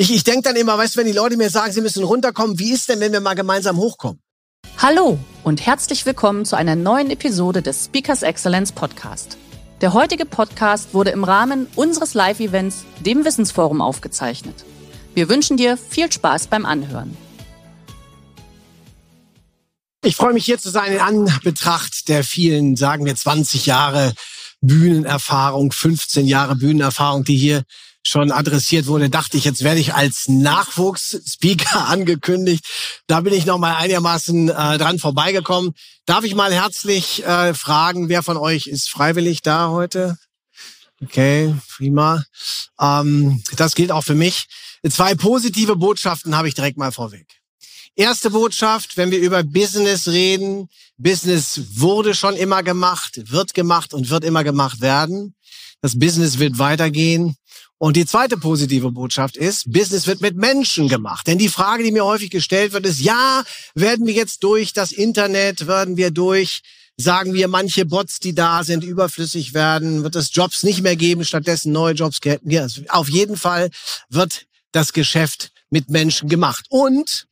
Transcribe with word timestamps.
Ich, 0.00 0.10
ich 0.10 0.24
denke 0.24 0.40
dann 0.40 0.56
immer, 0.56 0.78
weißt 0.78 0.94
du, 0.94 1.00
wenn 1.00 1.06
die 1.06 1.12
Leute 1.12 1.36
mir 1.36 1.50
sagen, 1.50 1.74
sie 1.74 1.82
müssen 1.82 2.02
runterkommen, 2.04 2.58
wie 2.58 2.72
ist 2.72 2.88
denn, 2.88 3.00
wenn 3.00 3.12
wir 3.12 3.20
mal 3.20 3.34
gemeinsam 3.34 3.76
hochkommen? 3.76 4.18
Hallo 4.78 5.18
und 5.44 5.66
herzlich 5.66 6.06
willkommen 6.06 6.46
zu 6.46 6.56
einer 6.56 6.74
neuen 6.74 7.10
Episode 7.10 7.60
des 7.60 7.84
Speakers 7.84 8.22
Excellence 8.22 8.72
Podcast. 8.72 9.36
Der 9.82 9.92
heutige 9.92 10.24
Podcast 10.24 10.94
wurde 10.94 11.10
im 11.10 11.22
Rahmen 11.22 11.66
unseres 11.76 12.14
Live-Events, 12.14 12.86
dem 13.00 13.26
Wissensforum, 13.26 13.82
aufgezeichnet. 13.82 14.64
Wir 15.14 15.28
wünschen 15.28 15.58
dir 15.58 15.76
viel 15.76 16.10
Spaß 16.10 16.46
beim 16.46 16.64
Anhören. 16.64 17.14
Ich 20.02 20.16
freue 20.16 20.32
mich 20.32 20.46
hier 20.46 20.58
zu 20.58 20.70
sein 20.70 20.94
in 20.94 21.00
Anbetracht 21.00 22.08
der 22.08 22.24
vielen, 22.24 22.74
sagen 22.74 23.04
wir 23.04 23.14
20 23.14 23.66
Jahre 23.66 24.14
Bühnenerfahrung, 24.62 25.72
15 25.72 26.26
Jahre 26.26 26.56
Bühnenerfahrung, 26.56 27.22
die 27.24 27.36
hier 27.36 27.64
schon 28.02 28.32
adressiert 28.32 28.86
wurde, 28.86 29.10
dachte 29.10 29.36
ich, 29.36 29.44
jetzt 29.44 29.62
werde 29.62 29.80
ich 29.80 29.94
als 29.94 30.28
Nachwuchsspeaker 30.28 31.88
angekündigt. 31.88 32.64
Da 33.06 33.20
bin 33.20 33.34
ich 33.34 33.46
noch 33.46 33.58
mal 33.58 33.76
einigermaßen 33.76 34.48
äh, 34.48 34.78
dran 34.78 34.98
vorbeigekommen. 34.98 35.72
Darf 36.06 36.24
ich 36.24 36.34
mal 36.34 36.52
herzlich 36.52 37.24
äh, 37.24 37.54
fragen, 37.54 38.08
wer 38.08 38.22
von 38.22 38.36
euch 38.36 38.66
ist 38.66 38.88
freiwillig 38.88 39.42
da 39.42 39.68
heute? 39.68 40.18
Okay, 41.02 41.54
prima. 41.76 42.24
Ähm, 42.80 43.42
das 43.56 43.74
gilt 43.74 43.92
auch 43.92 44.04
für 44.04 44.14
mich. 44.14 44.46
Zwei 44.88 45.14
positive 45.14 45.76
Botschaften 45.76 46.36
habe 46.36 46.48
ich 46.48 46.54
direkt 46.54 46.78
mal 46.78 46.92
vorweg. 46.92 47.26
Erste 47.96 48.30
Botschaft, 48.30 48.96
wenn 48.96 49.10
wir 49.10 49.18
über 49.18 49.42
Business 49.42 50.08
reden, 50.08 50.68
Business 50.96 51.60
wurde 51.74 52.14
schon 52.14 52.36
immer 52.36 52.62
gemacht, 52.62 53.30
wird 53.30 53.52
gemacht 53.52 53.92
und 53.92 54.08
wird 54.10 54.24
immer 54.24 54.44
gemacht 54.44 54.80
werden. 54.80 55.34
Das 55.82 55.98
Business 55.98 56.38
wird 56.38 56.58
weitergehen. 56.58 57.36
Und 57.82 57.96
die 57.96 58.04
zweite 58.04 58.36
positive 58.36 58.92
Botschaft 58.92 59.38
ist, 59.38 59.72
Business 59.72 60.06
wird 60.06 60.20
mit 60.20 60.36
Menschen 60.36 60.86
gemacht. 60.86 61.26
Denn 61.26 61.38
die 61.38 61.48
Frage, 61.48 61.82
die 61.82 61.92
mir 61.92 62.04
häufig 62.04 62.28
gestellt 62.28 62.74
wird, 62.74 62.84
ist, 62.84 63.00
ja, 63.00 63.42
werden 63.74 64.06
wir 64.06 64.12
jetzt 64.12 64.44
durch 64.44 64.74
das 64.74 64.92
Internet, 64.92 65.66
werden 65.66 65.96
wir 65.96 66.10
durch, 66.10 66.60
sagen 66.98 67.32
wir, 67.32 67.48
manche 67.48 67.86
Bots, 67.86 68.18
die 68.18 68.34
da 68.34 68.64
sind, 68.64 68.84
überflüssig 68.84 69.54
werden, 69.54 70.02
wird 70.02 70.14
es 70.14 70.28
Jobs 70.34 70.62
nicht 70.62 70.82
mehr 70.82 70.94
geben, 70.94 71.24
stattdessen 71.24 71.72
neue 71.72 71.94
Jobs. 71.94 72.18
Ja, 72.42 72.66
auf 72.88 73.08
jeden 73.08 73.38
Fall 73.38 73.70
wird 74.10 74.44
das 74.72 74.92
Geschäft 74.92 75.50
mit 75.70 75.88
Menschen 75.88 76.28
gemacht. 76.28 76.66
Und 76.68 77.28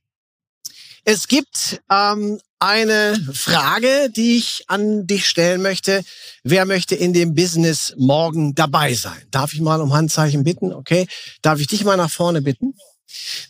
es 1.04 1.28
gibt 1.28 1.82
ähm, 1.90 2.40
eine 2.58 3.20
Frage, 3.32 4.10
die 4.10 4.36
ich 4.36 4.64
an 4.68 5.06
dich 5.06 5.28
stellen 5.28 5.62
möchte. 5.62 6.04
Wer 6.42 6.64
möchte 6.64 6.94
in 6.94 7.12
dem 7.12 7.34
Business 7.34 7.94
morgen 7.96 8.54
dabei 8.54 8.94
sein? 8.94 9.22
Darf 9.30 9.52
ich 9.52 9.60
mal 9.60 9.80
um 9.80 9.92
Handzeichen 9.92 10.44
bitten? 10.44 10.72
Okay. 10.72 11.06
Darf 11.42 11.60
ich 11.60 11.66
dich 11.66 11.84
mal 11.84 11.96
nach 11.96 12.10
vorne 12.10 12.42
bitten? 12.42 12.74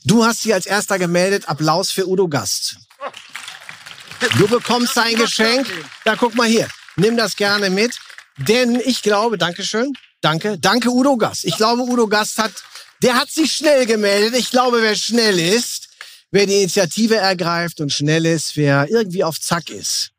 Du 0.04 0.24
hast 0.24 0.44
dich 0.44 0.54
als 0.54 0.66
erster 0.66 0.98
gemeldet. 0.98 1.48
Applaus 1.48 1.90
für 1.90 2.08
Udo 2.08 2.28
Gast. 2.28 2.76
Du 4.36 4.48
bekommst 4.48 4.96
dein 4.96 5.16
Geschenk. 5.16 5.66
Da 6.04 6.16
guck 6.16 6.34
mal 6.34 6.48
hier. 6.48 6.68
Nimm 6.96 7.16
das 7.16 7.36
gerne 7.36 7.70
mit. 7.70 7.96
Denn 8.36 8.80
ich 8.84 9.02
glaube, 9.02 9.38
Dankeschön. 9.38 9.92
Danke. 10.20 10.58
Danke, 10.58 10.90
Udo 10.90 11.16
Gast. 11.16 11.44
Ich 11.44 11.56
glaube, 11.56 11.82
Udo 11.82 12.08
Gast 12.08 12.38
hat, 12.38 12.52
der 13.02 13.14
hat 13.14 13.30
sich 13.30 13.52
schnell 13.52 13.86
gemeldet. 13.86 14.34
Ich 14.38 14.50
glaube, 14.50 14.82
wer 14.82 14.96
schnell 14.96 15.38
ist, 15.38 15.87
Wer 16.30 16.46
die 16.46 16.56
Initiative 16.56 17.16
ergreift 17.16 17.80
und 17.80 17.92
schnell 17.92 18.26
ist, 18.26 18.56
wer 18.56 18.90
irgendwie 18.90 19.24
auf 19.24 19.40
Zack 19.40 19.70
ist, 19.70 20.10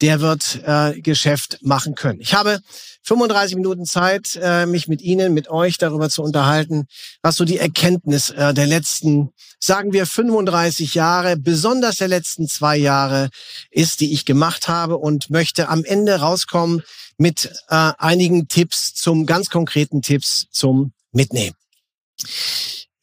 der 0.00 0.20
wird 0.20 0.60
äh, 0.64 1.00
Geschäft 1.00 1.58
machen 1.62 1.94
können. 1.94 2.20
Ich 2.20 2.34
habe 2.34 2.60
35 3.02 3.56
Minuten 3.56 3.84
Zeit, 3.84 4.38
äh, 4.40 4.66
mich 4.66 4.88
mit 4.88 5.00
Ihnen, 5.00 5.34
mit 5.34 5.48
euch 5.48 5.78
darüber 5.78 6.10
zu 6.10 6.22
unterhalten, 6.22 6.86
was 7.22 7.36
so 7.36 7.44
die 7.44 7.58
Erkenntnis 7.58 8.30
äh, 8.30 8.52
der 8.54 8.66
letzten, 8.66 9.30
sagen 9.58 9.92
wir 9.92 10.06
35 10.06 10.94
Jahre, 10.94 11.36
besonders 11.36 11.96
der 11.96 12.08
letzten 12.08 12.48
zwei 12.48 12.76
Jahre 12.76 13.30
ist, 13.70 14.00
die 14.00 14.12
ich 14.12 14.24
gemacht 14.24 14.68
habe 14.68 14.98
und 14.98 15.30
möchte 15.30 15.68
am 15.68 15.84
Ende 15.84 16.16
rauskommen 16.16 16.82
mit 17.16 17.50
äh, 17.68 17.92
einigen 17.98 18.48
Tipps 18.48 18.94
zum 18.94 19.26
ganz 19.26 19.50
konkreten 19.50 20.02
Tipps 20.02 20.46
zum 20.50 20.92
Mitnehmen. 21.12 21.56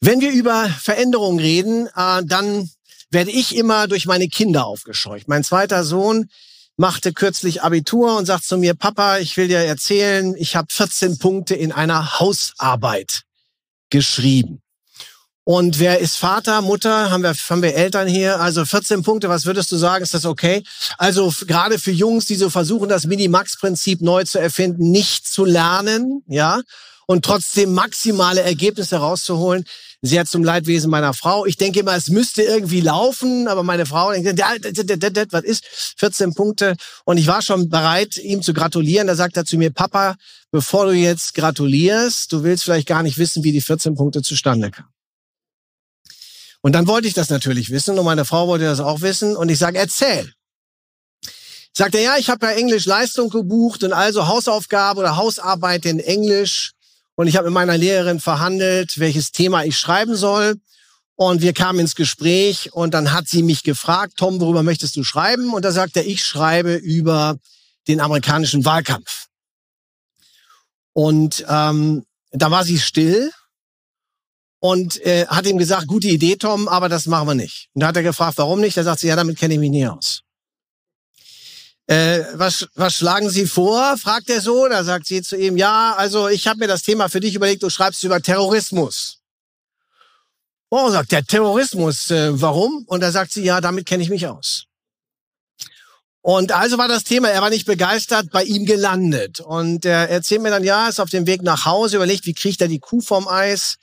Wenn 0.00 0.20
wir 0.20 0.32
über 0.32 0.68
Veränderungen 0.68 1.38
reden, 1.38 1.86
äh, 1.94 2.22
dann 2.24 2.70
werde 3.10 3.30
ich 3.30 3.56
immer 3.56 3.88
durch 3.88 4.06
meine 4.06 4.28
Kinder 4.28 4.66
aufgescheucht. 4.66 5.28
Mein 5.28 5.44
zweiter 5.44 5.84
Sohn 5.84 6.28
machte 6.76 7.12
kürzlich 7.12 7.62
Abitur 7.62 8.16
und 8.16 8.26
sagt 8.26 8.44
zu 8.44 8.58
mir, 8.58 8.74
Papa, 8.74 9.18
ich 9.18 9.36
will 9.36 9.48
dir 9.48 9.58
erzählen, 9.58 10.34
ich 10.36 10.56
habe 10.56 10.66
14 10.70 11.18
Punkte 11.18 11.54
in 11.54 11.72
einer 11.72 12.18
Hausarbeit 12.18 13.22
geschrieben. 13.90 14.60
Und 15.46 15.78
wer 15.78 15.98
ist 15.98 16.16
Vater, 16.16 16.62
Mutter? 16.62 17.10
Haben 17.10 17.22
wir, 17.22 17.34
haben 17.34 17.62
wir 17.62 17.74
Eltern 17.74 18.08
hier? 18.08 18.40
Also 18.40 18.64
14 18.64 19.02
Punkte, 19.02 19.28
was 19.28 19.44
würdest 19.44 19.70
du 19.70 19.76
sagen? 19.76 20.02
Ist 20.02 20.14
das 20.14 20.24
okay? 20.24 20.64
Also 20.96 21.32
gerade 21.46 21.78
für 21.78 21.90
Jungs, 21.90 22.24
die 22.24 22.36
so 22.36 22.48
versuchen, 22.48 22.88
das 22.88 23.04
Minimax-Prinzip 23.04 24.00
neu 24.00 24.24
zu 24.24 24.38
erfinden, 24.38 24.90
nicht 24.90 25.26
zu 25.26 25.44
lernen, 25.44 26.22
ja, 26.26 26.62
und 27.06 27.24
trotzdem 27.24 27.74
maximale 27.74 28.42
Ergebnisse 28.42 28.96
rauszuholen, 28.96 29.64
sehr 30.02 30.26
zum 30.26 30.44
Leidwesen 30.44 30.90
meiner 30.90 31.14
Frau. 31.14 31.46
Ich 31.46 31.56
denke 31.56 31.80
immer, 31.80 31.96
es 31.96 32.08
müsste 32.08 32.42
irgendwie 32.42 32.82
laufen, 32.82 33.48
aber 33.48 33.62
meine 33.62 33.86
Frau 33.86 34.12
denkt, 34.12 34.26
was 35.32 35.44
ist 35.44 35.64
14 35.96 36.34
Punkte? 36.34 36.76
Und 37.04 37.16
ich 37.16 37.26
war 37.26 37.40
schon 37.40 37.70
bereit, 37.70 38.18
ihm 38.18 38.42
zu 38.42 38.52
gratulieren. 38.52 39.06
Da 39.06 39.14
sagt 39.14 39.36
er 39.36 39.46
zu 39.46 39.56
mir, 39.56 39.70
Papa, 39.70 40.16
bevor 40.50 40.86
du 40.86 40.92
jetzt 40.92 41.34
gratulierst, 41.34 42.30
du 42.32 42.42
willst 42.42 42.64
vielleicht 42.64 42.86
gar 42.86 43.02
nicht 43.02 43.16
wissen, 43.16 43.44
wie 43.44 43.52
die 43.52 43.62
14 43.62 43.94
Punkte 43.94 44.20
zustande 44.22 44.70
kamen. 44.70 44.90
Und 46.60 46.72
dann 46.72 46.86
wollte 46.86 47.08
ich 47.08 47.14
das 47.14 47.28
natürlich 47.28 47.70
wissen 47.70 47.98
und 47.98 48.04
meine 48.04 48.24
Frau 48.24 48.46
wollte 48.48 48.64
das 48.64 48.80
auch 48.80 49.00
wissen 49.00 49.36
und 49.36 49.50
ich 49.50 49.58
sage, 49.58 49.78
erzähl. 49.78 50.32
Sagt 51.76 51.94
er, 51.94 52.02
ja, 52.02 52.16
ich 52.18 52.30
habe 52.30 52.46
ja 52.46 52.52
Englisch 52.52 52.86
Leistung 52.86 53.30
gebucht 53.30 53.82
und 53.82 53.92
also 53.92 54.28
Hausaufgabe 54.28 55.00
oder 55.00 55.16
Hausarbeit 55.16 55.84
in 55.86 55.98
Englisch 55.98 56.73
und 57.16 57.26
ich 57.26 57.36
habe 57.36 57.46
mit 57.46 57.54
meiner 57.54 57.76
Lehrerin 57.76 58.20
verhandelt, 58.20 58.98
welches 58.98 59.30
Thema 59.32 59.64
ich 59.64 59.78
schreiben 59.78 60.16
soll. 60.16 60.56
Und 61.16 61.42
wir 61.42 61.52
kamen 61.52 61.78
ins 61.78 61.94
Gespräch 61.94 62.72
und 62.72 62.92
dann 62.92 63.12
hat 63.12 63.28
sie 63.28 63.44
mich 63.44 63.62
gefragt, 63.62 64.14
Tom, 64.16 64.40
worüber 64.40 64.64
möchtest 64.64 64.96
du 64.96 65.04
schreiben? 65.04 65.54
Und 65.54 65.64
da 65.64 65.70
sagte 65.70 66.00
er, 66.00 66.06
ich 66.06 66.24
schreibe 66.24 66.74
über 66.74 67.36
den 67.86 68.00
amerikanischen 68.00 68.64
Wahlkampf. 68.64 69.26
Und 70.92 71.44
ähm, 71.48 72.04
da 72.32 72.50
war 72.50 72.64
sie 72.64 72.80
still 72.80 73.30
und 74.58 75.00
äh, 75.04 75.26
hat 75.28 75.46
ihm 75.46 75.58
gesagt, 75.58 75.86
gute 75.86 76.08
Idee, 76.08 76.34
Tom, 76.34 76.66
aber 76.66 76.88
das 76.88 77.06
machen 77.06 77.28
wir 77.28 77.34
nicht. 77.34 77.68
Und 77.74 77.82
da 77.82 77.88
hat 77.88 77.96
er 77.96 78.02
gefragt, 78.02 78.38
warum 78.38 78.60
nicht? 78.60 78.76
Da 78.76 78.82
sagt 78.82 79.00
sie, 79.00 79.08
ja, 79.08 79.14
damit 79.14 79.38
kenne 79.38 79.54
ich 79.54 79.60
mich 79.60 79.70
nie 79.70 79.86
aus. 79.86 80.22
Äh, 81.86 82.24
was, 82.34 82.66
was 82.74 82.94
schlagen 82.94 83.28
Sie 83.28 83.46
vor? 83.46 83.96
fragt 83.98 84.30
er 84.30 84.40
so. 84.40 84.68
Da 84.68 84.84
sagt 84.84 85.06
sie 85.06 85.22
zu 85.22 85.36
ihm, 85.36 85.56
ja, 85.56 85.94
also 85.96 86.28
ich 86.28 86.46
habe 86.46 86.60
mir 86.60 86.68
das 86.68 86.82
Thema 86.82 87.08
für 87.08 87.20
dich 87.20 87.34
überlegt, 87.34 87.62
du 87.62 87.70
schreibst 87.70 88.02
über 88.04 88.22
Terrorismus. 88.22 89.18
Oh, 90.70 90.90
sagt 90.90 91.12
der 91.12 91.24
Terrorismus, 91.24 92.10
äh, 92.10 92.40
warum? 92.40 92.84
Und 92.86 93.00
da 93.00 93.10
sagt 93.12 93.32
sie, 93.32 93.44
ja, 93.44 93.60
damit 93.60 93.86
kenne 93.86 94.02
ich 94.02 94.10
mich 94.10 94.26
aus. 94.26 94.64
Und 96.22 96.52
also 96.52 96.78
war 96.78 96.88
das 96.88 97.04
Thema, 97.04 97.28
er 97.28 97.42
war 97.42 97.50
nicht 97.50 97.66
begeistert, 97.66 98.30
bei 98.30 98.44
ihm 98.44 98.64
gelandet. 98.64 99.40
Und 99.40 99.84
er 99.84 100.08
erzählt 100.08 100.40
mir 100.40 100.48
dann, 100.48 100.64
ja, 100.64 100.88
ist 100.88 100.98
auf 100.98 101.10
dem 101.10 101.26
Weg 101.26 101.42
nach 101.42 101.66
Hause, 101.66 101.96
überlegt, 101.96 102.24
wie 102.24 102.32
kriegt 102.32 102.62
er 102.62 102.68
die 102.68 102.78
Kuh 102.78 103.02
vom 103.02 103.28
Eis? 103.28 103.76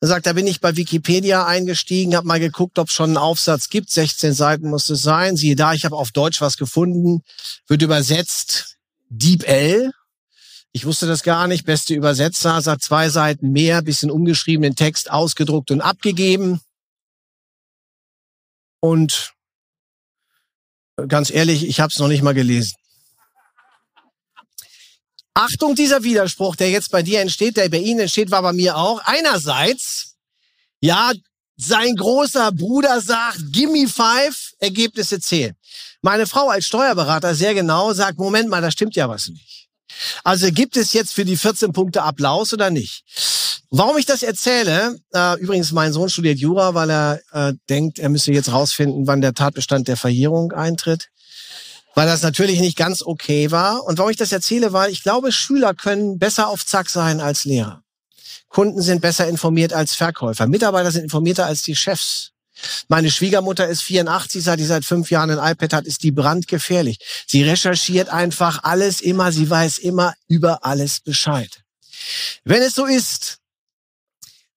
Er 0.00 0.08
sagt, 0.08 0.26
da 0.26 0.32
bin 0.32 0.46
ich 0.46 0.60
bei 0.60 0.76
Wikipedia 0.76 1.44
eingestiegen, 1.44 2.14
habe 2.14 2.26
mal 2.26 2.38
geguckt, 2.38 2.78
ob 2.78 2.88
es 2.88 2.94
schon 2.94 3.10
einen 3.10 3.16
Aufsatz 3.16 3.68
gibt. 3.68 3.90
16 3.90 4.32
Seiten 4.32 4.70
muss 4.70 4.88
es 4.90 5.02
sein. 5.02 5.36
Siehe 5.36 5.56
da, 5.56 5.74
ich 5.74 5.84
habe 5.84 5.96
auf 5.96 6.12
Deutsch 6.12 6.40
was 6.40 6.56
gefunden. 6.56 7.22
Wird 7.66 7.82
übersetzt 7.82 8.78
Deep 9.08 9.42
L. 9.48 9.92
Ich 10.70 10.84
wusste 10.84 11.06
das 11.06 11.24
gar 11.24 11.48
nicht. 11.48 11.64
Beste 11.64 11.94
Übersetzer, 11.94 12.60
sagt 12.60 12.82
zwei 12.82 13.08
Seiten 13.08 13.50
mehr, 13.50 13.82
bisschen 13.82 14.10
umgeschriebenen 14.10 14.76
Text 14.76 15.10
ausgedruckt 15.10 15.72
und 15.72 15.80
abgegeben. 15.80 16.60
Und 18.80 19.32
ganz 21.08 21.30
ehrlich, 21.30 21.66
ich 21.66 21.80
habe 21.80 21.90
es 21.92 21.98
noch 21.98 22.08
nicht 22.08 22.22
mal 22.22 22.34
gelesen. 22.34 22.76
Achtung, 25.38 25.76
dieser 25.76 26.02
Widerspruch, 26.02 26.56
der 26.56 26.68
jetzt 26.70 26.90
bei 26.90 27.00
dir 27.00 27.20
entsteht, 27.20 27.56
der 27.56 27.68
bei 27.68 27.78
Ihnen 27.78 28.00
entsteht, 28.00 28.32
war 28.32 28.42
bei 28.42 28.52
mir 28.52 28.76
auch. 28.76 29.00
Einerseits 29.04 30.16
Ja, 30.80 31.12
sein 31.56 31.94
großer 31.94 32.50
Bruder 32.52 33.00
sagt, 33.00 33.52
gimme 33.52 33.86
five, 33.88 34.52
Ergebnisse 34.58 35.20
zählen. 35.20 35.54
Meine 36.02 36.26
Frau 36.26 36.48
als 36.48 36.66
Steuerberater 36.66 37.36
sehr 37.36 37.54
genau 37.54 37.92
sagt, 37.92 38.18
Moment 38.18 38.48
mal, 38.48 38.62
da 38.62 38.70
stimmt 38.72 38.96
ja 38.96 39.08
was 39.08 39.28
nicht. 39.28 39.68
Also 40.24 40.50
gibt 40.50 40.76
es 40.76 40.92
jetzt 40.92 41.12
für 41.14 41.24
die 41.24 41.36
14 41.36 41.72
Punkte 41.72 42.02
Applaus 42.02 42.52
oder 42.52 42.70
nicht? 42.70 43.04
Warum 43.70 43.96
ich 43.96 44.06
das 44.06 44.24
erzähle, 44.24 44.98
äh, 45.12 45.38
übrigens 45.40 45.70
mein 45.70 45.92
Sohn 45.92 46.08
studiert 46.08 46.38
Jura, 46.38 46.74
weil 46.74 46.90
er 46.90 47.20
äh, 47.32 47.54
denkt, 47.68 48.00
er 48.00 48.08
müsse 48.08 48.32
jetzt 48.32 48.50
rausfinden, 48.50 49.06
wann 49.06 49.20
der 49.20 49.34
Tatbestand 49.34 49.86
der 49.86 49.96
Verjährung 49.96 50.52
eintritt, 50.52 51.08
weil 51.98 52.06
das 52.06 52.22
natürlich 52.22 52.60
nicht 52.60 52.76
ganz 52.76 53.02
okay 53.02 53.50
war. 53.50 53.82
Und 53.82 53.98
warum 53.98 54.12
ich 54.12 54.16
das 54.16 54.30
erzähle, 54.30 54.72
weil 54.72 54.92
ich 54.92 55.02
glaube, 55.02 55.32
Schüler 55.32 55.74
können 55.74 56.20
besser 56.20 56.46
auf 56.46 56.64
Zack 56.64 56.88
sein 56.90 57.20
als 57.20 57.44
Lehrer. 57.44 57.82
Kunden 58.46 58.80
sind 58.82 59.00
besser 59.00 59.26
informiert 59.26 59.72
als 59.72 59.96
Verkäufer. 59.96 60.46
Mitarbeiter 60.46 60.92
sind 60.92 61.02
informierter 61.02 61.46
als 61.46 61.62
die 61.62 61.74
Chefs. 61.74 62.30
Meine 62.86 63.10
Schwiegermutter 63.10 63.66
ist 63.66 63.82
84, 63.82 64.44
seit 64.44 64.60
die 64.60 64.64
seit 64.64 64.84
fünf 64.84 65.10
Jahren 65.10 65.36
ein 65.36 65.52
iPad 65.52 65.72
hat, 65.72 65.86
ist 65.86 66.04
die 66.04 66.12
brandgefährlich. 66.12 67.00
Sie 67.26 67.42
recherchiert 67.42 68.10
einfach 68.10 68.62
alles 68.62 69.00
immer, 69.00 69.32
sie 69.32 69.50
weiß 69.50 69.78
immer 69.78 70.14
über 70.28 70.64
alles 70.64 71.00
Bescheid. 71.00 71.64
Wenn 72.44 72.62
es 72.62 72.76
so 72.76 72.86
ist, 72.86 73.38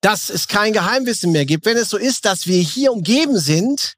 dass 0.02 0.30
es 0.30 0.48
kein 0.48 0.74
Geheimwissen 0.74 1.32
mehr 1.32 1.48
gibt, 1.48 1.66
wenn 1.66 1.78
es 1.78 1.90
so 1.90 1.98
ist, 1.98 2.26
dass 2.26 2.46
wir 2.46 2.62
hier 2.62 2.94
umgeben 2.94 3.40
sind 3.40 3.96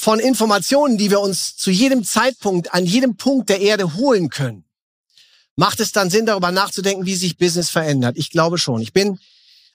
von 0.00 0.20
Informationen, 0.20 0.96
die 0.96 1.10
wir 1.10 1.18
uns 1.18 1.56
zu 1.56 1.72
jedem 1.72 2.04
Zeitpunkt, 2.04 2.72
an 2.72 2.86
jedem 2.86 3.16
Punkt 3.16 3.48
der 3.48 3.60
Erde 3.60 3.96
holen 3.96 4.28
können, 4.30 4.64
macht 5.56 5.80
es 5.80 5.90
dann 5.90 6.08
Sinn, 6.08 6.24
darüber 6.24 6.52
nachzudenken, 6.52 7.04
wie 7.04 7.16
sich 7.16 7.36
Business 7.36 7.68
verändert? 7.68 8.16
Ich 8.16 8.30
glaube 8.30 8.58
schon. 8.58 8.80
Ich 8.80 8.92
bin 8.92 9.18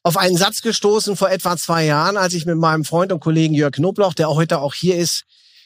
auf 0.01 0.15
einen 0.15 0.37
Satz 0.37 0.61
gestoßen 0.61 1.17
vor 1.17 1.29
etwa 1.29 1.57
zwei 1.57 1.83
Jahren, 1.83 2.15
als 2.15 2.33
ich 2.35 2.45
mit 2.45 2.55
meinem 2.55 2.85
Freund 2.85 3.11
und 3.11 3.19
Kollegen 3.19 3.53
Jörg 3.53 3.73
Knoblauch, 3.73 4.13
der 4.13 4.29
heute 4.29 4.59
auch 4.59 4.73
hier 4.73 4.95
ist, 4.95 5.25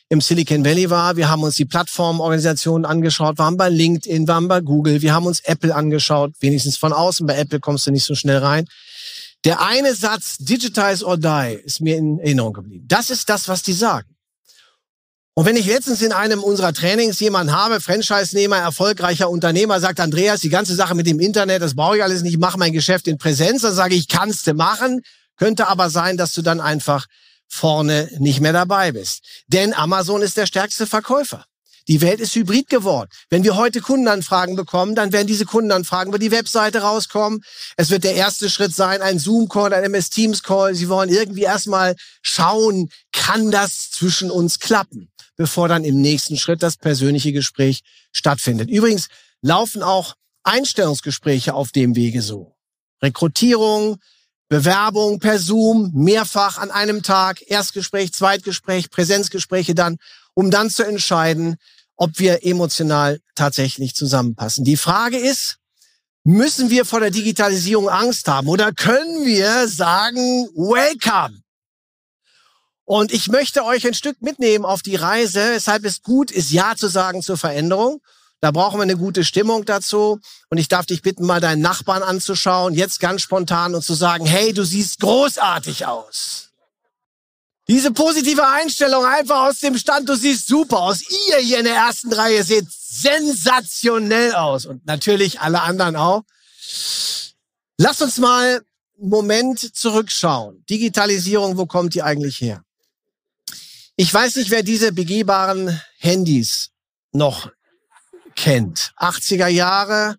im 0.09 0.21
Silicon 0.21 0.65
Valley 0.65 0.89
war. 0.89 1.17
Wir 1.17 1.29
haben 1.29 1.43
uns 1.43 1.53
die 1.53 1.65
Plattformorganisationen 1.65 2.85
angeschaut, 2.85 3.37
waren 3.37 3.57
bei 3.57 3.69
LinkedIn, 3.69 4.27
waren 4.27 4.47
bei 4.47 4.61
Google, 4.61 5.03
wir 5.03 5.13
haben 5.13 5.27
uns 5.27 5.39
Apple 5.41 5.75
angeschaut, 5.75 6.33
wenigstens 6.39 6.77
von 6.77 6.93
außen. 6.93 7.27
Bei 7.27 7.37
Apple 7.37 7.59
kommst 7.59 7.85
du 7.85 7.91
nicht 7.91 8.05
so 8.05 8.15
schnell 8.15 8.39
rein. 8.39 8.65
Der 9.43 9.61
eine 9.61 9.93
Satz, 9.93 10.37
Digitize 10.39 11.05
or 11.05 11.17
Die, 11.17 11.59
ist 11.63 11.79
mir 11.79 11.95
in 11.95 12.17
Erinnerung 12.17 12.53
geblieben. 12.53 12.85
Das 12.87 13.11
ist 13.11 13.29
das, 13.29 13.47
was 13.47 13.61
die 13.61 13.73
sagen. 13.73 14.16
Und 15.37 15.45
wenn 15.45 15.55
ich 15.55 15.67
letztens 15.67 16.01
in 16.01 16.13
einem 16.13 16.41
unserer 16.41 16.73
Trainings 16.73 17.19
jemanden 17.19 17.53
habe, 17.55 17.79
Franchise-Nehmer, 17.79 18.57
erfolgreicher 18.57 19.29
Unternehmer, 19.29 19.79
sagt 19.79 19.99
Andreas, 19.99 20.41
die 20.41 20.49
ganze 20.49 20.73
Sache 20.73 20.95
mit 20.95 21.05
dem 21.05 21.19
Internet, 21.19 21.61
das 21.61 21.75
brauche 21.75 21.97
ich 21.97 22.01
alles 22.01 22.23
nicht, 22.23 22.33
ich 22.33 22.39
mache 22.39 22.57
mein 22.57 22.73
Geschäft 22.73 23.07
in 23.07 23.19
Präsenz, 23.19 23.61
dann 23.61 23.75
sage 23.75 23.93
ich, 23.93 24.07
kannst 24.07 24.47
du 24.47 24.55
machen, 24.55 25.03
könnte 25.37 25.67
aber 25.67 25.91
sein, 25.91 26.17
dass 26.17 26.33
du 26.33 26.41
dann 26.41 26.59
einfach 26.59 27.05
vorne 27.47 28.09
nicht 28.17 28.41
mehr 28.41 28.51
dabei 28.51 28.93
bist. 28.93 29.21
Denn 29.45 29.75
Amazon 29.75 30.23
ist 30.23 30.37
der 30.37 30.47
stärkste 30.47 30.87
Verkäufer. 30.87 31.45
Die 31.87 32.01
Welt 32.01 32.19
ist 32.19 32.33
hybrid 32.33 32.67
geworden. 32.67 33.11
Wenn 33.29 33.43
wir 33.43 33.55
heute 33.55 33.79
Kundenanfragen 33.79 34.55
bekommen, 34.55 34.95
dann 34.95 35.13
werden 35.13 35.27
diese 35.27 35.45
Kundenanfragen 35.45 36.09
über 36.09 36.19
die 36.19 36.31
Webseite 36.31 36.79
rauskommen. 36.79 37.43
Es 37.75 37.91
wird 37.91 38.05
der 38.05 38.15
erste 38.15 38.49
Schritt 38.49 38.73
sein, 38.73 39.03
ein 39.03 39.19
Zoom-Call, 39.19 39.71
ein 39.71 39.83
MS 39.83 40.09
Teams-Call. 40.09 40.73
Sie 40.73 40.89
wollen 40.89 41.09
irgendwie 41.09 41.43
erstmal 41.43 41.95
schauen, 42.23 42.89
kann 43.11 43.51
das 43.51 43.91
zwischen 43.91 44.31
uns 44.31 44.57
klappen? 44.59 45.11
Bevor 45.37 45.67
dann 45.67 45.83
im 45.83 46.01
nächsten 46.01 46.37
Schritt 46.37 46.61
das 46.63 46.77
persönliche 46.77 47.31
Gespräch 47.31 47.81
stattfindet. 48.11 48.69
Übrigens 48.69 49.07
laufen 49.41 49.83
auch 49.83 50.15
Einstellungsgespräche 50.43 51.53
auf 51.53 51.71
dem 51.71 51.95
Wege 51.95 52.21
so. 52.21 52.55
Rekrutierung, 53.01 53.97
Bewerbung 54.49 55.19
per 55.19 55.39
Zoom, 55.39 55.91
mehrfach 55.93 56.57
an 56.57 56.71
einem 56.71 57.03
Tag, 57.03 57.41
Erstgespräch, 57.47 58.13
Zweitgespräch, 58.13 58.89
Präsenzgespräche 58.89 59.75
dann, 59.75 59.97
um 60.33 60.51
dann 60.51 60.69
zu 60.69 60.83
entscheiden, 60.83 61.57
ob 61.97 62.19
wir 62.19 62.45
emotional 62.45 63.19
tatsächlich 63.35 63.95
zusammenpassen. 63.95 64.63
Die 64.63 64.77
Frage 64.77 65.17
ist, 65.17 65.57
müssen 66.23 66.69
wir 66.69 66.85
vor 66.85 66.99
der 66.99 67.11
Digitalisierung 67.11 67.89
Angst 67.89 68.27
haben 68.27 68.47
oder 68.47 68.71
können 68.71 69.25
wir 69.25 69.67
sagen, 69.67 70.47
welcome? 70.55 71.41
Und 72.87 73.11
ich 73.11 73.27
möchte 73.27 73.65
euch 73.65 73.85
ein 73.85 73.93
Stück 73.93 74.21
mitnehmen 74.21 74.63
auf 74.63 74.81
die 74.81 74.95
Reise, 74.95 75.51
weshalb 75.51 75.83
es 75.83 76.03
gut 76.03 76.31
ist, 76.31 76.51
Ja 76.51 76.73
zu 76.77 76.87
sagen 76.87 77.21
zur 77.21 77.35
Veränderung. 77.35 77.99
Da 78.39 78.51
brauchen 78.51 78.77
wir 78.77 78.83
eine 78.83 78.95
gute 78.95 79.25
Stimmung 79.25 79.65
dazu. 79.65 80.21
Und 80.49 80.57
ich 80.57 80.69
darf 80.69 80.85
dich 80.85 81.01
bitten, 81.01 81.25
mal 81.25 81.41
deinen 81.41 81.61
Nachbarn 81.61 82.01
anzuschauen, 82.01 82.73
jetzt 82.73 83.01
ganz 83.01 83.23
spontan 83.23 83.75
und 83.75 83.83
zu 83.83 83.93
sagen, 83.93 84.25
hey, 84.25 84.53
du 84.53 84.63
siehst 84.63 85.01
großartig 85.01 85.85
aus. 85.85 86.51
Diese 87.67 87.91
positive 87.91 88.47
Einstellung 88.47 89.03
einfach 89.03 89.49
aus 89.49 89.59
dem 89.59 89.77
Stand, 89.77 90.07
du 90.07 90.15
siehst 90.15 90.47
super 90.47 90.79
aus. 90.79 91.01
Ihr 91.01 91.39
hier 91.39 91.59
in 91.59 91.65
der 91.65 91.75
ersten 91.75 92.13
Reihe 92.13 92.41
seht 92.41 92.67
sensationell 92.71 94.33
aus. 94.33 94.65
Und 94.65 94.85
natürlich 94.85 95.41
alle 95.41 95.61
anderen 95.61 95.97
auch. 95.97 96.23
Lass 97.77 98.01
uns 98.01 98.17
mal 98.17 98.61
einen 98.97 99.09
Moment 99.09 99.75
zurückschauen. 99.75 100.63
Digitalisierung, 100.69 101.57
wo 101.57 101.65
kommt 101.65 101.93
die 101.93 102.01
eigentlich 102.01 102.39
her? 102.39 102.63
Ich 103.99 104.13
weiß 104.13 104.35
nicht, 104.35 104.51
wer 104.51 104.61
diese 104.61 104.91
begehbaren 104.91 105.81
Handys 105.97 106.69
noch 107.13 107.49
kennt. 108.35 108.93
80er 108.99 109.47
Jahre. 109.47 110.17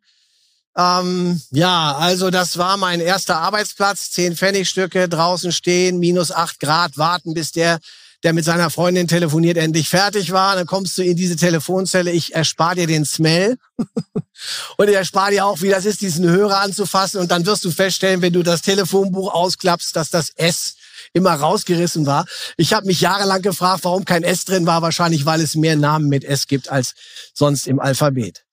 Ähm, 0.77 1.41
ja, 1.53 1.95
also 1.97 2.31
das 2.31 2.59
war 2.59 2.77
mein 2.77 2.99
erster 2.99 3.37
Arbeitsplatz. 3.37 4.11
Zehn 4.11 4.35
Pfennigstücke 4.35 5.09
draußen 5.09 5.53
stehen, 5.53 6.01
minus 6.01 6.33
acht 6.33 6.59
Grad, 6.59 6.99
warten, 6.99 7.35
bis 7.35 7.53
der, 7.53 7.79
der 8.25 8.33
mit 8.33 8.45
seiner 8.45 8.69
Freundin 8.71 9.07
telefoniert, 9.07 9.57
endlich 9.57 9.89
fertig 9.89 10.33
war. 10.33 10.57
Dann 10.57 10.67
kommst 10.67 10.99
du 10.99 11.05
in 11.05 11.17
diese 11.17 11.37
Telefonzelle. 11.37 12.11
Ich 12.11 12.35
erspare 12.35 12.75
dir 12.75 12.89
den 12.89 13.05
Smell. 13.05 13.59
und 14.77 14.89
ich 14.89 14.97
erspare 14.97 15.31
dir 15.31 15.47
auch, 15.47 15.63
wie 15.63 15.69
das 15.69 15.85
ist, 15.85 16.01
diesen 16.01 16.29
Hörer 16.29 16.63
anzufassen. 16.63 17.21
Und 17.21 17.31
dann 17.31 17.47
wirst 17.47 17.65
du 17.65 17.71
feststellen, 17.71 18.23
wenn 18.23 18.33
du 18.33 18.43
das 18.43 18.61
Telefonbuch 18.61 19.33
ausklappst, 19.33 19.95
dass 19.95 20.11
das 20.11 20.31
S 20.31 20.75
immer 21.19 21.35
rausgerissen 21.35 22.07
war. 22.07 22.25
Ich 22.57 22.73
habe 22.73 22.87
mich 22.87 23.01
jahrelang 23.01 23.43
gefragt, 23.43 23.85
warum 23.85 24.05
kein 24.05 24.23
S 24.23 24.45
drin 24.45 24.67
war. 24.67 24.81
Wahrscheinlich, 24.81 25.27
weil 25.27 25.41
es 25.41 25.55
mehr 25.55 25.77
Namen 25.77 26.09
mit 26.09 26.25
S 26.25 26.47
gibt 26.47 26.71
als 26.71 26.95
sonst 27.35 27.67
im 27.67 27.81
Alphabet. 27.81 28.45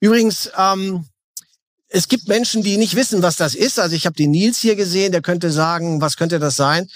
Übrigens, 0.00 0.50
ähm, 0.56 1.04
es 1.88 2.08
gibt 2.08 2.26
Menschen, 2.26 2.62
die 2.62 2.76
nicht 2.76 2.96
wissen, 2.96 3.22
was 3.22 3.36
das 3.36 3.54
ist. 3.54 3.78
Also 3.78 3.94
ich 3.94 4.06
habe 4.06 4.16
den 4.16 4.30
Nils 4.32 4.58
hier 4.58 4.74
gesehen, 4.74 5.12
der 5.12 5.22
könnte 5.22 5.52
sagen, 5.52 6.00
was 6.00 6.16
könnte 6.16 6.38
das 6.38 6.56
sein? 6.56 6.88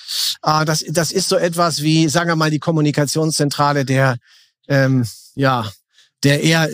Äh, 0.42 0.64
das, 0.64 0.84
das 0.88 1.12
ist 1.12 1.28
so 1.28 1.36
etwas 1.36 1.82
wie, 1.82 2.08
sagen 2.08 2.28
wir 2.28 2.36
mal, 2.36 2.50
die 2.50 2.58
Kommunikationszentrale 2.58 3.84
der, 3.84 4.16
ähm, 4.66 5.06
ja, 5.34 5.70
der 6.24 6.42
eher 6.42 6.68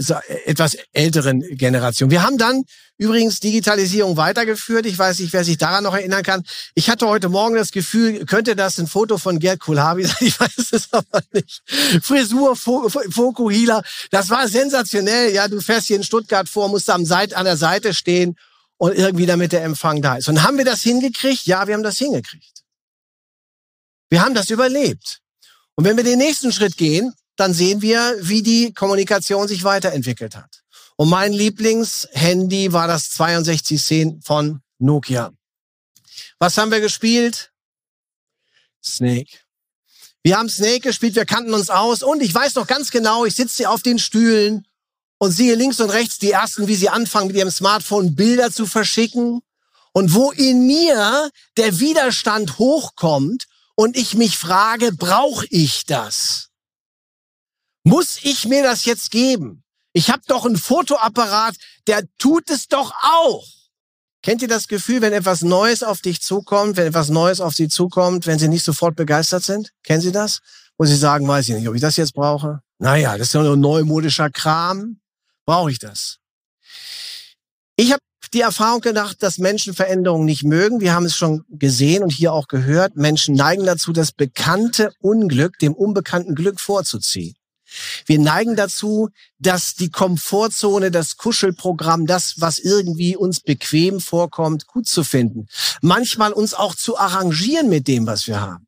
etwas 0.47 0.77
älteren 0.93 1.41
Generation. 1.57 2.11
Wir 2.11 2.23
haben 2.23 2.39
dann 2.39 2.65
übrigens 2.97 3.41
Digitalisierung 3.41 4.17
weitergeführt. 4.17 4.87
Ich 4.87 4.99
weiß 4.99 5.19
nicht, 5.19 5.33
wer 5.33 5.45
sich 5.45 5.59
daran 5.59 5.85
noch 5.85 5.95
erinnern 5.95 6.23
kann. 6.23 6.45
Ich 6.75 6.89
hatte 6.89 7.07
heute 7.07 7.29
Morgen 7.29 7.55
das 7.55 7.71
Gefühl, 7.71 8.25
könnte 8.25 8.57
das 8.57 8.79
ein 8.79 8.87
Foto 8.87 9.19
von 9.19 9.39
Gerd 9.39 9.61
Kohlhabi 9.61 10.05
sein? 10.05 10.17
Ich 10.21 10.41
weiß 10.41 10.73
es 10.73 10.93
aber 10.93 11.21
nicht. 11.33 11.63
Frisur, 12.03 12.57
Fokuhila, 12.57 13.83
das 14.11 14.31
war 14.31 14.49
sensationell. 14.49 15.35
Ja, 15.35 15.49
du 15.49 15.61
fährst 15.61 15.89
hier 15.89 15.97
in 15.97 16.05
Stuttgart 16.05 16.49
vor, 16.49 16.69
musst 16.69 16.89
am 16.89 17.05
Seit 17.05 17.35
an 17.35 17.45
der 17.45 17.57
Seite 17.57 17.93
stehen 17.93 18.37
und 18.79 18.95
irgendwie 18.95 19.27
damit 19.27 19.53
der 19.53 19.65
Empfang 19.65 20.01
da 20.01 20.17
ist. 20.17 20.29
Und 20.29 20.43
haben 20.43 20.57
wir 20.57 20.65
das 20.65 20.83
hingekriegt? 20.83 21.47
Ja, 21.47 21.67
wir 21.67 21.75
haben 21.75 21.83
das 21.83 21.99
hingekriegt. 21.99 22.63
Wir 24.09 24.23
haben 24.23 24.35
das 24.35 24.51
überlebt. 24.51 25.21
Und 25.75 25.85
wenn 25.85 25.97
wir 25.97 26.05
den 26.05 26.19
nächsten 26.19 26.53
Schritt 26.53 26.77
gehen, 26.77 27.13
dann 27.37 27.53
sehen 27.53 27.83
wir, 27.83 28.17
wie 28.21 28.43
die 28.43 28.73
Kommunikation 28.73 29.49
sich 29.49 29.65
weiterentwickelt 29.65 30.37
hat. 30.37 30.63
Und 30.97 31.09
mein 31.09 31.33
Lieblingshandy 31.33 32.73
war 32.73 32.87
das 32.87 33.11
6210 33.15 34.23
von 34.23 34.61
Nokia. 34.79 35.33
Was 36.39 36.57
haben 36.57 36.71
wir 36.71 36.81
gespielt? 36.81 37.51
Snake. 38.85 39.39
Wir 40.23 40.39
haben 40.39 40.49
Snake 40.49 40.81
gespielt, 40.81 41.17
wir 41.17 41.27
kannten 41.27 41.53
uns 41.53 41.69
aus 41.69 42.03
und 42.03 42.23
ich 42.23 42.35
weiß 42.35 42.55
noch 42.55 42.67
ganz 42.67 42.91
genau, 42.91 43.25
ich 43.25 43.35
sitze 43.35 43.59
hier 43.59 43.71
auf 43.71 43.83
den 43.83 43.99
Stühlen 43.99 44.67
und 45.19 45.33
sehe 45.33 45.55
links 45.55 45.81
und 45.81 45.91
rechts 45.91 46.19
die 46.19 46.31
ersten, 46.31 46.67
wie 46.67 46.77
sie 46.77 46.89
anfangen, 46.89 47.27
mit 47.27 47.37
ihrem 47.37 47.51
Smartphone 47.51 48.15
Bilder 48.15 48.51
zu 48.51 48.67
verschicken 48.67 49.43
und 49.93 50.15
wo 50.15 50.31
in 50.31 50.67
mir 50.67 51.31
der 51.57 51.79
Widerstand 51.79 52.59
hochkommt 52.59 53.47
und 53.75 53.97
ich 53.97 54.15
mich 54.15 54.39
frage, 54.39 54.93
brauche 54.93 55.47
ich 55.51 55.85
das? 55.85 56.49
Muss 57.85 58.19
ich 58.23 58.47
mir 58.47 58.63
das 58.63 58.87
jetzt 58.87 59.11
geben? 59.11 59.63
Ich 59.93 60.11
habe 60.11 60.23
doch 60.27 60.45
einen 60.45 60.57
Fotoapparat, 60.57 61.55
der 61.87 62.03
tut 62.19 62.51
es 62.51 62.67
doch 62.67 62.93
auch. 63.03 63.47
Kennt 64.23 64.41
ihr 64.41 64.49
das 64.49 64.69
Gefühl, 64.69 65.03
wenn 65.03 65.13
etwas 65.13 65.43
Neues 65.43 65.83
auf 65.83 66.01
dich 66.01 66.23
zukommt, 66.23 66.79
wenn 66.79 66.87
etwas 66.87 67.11
Neues 67.11 67.43
auf 67.43 67.55
sie 67.55 67.69
zukommt, 67.69 68.27
wenn 68.27 68.39
sie 68.39 68.49
nicht 68.49 68.65
sofort 68.65 68.97
begeistert 68.97 69.45
sind? 69.45 69.71
Kennen 69.83 70.01
Sie 70.01 70.13
das? 70.13 70.41
Wo 70.79 70.87
sie 70.87 70.97
sagen, 70.97 71.29
weiß 71.29 71.51
ich 71.51 71.55
nicht, 71.55 71.69
ob 71.69 71.75
ich 71.75 71.83
das 71.83 71.97
jetzt 71.97 72.15
brauche. 72.15 72.61
Naja, 72.79 73.19
das 73.19 73.29
ist 73.29 73.35
ja 73.35 73.43
nur 73.43 73.57
neumodischer 73.57 74.31
Kram. 74.31 74.99
Brauche 75.47 75.71
ich 75.71 75.79
das? 75.79 76.17
Ich 77.77 77.93
habe 77.93 78.01
die 78.33 78.41
Erfahrung 78.41 78.81
gedacht, 78.81 79.23
dass 79.23 79.39
Menschen 79.39 79.75
Veränderungen 79.75 80.25
nicht 80.25 80.43
mögen. 80.43 80.81
Wir 80.81 80.95
haben 80.95 81.05
es 81.05 81.17
schon 81.17 81.45
gesehen 81.51 82.03
und 82.03 82.11
hier 82.11 82.33
auch 82.33 82.49
gehört. 82.49 82.97
Menschen 82.97 83.35
neigen 83.35 83.67
dazu, 83.67 83.93
das 83.93 84.11
bekannte 84.11 84.93
Unglück 85.01 85.59
dem 85.59 85.75
unbekannten 85.75 86.35
Glück 86.35 86.61
vorzuziehen. 86.61 87.37
Wir 88.07 88.19
neigen 88.19 88.57
dazu, 88.57 89.09
dass 89.39 89.75
die 89.75 89.91
Komfortzone, 89.91 90.91
das 90.91 91.17
Kuschelprogramm, 91.17 92.07
das, 92.07 92.35
was 92.39 92.59
irgendwie 92.59 93.17
uns 93.17 93.41
bequem 93.41 94.01
vorkommt, 94.01 94.67
gut 94.67 94.87
zu 94.87 95.05
finden. 95.05 95.49
Manchmal 95.81 96.33
uns 96.33 96.55
auch 96.55 96.75
zu 96.75 96.99
arrangieren 96.99 97.69
mit 97.69 97.89
dem, 97.89 98.07
was 98.07 98.27
wir 98.27 98.41
haben. 98.41 98.67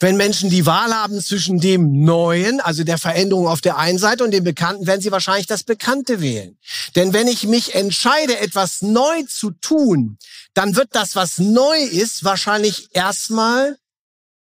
Wenn 0.00 0.16
Menschen 0.16 0.50
die 0.50 0.66
Wahl 0.66 0.92
haben 0.92 1.20
zwischen 1.20 1.60
dem 1.60 2.04
Neuen, 2.04 2.60
also 2.60 2.82
der 2.82 2.98
Veränderung 2.98 3.46
auf 3.46 3.60
der 3.60 3.78
einen 3.78 3.98
Seite 3.98 4.24
und 4.24 4.32
dem 4.32 4.44
Bekannten, 4.44 4.86
werden 4.86 5.00
sie 5.00 5.12
wahrscheinlich 5.12 5.46
das 5.46 5.62
Bekannte 5.62 6.20
wählen. 6.20 6.58
Denn 6.96 7.12
wenn 7.12 7.28
ich 7.28 7.46
mich 7.46 7.74
entscheide, 7.74 8.38
etwas 8.38 8.82
neu 8.82 9.22
zu 9.28 9.52
tun, 9.52 10.18
dann 10.52 10.74
wird 10.76 10.88
das, 10.92 11.14
was 11.14 11.38
neu 11.38 11.78
ist, 11.78 12.24
wahrscheinlich 12.24 12.88
erstmal 12.92 13.78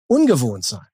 ungewohnt 0.07 0.65
sein. 0.65 0.86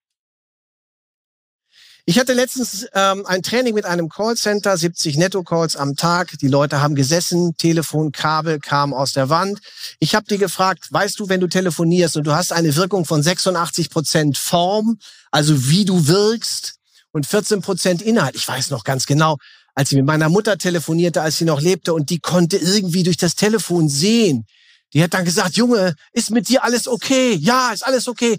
Ich 2.06 2.20
hatte 2.20 2.34
letztens 2.34 2.86
ähm, 2.94 3.26
ein 3.26 3.44
Training 3.44 3.74
mit 3.74 3.86
einem 3.86 4.10
Callcenter, 4.10 4.76
70 4.76 5.16
Netto-Calls 5.16 5.78
am 5.78 5.96
Tag. 5.96 6.38
Die 6.42 6.50
Leute 6.50 6.82
haben 6.82 6.96
gesessen, 6.96 7.56
Telefonkabel 7.58 8.60
kam 8.60 8.94
aus 8.94 9.14
der 9.14 9.30
Wand. 9.30 9.60
Ich 10.00 10.14
habe 10.14 10.26
die 10.26 10.38
gefragt, 10.38 10.88
weißt 10.92 11.18
du, 11.18 11.30
wenn 11.30 11.40
du 11.40 11.48
telefonierst 11.48 12.18
und 12.18 12.28
du 12.28 12.34
hast 12.34 12.52
eine 12.52 12.76
Wirkung 12.76 13.06
von 13.06 13.24
86 13.24 13.90
Prozent 13.90 14.38
Form, 14.38 15.00
also 15.32 15.70
wie 15.70 15.86
du 15.86 16.08
wirkst, 16.08 16.76
und 17.14 17.26
14 17.26 17.62
Prozent 17.62 18.02
Inhalt. 18.02 18.36
Ich 18.36 18.46
weiß 18.46 18.70
noch 18.72 18.84
ganz 18.84 19.06
genau, 19.06 19.38
als 19.74 19.92
ich 19.92 19.96
mit 19.96 20.06
meiner 20.06 20.28
Mutter 20.28 20.58
telefonierte, 20.58 21.22
als 21.22 21.38
sie 21.38 21.46
noch 21.46 21.62
lebte 21.62 21.94
und 21.94 22.10
die 22.10 22.20
konnte 22.20 22.58
irgendwie 22.58 23.04
durch 23.04 23.18
das 23.18 23.36
Telefon 23.36 23.88
sehen. 23.88 24.46
Die 24.94 25.02
hat 25.02 25.14
dann 25.14 25.24
gesagt, 25.24 25.56
Junge, 25.56 25.96
ist 26.12 26.32
mit 26.32 26.50
dir 26.50 26.64
alles 26.64 26.88
okay? 26.88 27.34
Ja, 27.36 27.72
ist 27.72 27.86
alles 27.86 28.08
okay. 28.08 28.38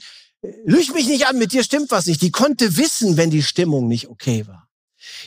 Lüg 0.65 0.93
mich 0.93 1.07
nicht 1.07 1.27
an, 1.27 1.39
mit 1.39 1.53
dir 1.53 1.65
stimmt 1.65 1.91
was 1.91 2.07
nicht. 2.07 2.21
Die 2.21 2.31
konnte 2.31 2.77
wissen, 2.77 3.17
wenn 3.17 3.31
die 3.31 3.43
Stimmung 3.43 3.89
nicht 3.89 4.09
okay 4.09 4.47
war. 4.47 4.69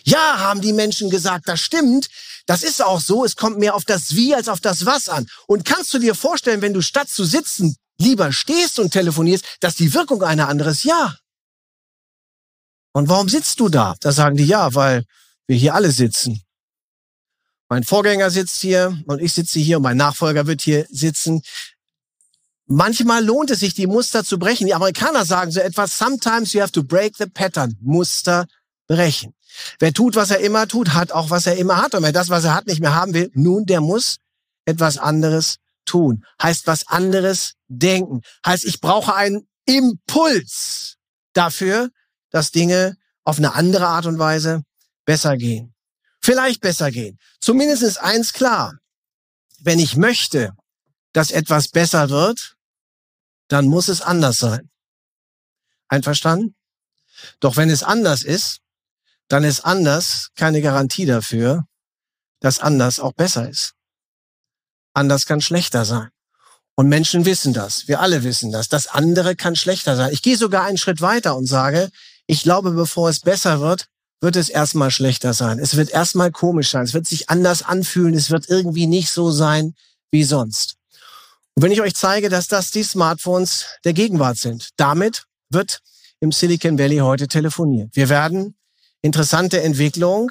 Ja, 0.03 0.39
haben 0.39 0.61
die 0.61 0.73
Menschen 0.73 1.09
gesagt, 1.09 1.47
das 1.47 1.59
stimmt. 1.59 2.07
Das 2.45 2.63
ist 2.63 2.83
auch 2.83 3.01
so. 3.01 3.25
Es 3.25 3.35
kommt 3.35 3.57
mehr 3.57 3.75
auf 3.75 3.83
das 3.83 4.15
Wie 4.15 4.35
als 4.35 4.47
auf 4.47 4.59
das 4.59 4.85
Was 4.85 5.09
an. 5.09 5.27
Und 5.47 5.65
kannst 5.65 5.93
du 5.93 5.99
dir 5.99 6.15
vorstellen, 6.15 6.61
wenn 6.61 6.73
du 6.73 6.81
statt 6.81 7.09
zu 7.09 7.25
sitzen 7.25 7.75
lieber 7.99 8.31
stehst 8.31 8.79
und 8.79 8.91
telefonierst, 8.91 9.57
dass 9.59 9.75
die 9.75 9.93
Wirkung 9.93 10.23
eine 10.23 10.47
andere 10.47 10.69
ist? 10.69 10.83
Ja. 10.83 11.17
Und 12.93 13.09
warum 13.09 13.27
sitzt 13.29 13.59
du 13.59 13.69
da? 13.69 13.95
Da 13.99 14.11
sagen 14.11 14.37
die 14.37 14.45
ja, 14.45 14.73
weil 14.73 15.03
wir 15.47 15.57
hier 15.57 15.73
alle 15.73 15.91
sitzen. 15.91 16.41
Mein 17.69 17.83
Vorgänger 17.83 18.29
sitzt 18.29 18.61
hier 18.61 18.97
und 19.07 19.21
ich 19.21 19.33
sitze 19.33 19.59
hier 19.59 19.77
und 19.77 19.83
mein 19.83 19.97
Nachfolger 19.97 20.47
wird 20.47 20.61
hier 20.61 20.85
sitzen. 20.89 21.41
Manchmal 22.67 23.23
lohnt 23.23 23.49
es 23.49 23.61
sich, 23.61 23.73
die 23.73 23.87
Muster 23.87 24.23
zu 24.23 24.37
brechen. 24.37 24.67
Die 24.67 24.73
Amerikaner 24.73 25.25
sagen 25.25 25.51
so 25.51 25.61
etwas, 25.61 25.97
sometimes 25.97 26.53
you 26.53 26.61
have 26.61 26.71
to 26.71 26.83
break 26.83 27.15
the 27.17 27.25
pattern. 27.25 27.77
Muster 27.81 28.45
brechen. 28.87 29.33
Wer 29.79 29.93
tut, 29.93 30.15
was 30.15 30.31
er 30.31 30.39
immer 30.39 30.67
tut, 30.67 30.93
hat 30.93 31.11
auch, 31.11 31.29
was 31.29 31.47
er 31.47 31.55
immer 31.55 31.77
hat. 31.77 31.95
Und 31.95 32.03
wer 32.03 32.11
das, 32.11 32.29
was 32.29 32.43
er 32.43 32.53
hat, 32.53 32.67
nicht 32.67 32.81
mehr 32.81 32.93
haben 32.93 33.13
will, 33.13 33.31
nun, 33.33 33.65
der 33.65 33.79
muss 33.79 34.17
etwas 34.65 34.97
anderes 34.97 35.55
tun. 35.85 36.25
Heißt 36.41 36.67
was 36.67 36.87
anderes 36.87 37.53
denken. 37.67 38.21
Heißt, 38.45 38.65
ich 38.65 38.81
brauche 38.81 39.15
einen 39.15 39.47
Impuls 39.65 40.97
dafür, 41.33 41.89
dass 42.31 42.51
Dinge 42.51 42.97
auf 43.23 43.37
eine 43.37 43.53
andere 43.55 43.87
Art 43.87 44.05
und 44.05 44.19
Weise 44.19 44.63
besser 45.05 45.37
gehen. 45.37 45.73
Vielleicht 46.21 46.61
besser 46.61 46.91
gehen. 46.91 47.17
Zumindest 47.39 47.83
ist 47.83 47.97
eins 47.97 48.33
klar. 48.33 48.77
Wenn 49.59 49.79
ich 49.79 49.95
möchte, 49.95 50.51
dass 51.13 51.31
etwas 51.31 51.69
besser 51.69 52.09
wird, 52.09 52.56
dann 53.47 53.67
muss 53.67 53.87
es 53.87 54.01
anders 54.01 54.39
sein. 54.39 54.69
Einverstanden? 55.87 56.55
Doch 57.39 57.55
wenn 57.55 57.69
es 57.69 57.83
anders 57.83 58.23
ist, 58.23 58.59
dann 59.27 59.43
ist 59.43 59.61
anders 59.61 60.29
keine 60.35 60.61
Garantie 60.61 61.05
dafür, 61.05 61.65
dass 62.39 62.59
anders 62.59 62.99
auch 62.99 63.13
besser 63.13 63.49
ist. 63.49 63.73
Anders 64.93 65.25
kann 65.25 65.41
schlechter 65.41 65.85
sein. 65.85 66.09
Und 66.75 66.89
Menschen 66.89 67.25
wissen 67.25 67.53
das. 67.53 67.87
Wir 67.87 68.01
alle 68.01 68.23
wissen 68.23 68.51
das. 68.51 68.69
Das 68.69 68.87
andere 68.87 69.35
kann 69.35 69.55
schlechter 69.55 69.95
sein. 69.95 70.13
Ich 70.13 70.21
gehe 70.21 70.37
sogar 70.37 70.63
einen 70.63 70.77
Schritt 70.77 71.01
weiter 71.01 71.35
und 71.35 71.47
sage, 71.47 71.89
ich 72.27 72.43
glaube, 72.43 72.71
bevor 72.71 73.09
es 73.09 73.21
besser 73.21 73.59
wird, 73.61 73.87
wird 74.21 74.35
es 74.35 74.49
erstmal 74.49 74.91
schlechter 74.91 75.33
sein. 75.33 75.59
Es 75.59 75.75
wird 75.75 75.89
erstmal 75.89 76.31
komisch 76.31 76.69
sein. 76.69 76.83
Es 76.83 76.93
wird 76.93 77.07
sich 77.07 77.29
anders 77.29 77.63
anfühlen. 77.63 78.13
Es 78.13 78.29
wird 78.29 78.49
irgendwie 78.49 78.87
nicht 78.87 79.09
so 79.09 79.31
sein 79.31 79.73
wie 80.11 80.23
sonst. 80.23 80.76
Und 81.57 81.63
wenn 81.63 81.71
ich 81.71 81.81
euch 81.81 81.95
zeige, 81.95 82.29
dass 82.29 82.47
das 82.47 82.69
die 82.69 82.83
Smartphones 82.83 83.65
der 83.83 83.93
Gegenwart 83.93 84.37
sind, 84.37 84.69
damit 84.77 85.23
wird 85.49 85.79
im 86.19 86.31
Silicon 86.31 86.77
Valley 86.77 86.97
heute 86.97 87.27
telefoniert. 87.27 87.95
Wir 87.95 88.09
werden 88.09 88.55
interessante 89.01 89.63
Entwicklung, 89.63 90.29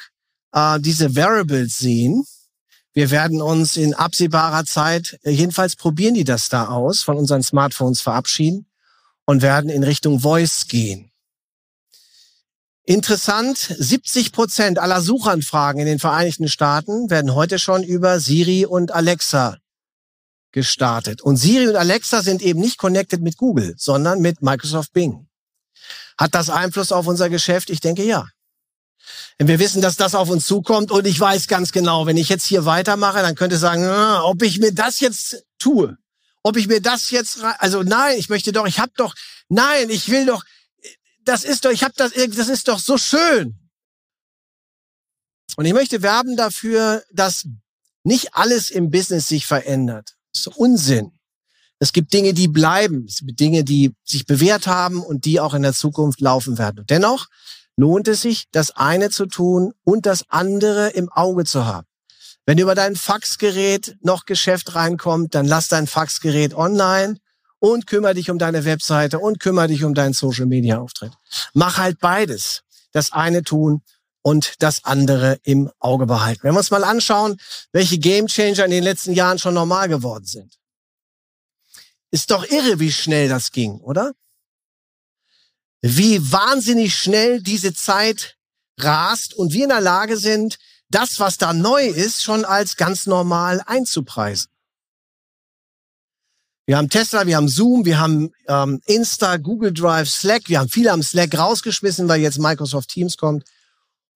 äh, 0.53 0.79
diese 0.79 1.17
Variables 1.17 1.79
sehen. 1.79 2.25
Wir 2.95 3.11
werden 3.11 3.43
uns 3.43 3.77
in 3.77 3.93
absehbarer 3.93 4.67
Zeit, 4.67 5.19
äh, 5.25 5.33
jedenfalls 5.33 5.75
probieren 5.75 6.15
die 6.15 6.23
das 6.23 6.49
da 6.49 6.69
aus, 6.69 7.01
von 7.01 7.17
unseren 7.17 7.43
Smartphones 7.43 8.01
verabschieden 8.03 8.69
und 9.25 9.43
werden 9.43 9.69
in 9.69 9.83
Richtung 9.83 10.21
Voice 10.21 10.69
gehen. 10.69 11.11
Interessant, 12.85 13.59
70 13.59 14.31
Prozent 14.31 14.79
aller 14.79 15.01
Suchanfragen 15.01 15.81
in 15.81 15.89
den 15.89 15.99
Vereinigten 15.99 16.47
Staaten 16.47 17.11
werden 17.11 17.35
heute 17.35 17.59
schon 17.59 17.83
über 17.83 18.21
Siri 18.21 18.65
und 18.65 18.93
Alexa 18.93 19.59
gestartet. 20.57 21.21
Und 21.21 21.37
Siri 21.37 21.69
und 21.69 21.77
Alexa 21.77 22.23
sind 22.23 22.41
eben 22.41 22.61
nicht 22.61 22.79
connected 22.79 23.21
mit 23.21 23.37
Google, 23.37 23.75
sondern 23.77 24.23
mit 24.23 24.41
Microsoft 24.41 24.95
Bing. 24.95 25.29
Hat 26.17 26.35
das 26.35 26.49
Einfluss 26.49 26.93
auf 26.93 27.07
unser 27.07 27.29
Geschäft? 27.29 27.69
Ich 27.69 27.81
denke 27.81 28.05
ja. 28.05 28.27
Wenn 29.37 29.49
wir 29.49 29.59
wissen, 29.59 29.83
dass 29.83 29.97
das 29.97 30.15
auf 30.15 30.31
uns 30.31 30.47
zukommt 30.47 30.91
und 30.91 31.07
ich 31.07 31.21
weiß 31.21 31.47
ganz 31.49 31.73
genau, 31.73 32.07
wenn 32.07 32.17
ich 32.17 32.31
jetzt 32.31 32.47
hier 32.47 32.65
weitermache, 32.65 33.21
dann 33.21 33.35
könnte 33.35 33.57
ich 33.57 33.61
sagen, 33.61 33.85
ah, 33.85 34.23
ob 34.25 34.43
ich 34.43 34.59
mir 34.59 34.73
das 34.73 34.99
jetzt 35.01 35.45
tue, 35.59 35.99
ob 36.43 36.57
ich 36.57 36.69
mir 36.69 36.81
das 36.81 37.11
jetzt, 37.11 37.43
also 37.59 37.83
nein, 37.83 38.17
ich 38.19 38.31
möchte 38.31 38.51
doch, 38.53 38.67
ich 38.67 38.79
habe 38.79 38.93
doch, 38.97 39.15
nein, 39.51 39.91
ich 39.91 40.09
will 40.09 40.25
doch, 40.25 40.43
das 41.23 41.45
ist 41.45 41.67
doch, 41.67 41.71
ich 41.71 41.85
habe 41.85 41.93
das, 41.99 42.13
das 42.13 42.49
ist 42.49 42.69
doch 42.69 42.79
so 42.79 42.97
schön. 42.97 43.59
Und 45.57 45.67
ich 45.67 45.75
möchte 45.75 46.01
werben 46.01 46.35
dafür, 46.35 47.05
dass 47.13 47.45
nicht 48.05 48.35
alles 48.35 48.71
im 48.71 48.91
Business 48.91 49.29
sich 49.29 49.45
verändert. 49.45 50.16
Das 50.37 50.47
ist 50.47 50.57
Unsinn. 50.59 51.13
Es 51.79 51.93
gibt 51.93 52.13
Dinge, 52.13 52.35
die 52.35 52.49
bleiben. 52.49 53.07
Es 53.09 53.21
gibt 53.21 53.41
Dinge, 53.41 53.65
die 53.65 53.95
sich 54.05 54.27
bewährt 54.27 54.67
haben 54.67 55.03
und 55.03 55.25
die 55.25 55.41
auch 55.41 55.55
in 55.55 55.63
der 55.63 55.73
Zukunft 55.73 56.21
laufen 56.21 56.59
werden. 56.59 56.81
Und 56.81 56.91
dennoch 56.91 57.27
lohnt 57.77 58.09
es 58.09 58.23
sich, 58.23 58.45
das 58.51 58.71
eine 58.71 59.11
zu 59.11 59.27
tun 59.27 59.73
und 59.85 60.07
das 60.07 60.25
andere 60.29 60.89
im 60.91 61.11
Auge 61.11 61.45
zu 61.45 61.67
haben. 61.67 61.87
Wenn 62.47 62.59
über 62.59 62.75
dein 62.75 62.97
Faxgerät 62.97 63.97
noch 64.03 64.25
Geschäft 64.25 64.75
reinkommt, 64.75 65.35
dann 65.35 65.47
lass 65.47 65.69
dein 65.69 65.87
Faxgerät 65.87 66.55
online 66.55 67.19
und 67.59 67.87
kümmere 67.87 68.15
dich 68.15 68.31
um 68.31 68.39
deine 68.39 68.65
Webseite 68.65 69.19
und 69.19 69.41
kümmere 69.41 69.69
dich 69.69 69.85
um 69.85 69.95
deinen 69.95 70.13
Social 70.13 70.47
Media 70.47 70.79
Auftritt. 70.79 71.13
Mach 71.55 71.79
halt 71.79 71.99
beides. 71.99 72.63
Das 72.93 73.13
eine 73.13 73.43
tun 73.43 73.83
und 74.27 74.61
das 74.61 74.83
andere 74.83 75.39
im 75.45 75.71
Auge 75.79 76.05
behalten. 76.05 76.43
Wenn 76.43 76.55
wir 76.55 76.59
uns 76.59 76.73
mal 76.73 76.83
anschauen, 76.83 77.37
welche 77.71 77.97
Gamechanger 77.97 78.65
in 78.65 78.73
den 78.73 78.83
letzten 78.83 79.13
Jahren 79.13 79.39
schon 79.39 79.55
normal 79.55 79.89
geworden 79.89 80.25
sind. 80.25 80.59
Ist 82.11 82.33
doch 82.33 82.45
irre, 82.45 82.81
wie 82.81 82.91
schnell 82.91 83.29
das 83.29 83.53
ging, 83.53 83.79
oder? 83.79 84.15
Wie 85.81 86.33
wahnsinnig 86.33 86.97
schnell 86.97 87.41
diese 87.41 87.73
Zeit 87.73 88.37
rast 88.81 89.33
und 89.33 89.53
wir 89.53 89.63
in 89.63 89.69
der 89.69 89.81
Lage 89.81 90.17
sind, 90.17 90.59
das, 90.89 91.21
was 91.21 91.39
da 91.39 91.53
neu 91.53 91.87
ist, 91.87 92.25
schon 92.25 92.45
als 92.45 92.75
ganz 92.75 93.07
normal 93.07 93.63
einzupreisen. 93.65 94.51
Wir 96.67 96.79
haben 96.79 96.91
Tesla, 96.91 97.29
wir 97.29 97.37
haben 97.37 97.49
Zoom, 97.49 97.85
wir 97.85 98.01
haben 98.01 98.33
ähm, 98.49 98.83
Insta, 98.87 99.37
Google 99.37 99.73
Drive, 99.73 100.11
Slack. 100.11 100.49
Wir 100.49 100.59
haben 100.59 100.69
viele 100.69 100.91
am 100.91 101.05
Slack 101.05 101.39
rausgeschmissen, 101.39 102.09
weil 102.09 102.23
jetzt 102.23 102.41
Microsoft 102.41 102.89
Teams 102.89 103.17
kommt. 103.17 103.45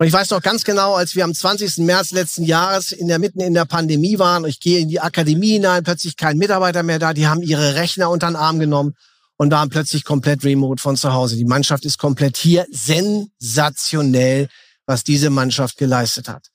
Und 0.01 0.07
ich 0.07 0.15
weiß 0.15 0.31
noch 0.31 0.41
ganz 0.41 0.65
genau, 0.65 0.95
als 0.95 1.15
wir 1.15 1.25
am 1.25 1.35
20. 1.35 1.85
März 1.85 2.13
letzten 2.13 2.45
Jahres 2.45 2.91
in 2.91 3.09
der 3.09 3.19
mitten 3.19 3.41
in 3.41 3.53
der 3.53 3.67
Pandemie 3.67 4.19
waren, 4.19 4.47
ich 4.47 4.59
gehe 4.59 4.79
in 4.79 4.89
die 4.89 4.99
Akademie 4.99 5.53
hinein, 5.53 5.85
plötzlich 5.85 6.17
kein 6.17 6.39
Mitarbeiter 6.39 6.83
mehr 6.83 6.99
da, 6.99 7.13
die 7.13 7.27
haben 7.27 7.43
ihre 7.43 7.75
Rechner 7.75 8.09
unter 8.09 8.29
den 8.29 8.37
Arm 8.37 8.59
genommen 8.59 8.95
und 9.37 9.51
waren 9.51 9.69
plötzlich 9.69 10.05
komplett 10.05 10.43
remote 10.43 10.81
von 10.81 10.97
zu 10.97 11.13
Hause. 11.13 11.37
Die 11.37 11.45
Mannschaft 11.45 11.85
ist 11.85 11.99
komplett 11.99 12.39
hier. 12.39 12.65
Sensationell, 12.71 14.49
was 14.87 15.05
diese 15.05 15.29
Mannschaft 15.29 15.77
geleistet 15.77 16.31
hat. 16.31 16.47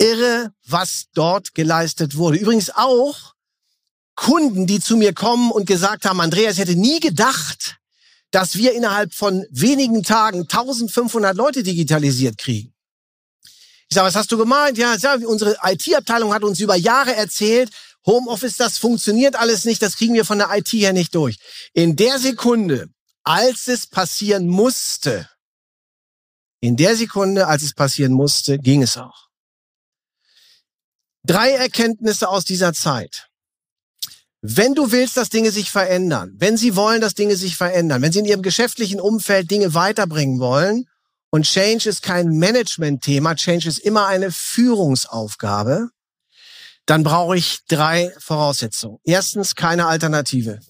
Irre, 0.00 0.52
was 0.66 1.04
dort 1.12 1.52
geleistet 1.52 2.16
wurde. 2.16 2.38
Übrigens 2.38 2.70
auch 2.74 3.34
Kunden, 4.14 4.66
die 4.66 4.80
zu 4.80 4.96
mir 4.96 5.12
kommen 5.12 5.50
und 5.50 5.66
gesagt 5.66 6.06
haben, 6.06 6.22
Andreas, 6.22 6.56
hätte 6.56 6.76
nie 6.76 7.00
gedacht, 7.00 7.76
dass 8.30 8.56
wir 8.56 8.72
innerhalb 8.72 9.12
von 9.12 9.44
wenigen 9.50 10.02
Tagen 10.02 10.44
1500 10.48 11.36
Leute 11.36 11.62
digitalisiert 11.62 12.38
kriegen. 12.38 12.72
Ich 13.88 13.94
sage, 13.94 14.08
was 14.08 14.16
hast 14.16 14.32
du 14.32 14.38
gemeint? 14.38 14.78
Ja, 14.78 14.96
unsere 15.26 15.56
IT-Abteilung 15.62 16.34
hat 16.34 16.42
uns 16.42 16.60
über 16.60 16.76
Jahre 16.76 17.14
erzählt, 17.14 17.70
Homeoffice, 18.04 18.56
das 18.56 18.78
funktioniert 18.78 19.36
alles 19.36 19.64
nicht, 19.64 19.82
das 19.82 19.96
kriegen 19.96 20.14
wir 20.14 20.24
von 20.24 20.38
der 20.38 20.56
IT 20.56 20.68
her 20.68 20.92
nicht 20.92 21.14
durch. 21.14 21.38
In 21.72 21.96
der 21.96 22.18
Sekunde, 22.18 22.88
als 23.24 23.68
es 23.68 23.86
passieren 23.86 24.46
musste, 24.46 25.28
in 26.60 26.76
der 26.76 26.96
Sekunde, 26.96 27.46
als 27.46 27.62
es 27.62 27.74
passieren 27.74 28.12
musste, 28.12 28.58
ging 28.58 28.82
es 28.82 28.96
auch. 28.96 29.28
Drei 31.24 31.50
Erkenntnisse 31.50 32.28
aus 32.28 32.44
dieser 32.44 32.72
Zeit. 32.72 33.28
Wenn 34.40 34.74
du 34.74 34.92
willst, 34.92 35.16
dass 35.16 35.28
Dinge 35.28 35.50
sich 35.50 35.70
verändern, 35.70 36.32
wenn 36.36 36.56
sie 36.56 36.76
wollen, 36.76 37.00
dass 37.00 37.14
Dinge 37.14 37.36
sich 37.36 37.56
verändern, 37.56 38.00
wenn 38.02 38.12
sie 38.12 38.20
in 38.20 38.24
ihrem 38.26 38.42
geschäftlichen 38.42 39.00
Umfeld 39.00 39.50
Dinge 39.50 39.74
weiterbringen 39.74 40.38
wollen, 40.38 40.88
und 41.30 41.44
Change 41.44 41.88
ist 41.88 42.02
kein 42.02 42.28
Management-Thema, 42.28 43.34
Change 43.34 43.68
ist 43.68 43.78
immer 43.78 44.06
eine 44.06 44.30
Führungsaufgabe, 44.30 45.90
dann 46.86 47.02
brauche 47.02 47.36
ich 47.36 47.60
drei 47.68 48.12
Voraussetzungen. 48.18 48.98
Erstens, 49.04 49.54
keine 49.54 49.86
Alternative. 49.86 50.60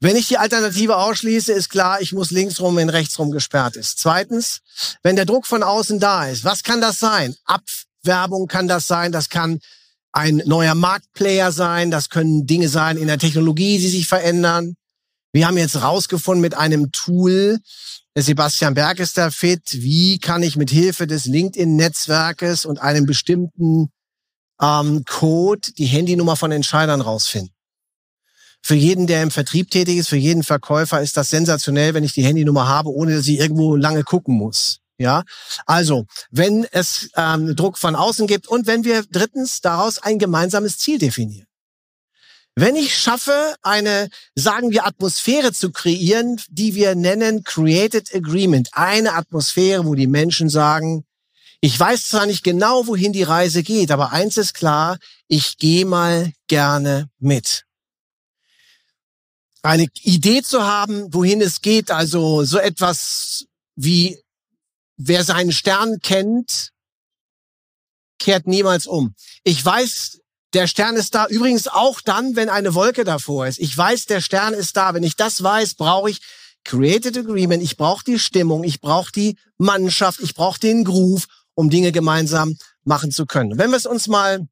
Wenn 0.00 0.16
ich 0.16 0.28
die 0.28 0.36
Alternative 0.36 0.96
ausschließe, 0.98 1.52
ist 1.52 1.70
klar, 1.70 2.00
ich 2.02 2.12
muss 2.12 2.30
linksrum, 2.30 2.76
wenn 2.76 2.90
rechtsrum 2.90 3.30
gesperrt 3.30 3.76
ist. 3.76 3.98
Zweitens, 3.98 4.60
wenn 5.02 5.16
der 5.16 5.24
Druck 5.24 5.46
von 5.46 5.62
außen 5.62 5.98
da 5.98 6.26
ist, 6.26 6.44
was 6.44 6.62
kann 6.62 6.82
das 6.82 6.98
sein? 6.98 7.34
Abwerbung 7.44 8.46
kann 8.46 8.68
das 8.68 8.86
sein, 8.86 9.12
das 9.12 9.30
kann 9.30 9.60
ein 10.12 10.42
neuer 10.44 10.74
Marktplayer 10.74 11.52
sein, 11.52 11.90
das 11.90 12.10
können 12.10 12.46
Dinge 12.46 12.68
sein 12.68 12.98
in 12.98 13.06
der 13.06 13.18
Technologie, 13.18 13.78
die 13.78 13.88
sich 13.88 14.06
verändern. 14.06 14.74
Wir 15.32 15.46
haben 15.46 15.58
jetzt 15.58 15.80
rausgefunden 15.80 16.40
mit 16.40 16.54
einem 16.54 16.92
Tool, 16.92 17.58
Sebastian 18.22 18.74
Berg 18.74 19.00
ist 19.00 19.18
da 19.18 19.30
fit, 19.30 19.62
wie 19.72 20.18
kann 20.18 20.42
ich 20.44 20.56
mit 20.56 20.70
Hilfe 20.70 21.06
des 21.06 21.24
LinkedIn-Netzwerkes 21.24 22.64
und 22.64 22.80
einem 22.80 23.06
bestimmten 23.06 23.90
ähm, 24.62 25.04
Code 25.04 25.72
die 25.72 25.86
Handynummer 25.86 26.36
von 26.36 26.52
Entscheidern 26.52 27.00
rausfinden. 27.00 27.50
Für 28.62 28.76
jeden, 28.76 29.06
der 29.06 29.22
im 29.22 29.30
Vertrieb 29.30 29.70
tätig 29.70 29.98
ist, 29.98 30.08
für 30.08 30.16
jeden 30.16 30.42
Verkäufer 30.42 31.02
ist 31.02 31.16
das 31.16 31.28
sensationell, 31.28 31.92
wenn 31.92 32.04
ich 32.04 32.14
die 32.14 32.24
Handynummer 32.24 32.66
habe, 32.66 32.88
ohne 32.90 33.16
dass 33.16 33.26
ich 33.26 33.38
irgendwo 33.38 33.76
lange 33.76 34.04
gucken 34.04 34.36
muss. 34.36 34.78
Ja, 34.96 35.24
also 35.66 36.06
wenn 36.30 36.66
es 36.70 37.10
ähm, 37.16 37.56
Druck 37.56 37.78
von 37.78 37.96
außen 37.96 38.28
gibt 38.28 38.46
und 38.46 38.68
wenn 38.68 38.84
wir 38.84 39.02
drittens 39.10 39.60
daraus 39.60 39.98
ein 39.98 40.20
gemeinsames 40.20 40.78
Ziel 40.78 40.98
definieren. 40.98 41.48
Wenn 42.56 42.76
ich 42.76 42.96
schaffe, 42.96 43.56
eine, 43.62 44.08
sagen 44.36 44.70
wir, 44.70 44.86
Atmosphäre 44.86 45.52
zu 45.52 45.72
kreieren, 45.72 46.40
die 46.48 46.74
wir 46.76 46.94
nennen 46.94 47.42
Created 47.42 48.14
Agreement, 48.14 48.68
eine 48.72 49.14
Atmosphäre, 49.14 49.84
wo 49.86 49.94
die 49.96 50.06
Menschen 50.06 50.48
sagen, 50.48 51.04
ich 51.60 51.78
weiß 51.78 52.08
zwar 52.08 52.26
nicht 52.26 52.44
genau, 52.44 52.86
wohin 52.86 53.12
die 53.12 53.22
Reise 53.22 53.62
geht, 53.62 53.90
aber 53.90 54.12
eins 54.12 54.36
ist 54.36 54.54
klar, 54.54 54.98
ich 55.26 55.56
gehe 55.58 55.84
mal 55.84 56.32
gerne 56.46 57.10
mit. 57.18 57.64
Eine 59.62 59.88
Idee 60.02 60.42
zu 60.42 60.62
haben, 60.62 61.12
wohin 61.12 61.40
es 61.40 61.60
geht, 61.60 61.90
also 61.90 62.44
so 62.44 62.58
etwas 62.58 63.46
wie 63.76 64.22
wer 64.96 65.24
seinen 65.24 65.52
Stern 65.52 65.98
kennt, 66.00 66.70
kehrt 68.18 68.46
niemals 68.46 68.86
um. 68.86 69.14
Ich 69.42 69.64
weiß, 69.64 70.20
der 70.54 70.66
Stern 70.66 70.96
ist 70.96 71.14
da. 71.14 71.26
Übrigens 71.26 71.68
auch 71.68 72.00
dann, 72.00 72.36
wenn 72.36 72.48
eine 72.48 72.74
Wolke 72.74 73.04
davor 73.04 73.46
ist. 73.46 73.58
Ich 73.58 73.76
weiß, 73.76 74.06
der 74.06 74.20
Stern 74.20 74.54
ist 74.54 74.76
da. 74.76 74.94
Wenn 74.94 75.02
ich 75.02 75.16
das 75.16 75.42
weiß, 75.42 75.74
brauche 75.74 76.10
ich 76.10 76.20
Created 76.64 77.18
Agreement. 77.18 77.62
Ich 77.62 77.76
brauche 77.76 78.04
die 78.04 78.18
Stimmung. 78.18 78.64
Ich 78.64 78.80
brauche 78.80 79.12
die 79.12 79.36
Mannschaft. 79.58 80.20
Ich 80.20 80.34
brauche 80.34 80.60
den 80.60 80.84
Groove, 80.84 81.26
um 81.54 81.70
Dinge 81.70 81.92
gemeinsam 81.92 82.56
machen 82.84 83.10
zu 83.10 83.26
können. 83.26 83.58
Wenn 83.58 83.70
wir 83.70 83.76
es 83.76 83.86
uns 83.86 84.08
mal, 84.08 84.46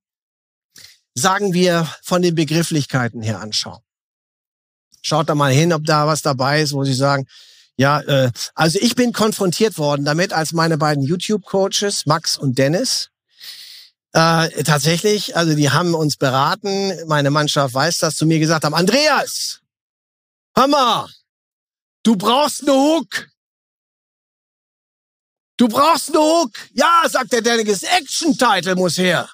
sagen 1.15 1.55
wir, 1.55 1.87
von 2.03 2.23
den 2.23 2.35
Begrifflichkeiten 2.35 3.23
her 3.23 3.41
anschauen. 3.41 3.81
Schaut 5.03 5.29
da 5.29 5.35
mal 5.35 5.53
hin, 5.53 5.73
ob 5.73 5.85
da 5.85 6.07
was 6.07 6.23
dabei 6.23 6.63
ist, 6.63 6.73
wo 6.73 6.85
Sie 6.85 6.95
sagen, 6.95 7.27
ja, 7.77 8.01
äh, 8.01 8.31
also 8.55 8.79
ich 8.81 8.95
bin 8.95 9.13
konfrontiert 9.13 9.79
worden 9.79 10.05
damit, 10.05 10.33
als 10.33 10.53
meine 10.53 10.79
beiden 10.79 11.03
YouTube-Coaches, 11.03 12.07
Max 12.07 12.37
und 12.37 12.59
Dennis, 12.59 13.09
äh, 14.13 14.63
tatsächlich, 14.63 15.37
also 15.37 15.55
die 15.55 15.71
haben 15.71 15.95
uns 15.95 16.17
beraten, 16.17 16.93
meine 17.07 17.31
Mannschaft 17.31 17.75
weiß 17.75 17.99
das, 17.99 18.17
zu 18.17 18.27
mir 18.27 18.39
gesagt 18.39 18.65
haben, 18.65 18.75
Andreas, 18.75 19.61
Hammer, 20.57 21.09
du 22.03 22.17
brauchst 22.17 22.63
eine 22.63 22.73
Hook. 22.73 23.29
Du 25.57 25.69
brauchst 25.69 26.11
eine 26.11 26.19
Hook. 26.19 26.53
Ja, 26.73 27.05
sagt 27.09 27.33
der 27.33 27.41
Dennis, 27.41 27.83
Action-Title 27.83 28.77
muss 28.77 28.99
her. 28.99 29.31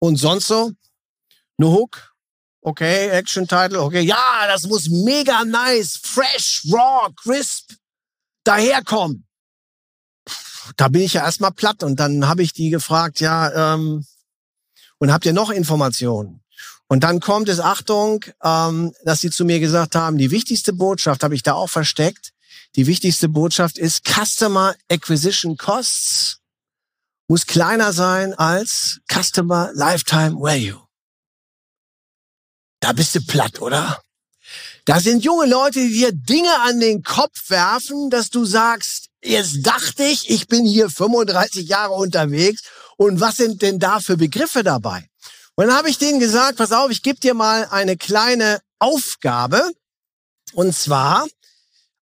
Und 0.00 0.16
sonst 0.16 0.48
so? 0.48 0.72
Eine 1.58 1.70
Hook? 1.70 2.14
Okay, 2.60 3.08
Action-Title, 3.08 3.80
okay. 3.80 4.02
Ja, 4.02 4.46
das 4.48 4.64
muss 4.64 4.88
mega 4.88 5.44
nice, 5.44 5.96
fresh, 5.96 6.62
raw, 6.70 7.10
crisp 7.14 7.72
daherkommen 8.44 9.26
da 10.76 10.88
bin 10.88 11.02
ich 11.02 11.14
ja 11.14 11.24
erstmal 11.24 11.52
platt 11.52 11.82
und 11.82 11.98
dann 12.00 12.28
habe 12.28 12.42
ich 12.42 12.52
die 12.52 12.70
gefragt, 12.70 13.20
ja, 13.20 13.74
ähm, 13.74 14.04
und 14.98 15.12
habt 15.12 15.26
ihr 15.26 15.32
noch 15.32 15.50
Informationen? 15.50 16.42
Und 16.88 17.04
dann 17.04 17.20
kommt 17.20 17.48
es, 17.48 17.58
Achtung, 17.58 18.24
ähm, 18.44 18.94
dass 19.04 19.20
sie 19.20 19.30
zu 19.30 19.44
mir 19.44 19.60
gesagt 19.60 19.94
haben, 19.94 20.18
die 20.18 20.30
wichtigste 20.30 20.72
Botschaft 20.72 21.22
habe 21.22 21.34
ich 21.34 21.42
da 21.42 21.54
auch 21.54 21.70
versteckt. 21.70 22.32
Die 22.76 22.86
wichtigste 22.86 23.28
Botschaft 23.28 23.78
ist, 23.78 24.04
Customer 24.04 24.74
Acquisition 24.90 25.56
Costs 25.56 26.38
muss 27.28 27.46
kleiner 27.46 27.92
sein 27.92 28.34
als 28.34 29.00
Customer 29.10 29.70
Lifetime 29.72 30.34
Value. 30.34 30.82
Da 32.80 32.92
bist 32.92 33.14
du 33.14 33.22
platt, 33.22 33.60
oder? 33.60 34.02
Da 34.84 35.00
sind 35.00 35.24
junge 35.24 35.46
Leute, 35.46 35.80
die 35.80 35.92
dir 35.92 36.12
Dinge 36.12 36.60
an 36.60 36.80
den 36.80 37.02
Kopf 37.02 37.48
werfen, 37.48 38.10
dass 38.10 38.30
du 38.30 38.44
sagst, 38.44 39.01
Jetzt 39.24 39.62
dachte 39.62 40.02
ich, 40.04 40.28
ich 40.30 40.48
bin 40.48 40.64
hier 40.64 40.90
35 40.90 41.68
Jahre 41.68 41.94
unterwegs 41.94 42.62
und 42.96 43.20
was 43.20 43.36
sind 43.36 43.62
denn 43.62 43.78
da 43.78 44.00
für 44.00 44.16
Begriffe 44.16 44.64
dabei? 44.64 45.08
Und 45.54 45.66
dann 45.66 45.76
habe 45.76 45.90
ich 45.90 45.98
denen 45.98 46.18
gesagt, 46.18 46.58
pass 46.58 46.72
auf, 46.72 46.90
ich 46.90 47.02
gebe 47.02 47.20
dir 47.20 47.34
mal 47.34 47.66
eine 47.66 47.96
kleine 47.96 48.60
Aufgabe. 48.78 49.70
Und 50.54 50.74
zwar 50.74 51.26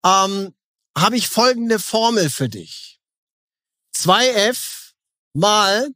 ähm, 0.06 0.54
habe 0.98 1.16
ich 1.16 1.30
folgende 1.30 1.80
Formel 1.80 2.30
für 2.30 2.50
dich. 2.50 3.00
2f 3.96 4.92
mal 5.34 5.90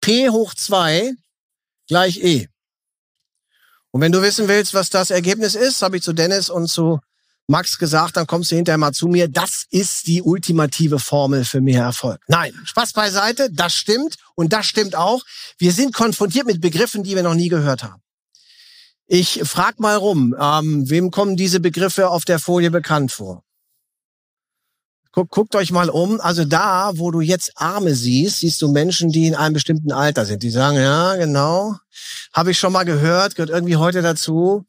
p 0.00 0.28
hoch 0.30 0.54
2 0.54 1.14
gleich 1.86 2.22
e. 2.22 2.48
Und 3.90 4.00
wenn 4.00 4.12
du 4.12 4.22
wissen 4.22 4.48
willst, 4.48 4.74
was 4.74 4.90
das 4.90 5.10
Ergebnis 5.10 5.54
ist, 5.54 5.82
habe 5.82 5.96
ich 5.96 6.02
zu 6.02 6.12
Dennis 6.12 6.50
und 6.50 6.68
zu 6.68 7.00
Max 7.50 7.78
gesagt, 7.78 8.18
dann 8.18 8.26
kommst 8.26 8.52
du 8.52 8.56
hinterher 8.56 8.76
mal 8.76 8.92
zu 8.92 9.08
mir. 9.08 9.26
Das 9.26 9.64
ist 9.70 10.06
die 10.06 10.22
ultimative 10.22 10.98
Formel 10.98 11.44
für 11.44 11.62
mehr 11.62 11.82
Erfolg. 11.82 12.20
Nein, 12.28 12.52
Spaß 12.64 12.92
beiseite, 12.92 13.48
das 13.50 13.74
stimmt 13.74 14.16
und 14.34 14.52
das 14.52 14.66
stimmt 14.66 14.94
auch. 14.94 15.22
Wir 15.56 15.72
sind 15.72 15.94
konfrontiert 15.94 16.46
mit 16.46 16.60
Begriffen, 16.60 17.02
die 17.02 17.16
wir 17.16 17.22
noch 17.22 17.34
nie 17.34 17.48
gehört 17.48 17.82
haben. 17.82 18.02
Ich 19.06 19.40
frag 19.44 19.80
mal 19.80 19.96
rum, 19.96 20.36
ähm, 20.38 20.90
wem 20.90 21.10
kommen 21.10 21.36
diese 21.36 21.60
Begriffe 21.60 22.10
auf 22.10 22.26
der 22.26 22.38
Folie 22.38 22.70
bekannt 22.70 23.12
vor? 23.12 23.42
Guckt, 25.12 25.56
euch 25.56 25.72
mal 25.72 25.88
um. 25.88 26.20
Also 26.20 26.44
da, 26.44 26.92
wo 26.94 27.10
du 27.10 27.22
jetzt 27.22 27.52
Arme 27.56 27.94
siehst, 27.94 28.40
siehst 28.40 28.60
du 28.60 28.70
Menschen, 28.70 29.10
die 29.10 29.26
in 29.26 29.34
einem 29.34 29.54
bestimmten 29.54 29.90
Alter 29.90 30.26
sind. 30.26 30.42
Die 30.42 30.50
sagen, 30.50 30.76
ja, 30.76 31.16
genau, 31.16 31.74
habe 32.32 32.50
ich 32.50 32.58
schon 32.58 32.72
mal 32.72 32.84
gehört, 32.84 33.34
gehört 33.34 33.50
irgendwie 33.50 33.76
heute 33.76 34.02
dazu. 34.02 34.66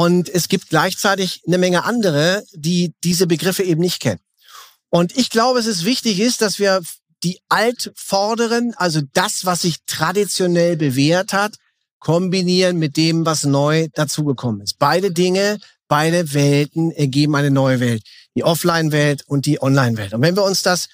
Und 0.00 0.30
es 0.30 0.48
gibt 0.48 0.70
gleichzeitig 0.70 1.42
eine 1.46 1.58
Menge 1.58 1.84
andere, 1.84 2.42
die 2.54 2.94
diese 3.04 3.26
Begriffe 3.26 3.64
eben 3.64 3.82
nicht 3.82 4.00
kennen. 4.00 4.22
Und 4.88 5.14
ich 5.14 5.28
glaube, 5.28 5.58
es 5.58 5.66
ist 5.66 5.84
wichtig 5.84 6.20
ist, 6.20 6.40
dass 6.40 6.58
wir 6.58 6.80
die 7.22 7.38
Altvorderen, 7.50 8.72
also 8.76 9.02
das, 9.12 9.44
was 9.44 9.60
sich 9.60 9.76
traditionell 9.86 10.78
bewährt 10.78 11.34
hat, 11.34 11.56
kombinieren 11.98 12.78
mit 12.78 12.96
dem, 12.96 13.26
was 13.26 13.44
neu 13.44 13.88
dazugekommen 13.92 14.62
ist. 14.62 14.78
Beide 14.78 15.12
Dinge, 15.12 15.58
beide 15.86 16.32
Welten 16.32 16.92
ergeben 16.92 17.36
eine 17.36 17.50
neue 17.50 17.80
Welt. 17.80 18.02
Die 18.34 18.42
Offline-Welt 18.42 19.24
und 19.26 19.44
die 19.44 19.60
Online-Welt. 19.60 20.14
Und 20.14 20.22
wenn 20.22 20.34
wir 20.34 20.44
uns 20.44 20.62
das 20.62 20.88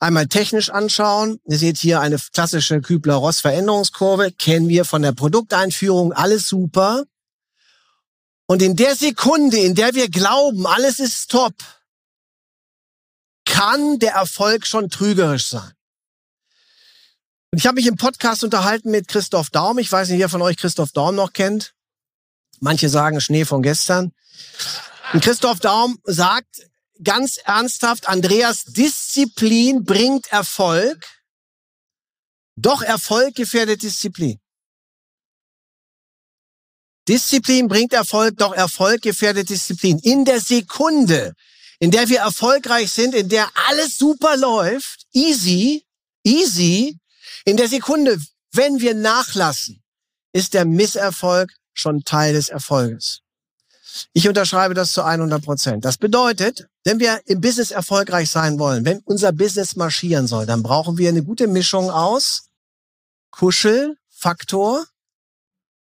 einmal 0.00 0.26
technisch 0.26 0.68
anschauen, 0.68 1.38
ihr 1.46 1.56
seht 1.56 1.78
hier 1.78 2.02
eine 2.02 2.18
klassische 2.34 2.82
Kübler-Ross-Veränderungskurve, 2.82 4.32
kennen 4.32 4.68
wir 4.68 4.84
von 4.84 5.00
der 5.00 5.12
Produkteinführung, 5.12 6.12
alles 6.12 6.46
super. 6.46 7.04
Und 8.50 8.62
in 8.62 8.74
der 8.74 8.96
Sekunde, 8.96 9.58
in 9.58 9.76
der 9.76 9.94
wir 9.94 10.10
glauben, 10.10 10.66
alles 10.66 10.98
ist 10.98 11.30
top, 11.30 11.54
kann 13.44 14.00
der 14.00 14.14
Erfolg 14.14 14.66
schon 14.66 14.90
trügerisch 14.90 15.46
sein. 15.46 15.72
Und 17.52 17.60
ich 17.60 17.66
habe 17.68 17.76
mich 17.76 17.86
im 17.86 17.94
Podcast 17.94 18.42
unterhalten 18.42 18.90
mit 18.90 19.06
Christoph 19.06 19.50
Daum. 19.50 19.78
Ich 19.78 19.92
weiß 19.92 20.08
nicht, 20.08 20.18
wer 20.18 20.28
von 20.28 20.42
euch 20.42 20.56
Christoph 20.56 20.90
Daum 20.90 21.14
noch 21.14 21.32
kennt. 21.32 21.74
Manche 22.58 22.88
sagen 22.88 23.20
Schnee 23.20 23.44
von 23.44 23.62
gestern. 23.62 24.12
Und 25.12 25.22
Christoph 25.22 25.60
Daum 25.60 26.00
sagt 26.02 26.62
ganz 27.04 27.36
ernsthaft, 27.36 28.08
Andreas, 28.08 28.64
Disziplin 28.64 29.84
bringt 29.84 30.26
Erfolg. 30.32 31.06
Doch 32.56 32.82
Erfolg 32.82 33.36
gefährdet 33.36 33.84
Disziplin. 33.84 34.39
Disziplin 37.08 37.68
bringt 37.68 37.92
Erfolg, 37.92 38.36
doch 38.36 38.52
Erfolg 38.52 39.02
gefährdet 39.02 39.48
Disziplin. 39.48 39.98
In 39.98 40.24
der 40.24 40.40
Sekunde, 40.40 41.34
in 41.78 41.90
der 41.90 42.08
wir 42.08 42.20
erfolgreich 42.20 42.92
sind, 42.92 43.14
in 43.14 43.28
der 43.28 43.48
alles 43.68 43.98
super 43.98 44.36
läuft, 44.36 45.06
easy, 45.12 45.84
easy, 46.24 46.98
in 47.44 47.56
der 47.56 47.68
Sekunde, 47.68 48.18
wenn 48.52 48.80
wir 48.80 48.94
nachlassen, 48.94 49.82
ist 50.32 50.54
der 50.54 50.64
Misserfolg 50.64 51.50
schon 51.72 52.04
Teil 52.04 52.34
des 52.34 52.48
Erfolges. 52.48 53.22
Ich 54.12 54.28
unterschreibe 54.28 54.74
das 54.74 54.92
zu 54.92 55.02
100 55.02 55.42
Prozent. 55.44 55.84
Das 55.84 55.96
bedeutet, 55.96 56.68
wenn 56.84 57.00
wir 57.00 57.20
im 57.26 57.40
Business 57.40 57.70
erfolgreich 57.70 58.30
sein 58.30 58.58
wollen, 58.58 58.84
wenn 58.84 59.00
unser 59.04 59.32
Business 59.32 59.76
marschieren 59.76 60.26
soll, 60.26 60.46
dann 60.46 60.62
brauchen 60.62 60.96
wir 60.98 61.08
eine 61.08 61.24
gute 61.24 61.48
Mischung 61.48 61.90
aus 61.90 62.48
Kuschelfaktor 63.30 64.86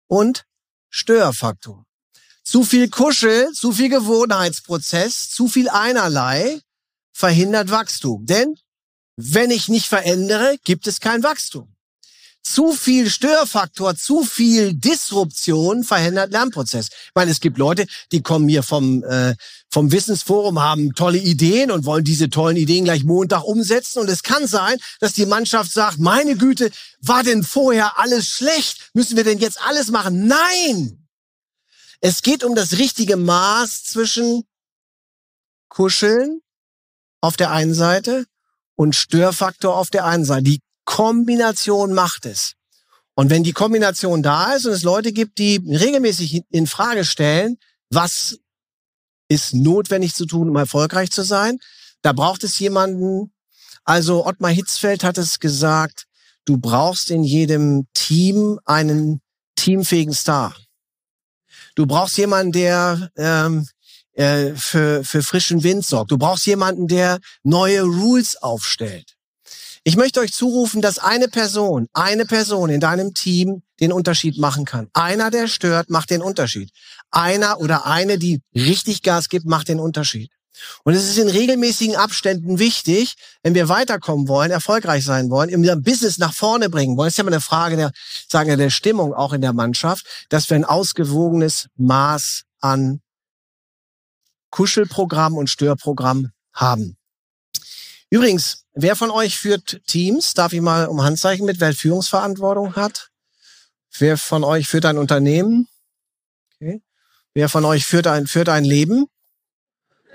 und 0.06 0.44
Störfaktor. 0.90 1.84
Zu 2.42 2.64
viel 2.64 2.88
Kuschel, 2.88 3.52
zu 3.52 3.72
viel 3.72 3.88
Gewohnheitsprozess, 3.88 5.30
zu 5.30 5.48
viel 5.48 5.68
einerlei 5.68 6.60
verhindert 7.12 7.70
Wachstum. 7.70 8.24
Denn 8.24 8.58
wenn 9.16 9.50
ich 9.50 9.68
nicht 9.68 9.86
verändere, 9.86 10.56
gibt 10.64 10.86
es 10.86 11.00
kein 11.00 11.22
Wachstum. 11.22 11.74
Zu 12.48 12.72
viel 12.72 13.10
Störfaktor, 13.10 13.94
zu 13.94 14.24
viel 14.24 14.72
Disruption 14.72 15.84
verhindert 15.84 16.32
Lernprozess. 16.32 16.88
Ich 16.88 17.14
meine, 17.14 17.30
es 17.30 17.40
gibt 17.40 17.58
Leute, 17.58 17.86
die 18.10 18.22
kommen 18.22 18.48
hier 18.48 18.62
vom, 18.62 19.04
äh, 19.04 19.34
vom 19.70 19.92
Wissensforum, 19.92 20.58
haben 20.58 20.94
tolle 20.94 21.18
Ideen 21.18 21.70
und 21.70 21.84
wollen 21.84 22.04
diese 22.04 22.30
tollen 22.30 22.56
Ideen 22.56 22.84
gleich 22.84 23.04
Montag 23.04 23.44
umsetzen. 23.44 23.98
Und 23.98 24.08
es 24.08 24.22
kann 24.22 24.46
sein, 24.46 24.78
dass 24.98 25.12
die 25.12 25.26
Mannschaft 25.26 25.72
sagt, 25.72 25.98
meine 25.98 26.36
Güte, 26.36 26.70
war 27.02 27.22
denn 27.22 27.42
vorher 27.42 27.98
alles 27.98 28.26
schlecht? 28.26 28.92
Müssen 28.94 29.18
wir 29.18 29.24
denn 29.24 29.38
jetzt 29.38 29.60
alles 29.60 29.90
machen? 29.90 30.26
Nein! 30.26 31.06
Es 32.00 32.22
geht 32.22 32.44
um 32.44 32.54
das 32.54 32.78
richtige 32.78 33.18
Maß 33.18 33.84
zwischen 33.84 34.44
Kuscheln 35.68 36.40
auf 37.20 37.36
der 37.36 37.50
einen 37.50 37.74
Seite 37.74 38.24
und 38.74 38.96
Störfaktor 38.96 39.76
auf 39.76 39.90
der 39.90 40.06
einen 40.06 40.24
Seite. 40.24 40.44
Die 40.44 40.60
Kombination 40.88 41.92
macht 41.92 42.24
es. 42.24 42.54
Und 43.14 43.28
wenn 43.28 43.44
die 43.44 43.52
Kombination 43.52 44.22
da 44.22 44.54
ist 44.54 44.64
und 44.64 44.72
es 44.72 44.84
Leute 44.84 45.12
gibt, 45.12 45.36
die 45.36 45.56
regelmäßig 45.56 46.44
in 46.48 46.66
Frage 46.66 47.04
stellen, 47.04 47.58
was 47.90 48.38
ist 49.28 49.52
notwendig 49.52 50.14
zu 50.14 50.24
tun, 50.24 50.48
um 50.48 50.56
erfolgreich 50.56 51.10
zu 51.10 51.24
sein, 51.24 51.58
da 52.00 52.14
braucht 52.14 52.42
es 52.42 52.58
jemanden, 52.58 53.34
also 53.84 54.24
Ottmar 54.24 54.50
Hitzfeld 54.50 55.04
hat 55.04 55.18
es 55.18 55.40
gesagt, 55.40 56.06
du 56.46 56.56
brauchst 56.56 57.10
in 57.10 57.22
jedem 57.22 57.86
Team 57.92 58.58
einen 58.64 59.20
teamfähigen 59.56 60.14
Star. 60.14 60.56
Du 61.74 61.84
brauchst 61.84 62.16
jemanden, 62.16 62.52
der 62.52 63.10
ähm, 63.16 63.68
äh, 64.14 64.54
für, 64.54 65.04
für 65.04 65.22
frischen 65.22 65.62
Wind 65.62 65.84
sorgt. 65.84 66.12
Du 66.12 66.16
brauchst 66.16 66.46
jemanden, 66.46 66.88
der 66.88 67.18
neue 67.42 67.82
Rules 67.82 68.36
aufstellt. 68.36 69.17
Ich 69.88 69.96
möchte 69.96 70.20
euch 70.20 70.34
zurufen, 70.34 70.82
dass 70.82 70.98
eine 70.98 71.28
Person, 71.28 71.88
eine 71.94 72.26
Person 72.26 72.68
in 72.68 72.78
deinem 72.78 73.14
Team 73.14 73.62
den 73.80 73.90
Unterschied 73.90 74.36
machen 74.36 74.66
kann. 74.66 74.88
Einer, 74.92 75.30
der 75.30 75.48
stört, 75.48 75.88
macht 75.88 76.10
den 76.10 76.20
Unterschied. 76.20 76.72
Einer 77.10 77.58
oder 77.58 77.86
eine, 77.86 78.18
die 78.18 78.42
richtig 78.54 79.02
Gas 79.02 79.30
gibt, 79.30 79.46
macht 79.46 79.68
den 79.68 79.80
Unterschied. 79.80 80.30
Und 80.84 80.92
es 80.92 81.08
ist 81.08 81.16
in 81.16 81.30
regelmäßigen 81.30 81.96
Abständen 81.96 82.58
wichtig, 82.58 83.14
wenn 83.42 83.54
wir 83.54 83.70
weiterkommen 83.70 84.28
wollen, 84.28 84.50
erfolgreich 84.50 85.06
sein 85.06 85.30
wollen, 85.30 85.48
im 85.48 85.62
Business 85.82 86.18
nach 86.18 86.34
vorne 86.34 86.68
bringen 86.68 86.98
wollen. 86.98 87.06
Das 87.06 87.14
ist 87.14 87.18
ja 87.18 87.24
mal 87.24 87.32
eine 87.32 87.40
Frage 87.40 87.76
der, 87.76 87.92
sagen 88.28 88.50
wir, 88.50 88.58
der 88.58 88.68
Stimmung 88.68 89.14
auch 89.14 89.32
in 89.32 89.40
der 89.40 89.54
Mannschaft, 89.54 90.04
dass 90.28 90.50
wir 90.50 90.56
ein 90.56 90.66
ausgewogenes 90.66 91.68
Maß 91.78 92.42
an 92.60 93.00
Kuschelprogramm 94.50 95.38
und 95.38 95.48
Störprogramm 95.48 96.28
haben. 96.52 96.98
Übrigens, 98.10 98.64
wer 98.78 98.96
von 98.96 99.10
euch 99.10 99.38
führt 99.38 99.80
Teams? 99.86 100.34
Darf 100.34 100.52
ich 100.52 100.60
mal 100.60 100.86
um 100.86 101.02
Handzeichen 101.02 101.44
mit, 101.46 101.60
wer 101.60 101.72
Führungsverantwortung 101.72 102.76
hat? 102.76 103.08
Wer 103.98 104.16
von 104.16 104.44
euch 104.44 104.68
führt 104.68 104.86
ein 104.86 104.98
Unternehmen? 104.98 105.68
Okay. 106.54 106.82
Wer 107.34 107.48
von 107.48 107.64
euch 107.64 107.84
führt 107.84 108.06
ein, 108.06 108.26
führt 108.26 108.48
ein 108.48 108.64
Leben? 108.64 109.06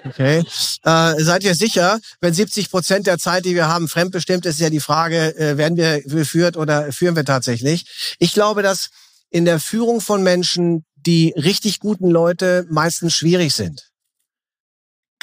Okay. 0.06 0.44
Äh, 0.84 1.24
seid 1.24 1.44
ihr 1.44 1.56
sicher, 1.56 2.00
wenn 2.20 2.34
70 2.34 2.70
Prozent 2.70 3.08
der 3.08 3.18
Zeit, 3.18 3.46
die 3.46 3.56
wir 3.56 3.68
haben, 3.68 3.88
fremdbestimmt 3.88 4.46
ist, 4.46 4.56
ist 4.56 4.62
ja 4.62 4.70
die 4.70 4.82
Frage, 4.82 5.36
äh, 5.38 5.58
werden 5.58 5.78
wir 5.78 6.02
geführt 6.02 6.58
oder 6.58 6.92
führen 6.92 7.16
wir 7.16 7.24
tatsächlich? 7.24 8.16
Ich 8.20 8.34
glaube, 8.34 8.64
dass 8.64 8.90
in 9.30 9.46
der 9.46 9.60
Führung 9.60 10.02
von 10.02 10.24
Menschen 10.24 10.86
die 10.96 11.34
richtig 11.38 11.80
guten 11.80 12.10
Leute 12.10 12.66
meistens 12.70 13.14
schwierig 13.14 13.54
sind. 13.54 13.93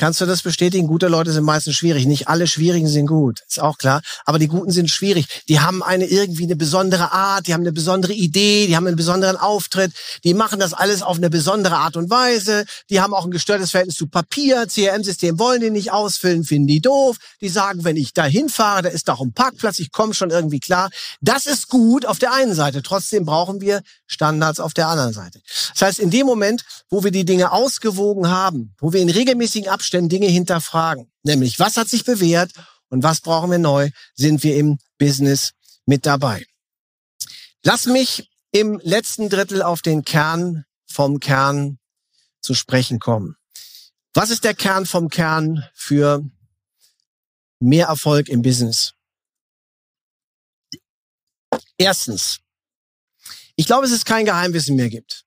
Kannst 0.00 0.18
du 0.22 0.24
das 0.24 0.40
bestätigen? 0.40 0.86
Gute 0.86 1.08
Leute 1.08 1.30
sind 1.30 1.44
meistens 1.44 1.76
schwierig. 1.76 2.06
Nicht 2.06 2.26
alle 2.26 2.46
Schwierigen 2.46 2.88
sind 2.88 3.06
gut, 3.06 3.42
ist 3.46 3.60
auch 3.60 3.76
klar. 3.76 4.00
Aber 4.24 4.38
die 4.38 4.48
Guten 4.48 4.70
sind 4.70 4.88
schwierig. 4.90 5.26
Die 5.46 5.60
haben 5.60 5.82
eine 5.82 6.06
irgendwie 6.06 6.44
eine 6.44 6.56
besondere 6.56 7.12
Art, 7.12 7.46
die 7.46 7.52
haben 7.52 7.60
eine 7.60 7.72
besondere 7.72 8.14
Idee, 8.14 8.66
die 8.66 8.76
haben 8.76 8.86
einen 8.86 8.96
besonderen 8.96 9.36
Auftritt. 9.36 9.92
Die 10.24 10.32
machen 10.32 10.58
das 10.58 10.72
alles 10.72 11.02
auf 11.02 11.18
eine 11.18 11.28
besondere 11.28 11.76
Art 11.76 11.98
und 11.98 12.08
Weise. 12.08 12.64
Die 12.88 13.02
haben 13.02 13.12
auch 13.12 13.26
ein 13.26 13.30
gestörtes 13.30 13.72
Verhältnis 13.72 13.96
zu 13.96 14.06
Papier. 14.06 14.66
CRM-System 14.68 15.38
wollen 15.38 15.60
die 15.60 15.70
nicht 15.70 15.92
ausfüllen, 15.92 16.44
finden 16.44 16.68
die 16.68 16.80
doof. 16.80 17.18
Die 17.42 17.50
sagen, 17.50 17.84
wenn 17.84 17.96
ich 17.96 18.14
da 18.14 18.24
hinfahre, 18.24 18.80
da 18.80 18.88
ist 18.88 19.06
doch 19.06 19.20
ein 19.20 19.34
Parkplatz, 19.34 19.80
ich 19.80 19.92
komme 19.92 20.14
schon 20.14 20.30
irgendwie 20.30 20.60
klar. 20.60 20.88
Das 21.20 21.44
ist 21.44 21.68
gut 21.68 22.06
auf 22.06 22.18
der 22.18 22.32
einen 22.32 22.54
Seite. 22.54 22.80
Trotzdem 22.80 23.26
brauchen 23.26 23.60
wir 23.60 23.82
Standards 24.06 24.60
auf 24.60 24.72
der 24.72 24.88
anderen 24.88 25.12
Seite. 25.12 25.42
Das 25.74 25.82
heißt, 25.82 25.98
in 25.98 26.08
dem 26.08 26.24
Moment, 26.24 26.64
wo 26.88 27.04
wir 27.04 27.10
die 27.10 27.26
Dinge 27.26 27.52
ausgewogen 27.52 28.30
haben, 28.30 28.74
wo 28.78 28.94
wir 28.94 29.02
in 29.02 29.10
regelmäßigen 29.10 29.68
Abständen 29.68 29.89
Abständen 29.90 30.08
Dinge 30.08 30.28
hinterfragen. 30.28 31.10
Nämlich, 31.24 31.58
was 31.58 31.76
hat 31.76 31.88
sich 31.88 32.04
bewährt 32.04 32.52
und 32.90 33.02
was 33.02 33.20
brauchen 33.20 33.50
wir 33.50 33.58
neu? 33.58 33.90
Sind 34.14 34.44
wir 34.44 34.56
im 34.56 34.78
Business 34.98 35.50
mit 35.84 36.06
dabei? 36.06 36.46
Lass 37.64 37.86
mich 37.86 38.30
im 38.52 38.78
letzten 38.84 39.28
Drittel 39.28 39.62
auf 39.62 39.82
den 39.82 40.04
Kern 40.04 40.64
vom 40.86 41.18
Kern 41.18 41.80
zu 42.40 42.54
sprechen 42.54 43.00
kommen. 43.00 43.34
Was 44.14 44.30
ist 44.30 44.44
der 44.44 44.54
Kern 44.54 44.86
vom 44.86 45.08
Kern 45.08 45.68
für 45.74 46.24
mehr 47.58 47.88
Erfolg 47.88 48.28
im 48.28 48.42
Business? 48.42 48.92
Erstens, 51.78 52.38
ich 53.56 53.66
glaube, 53.66 53.86
es 53.86 53.92
ist 53.92 54.06
kein 54.06 54.24
Geheimwissen 54.24 54.76
mehr 54.76 54.88
gibt. 54.88 55.24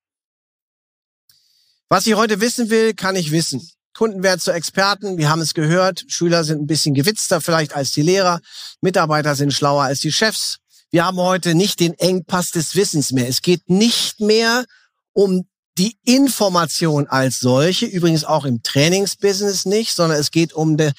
Was 1.90 2.08
ich 2.08 2.16
heute 2.16 2.40
wissen 2.40 2.70
will, 2.70 2.94
kann 2.94 3.18
ich 3.18 3.32
wissen. 3.32 3.70
Kunden 3.94 4.24
werden 4.24 4.40
zu 4.40 4.52
Experten. 4.52 5.18
Wir 5.18 5.30
haben 5.30 5.42
es 5.42 5.54
gehört. 5.54 6.04
Schüler 6.08 6.44
sind 6.44 6.62
ein 6.62 6.68
bisschen 6.68 6.94
gewitzter 6.94 7.42
vielleicht 7.42 7.76
als 7.76 7.92
die 7.92 8.02
Lehrer. 8.02 8.40
Mitarbeiter 8.82 9.36
sind 9.36 9.54
schlauer 9.54 9.84
als 9.84 10.00
die 10.00 10.12
Chefs. 10.12 10.58
Wir 10.92 11.06
haben 11.06 11.18
heute 11.18 11.56
nicht 11.56 11.80
den 11.80 11.94
Engpass 11.96 12.52
des 12.52 12.76
Wissens 12.76 13.12
mehr. 13.12 13.28
Es 13.28 13.42
geht 13.42 13.70
nicht 13.70 14.20
mehr 14.20 14.66
um 15.14 15.48
die 15.78 15.98
Information 16.06 17.08
als 17.08 17.40
solche, 17.40 17.86
übrigens 17.86 18.24
auch 18.24 18.46
im 18.46 18.62
Trainingsbusiness 18.62 19.66
nicht, 19.66 19.96
sondern 19.96 20.20
es 20.20 20.30
geht 20.30 20.54
um 20.54 20.78
de, 20.78 20.92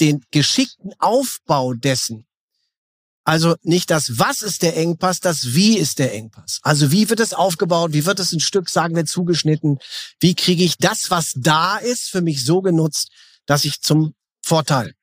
den 0.00 0.24
geschickten 0.30 0.92
Aufbau 0.98 1.74
dessen. 1.74 2.26
Also 3.24 3.56
nicht 3.62 3.90
das 3.90 4.18
Was 4.18 4.42
ist 4.42 4.62
der 4.62 4.76
Engpass, 4.76 5.20
das 5.20 5.54
Wie 5.54 5.78
ist 5.78 5.98
der 5.98 6.14
Engpass. 6.14 6.58
Also 6.62 6.90
wie 6.90 7.08
wird 7.10 7.20
es 7.20 7.34
aufgebaut, 7.34 7.92
wie 7.92 8.06
wird 8.06 8.18
es 8.18 8.32
ein 8.32 8.40
Stück, 8.40 8.68
sagen 8.68 8.96
wir, 8.96 9.04
zugeschnitten, 9.04 9.78
wie 10.20 10.34
kriege 10.34 10.64
ich 10.64 10.78
das, 10.78 11.10
was 11.10 11.32
da 11.36 11.76
ist, 11.76 12.10
für 12.10 12.22
mich 12.22 12.44
so 12.44 12.62
genutzt, 12.62 13.10
dass 13.46 13.64
ich 13.64 13.80
zum 13.82 14.14
Vorteil 14.42 14.94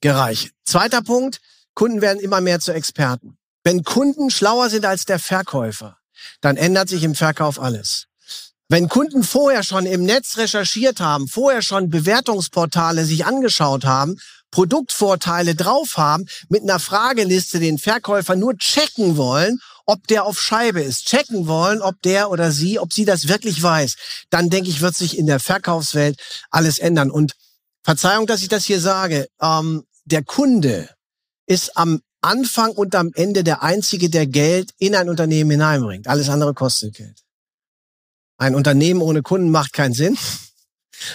gereiche. 0.00 0.50
Zweiter 0.64 1.02
Punkt, 1.02 1.40
Kunden 1.74 2.00
werden 2.00 2.20
immer 2.20 2.40
mehr 2.40 2.60
zu 2.60 2.72
Experten. 2.72 3.38
Wenn 3.64 3.84
Kunden 3.84 4.30
schlauer 4.30 4.70
sind 4.70 4.84
als 4.86 5.04
der 5.04 5.18
Verkäufer, 5.18 5.98
dann 6.40 6.56
ändert 6.56 6.88
sich 6.88 7.02
im 7.02 7.14
Verkauf 7.14 7.60
alles. 7.60 8.06
Wenn 8.68 8.88
Kunden 8.88 9.24
vorher 9.24 9.64
schon 9.64 9.84
im 9.84 10.04
Netz 10.04 10.36
recherchiert 10.36 11.00
haben, 11.00 11.26
vorher 11.26 11.60
schon 11.60 11.90
Bewertungsportale 11.90 13.04
sich 13.04 13.24
angeschaut 13.24 13.84
haben 13.84 14.16
Produktvorteile 14.50 15.54
drauf 15.54 15.96
haben, 15.96 16.26
mit 16.48 16.62
einer 16.62 16.78
Frageliste 16.78 17.60
den 17.60 17.78
Verkäufer 17.78 18.36
nur 18.36 18.56
checken 18.56 19.16
wollen, 19.16 19.58
ob 19.86 20.06
der 20.06 20.24
auf 20.24 20.40
Scheibe 20.40 20.80
ist, 20.80 21.06
checken 21.06 21.46
wollen, 21.46 21.82
ob 21.82 22.00
der 22.02 22.30
oder 22.30 22.52
sie, 22.52 22.78
ob 22.78 22.92
sie 22.92 23.04
das 23.04 23.28
wirklich 23.28 23.62
weiß, 23.62 23.96
dann 24.30 24.50
denke 24.50 24.70
ich, 24.70 24.80
wird 24.80 24.94
sich 24.94 25.18
in 25.18 25.26
der 25.26 25.40
Verkaufswelt 25.40 26.20
alles 26.50 26.78
ändern. 26.78 27.10
Und 27.10 27.34
Verzeihung, 27.82 28.26
dass 28.26 28.42
ich 28.42 28.48
das 28.48 28.64
hier 28.64 28.80
sage, 28.80 29.26
ähm, 29.40 29.84
der 30.04 30.22
Kunde 30.24 30.88
ist 31.46 31.76
am 31.76 32.00
Anfang 32.20 32.72
und 32.72 32.94
am 32.94 33.10
Ende 33.14 33.42
der 33.42 33.62
Einzige, 33.62 34.10
der 34.10 34.26
Geld 34.26 34.72
in 34.78 34.94
ein 34.94 35.08
Unternehmen 35.08 35.50
hineinbringt. 35.52 36.06
Alles 36.06 36.28
andere 36.28 36.54
kostet 36.54 36.94
Geld. 36.94 37.18
Ein 38.36 38.54
Unternehmen 38.54 39.00
ohne 39.00 39.22
Kunden 39.22 39.50
macht 39.50 39.72
keinen 39.72 39.94
Sinn. 39.94 40.16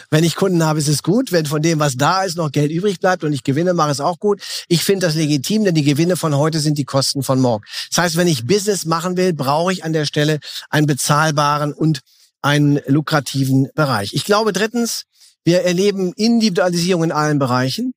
Wenn 0.10 0.24
ich 0.24 0.36
Kunden 0.36 0.64
habe, 0.64 0.80
ist 0.80 0.88
es 0.88 1.04
gut. 1.04 1.32
Wenn 1.32 1.46
von 1.46 1.62
dem, 1.62 1.80
was 1.80 1.96
da 1.96 2.24
ist, 2.24 2.38
noch 2.38 2.52
Geld 2.52 2.72
übrig 2.72 3.00
bleibt 3.00 3.24
und 3.24 3.34
ich 3.34 3.44
Gewinne 3.44 3.74
mache, 3.74 3.92
ist 3.92 4.02
auch 4.02 4.20
gut. 4.20 4.42
Ich 4.68 4.84
finde 4.84 5.08
das 5.08 5.16
legitim, 5.16 5.64
denn 5.64 5.76
die 5.76 5.84
Gewinne 5.84 6.18
von 6.18 6.36
heute 6.36 6.60
sind 6.60 6.78
die 6.78 6.86
Kosten 6.86 7.24
von 7.24 7.40
morgen. 7.40 7.64
Das 7.90 8.04
heißt, 8.04 8.18
wenn 8.18 8.28
ich 8.28 8.46
Business 8.46 8.86
machen 8.86 9.18
will, 9.18 9.34
brauche 9.34 9.72
ich 9.74 9.84
an 9.84 9.94
der 9.94 10.06
Stelle 10.06 10.40
einen 10.70 10.88
bezahlbaren 10.88 11.74
und 11.74 12.02
einen 12.42 12.80
lukrativen 12.88 13.70
Bereich. 13.74 14.14
Ich 14.14 14.24
glaube 14.24 14.54
drittens, 14.54 15.04
wir 15.44 15.62
erleben 15.64 16.14
Individualisierung 16.14 17.04
in 17.06 17.12
allen 17.12 17.40
Bereichen. 17.40 17.94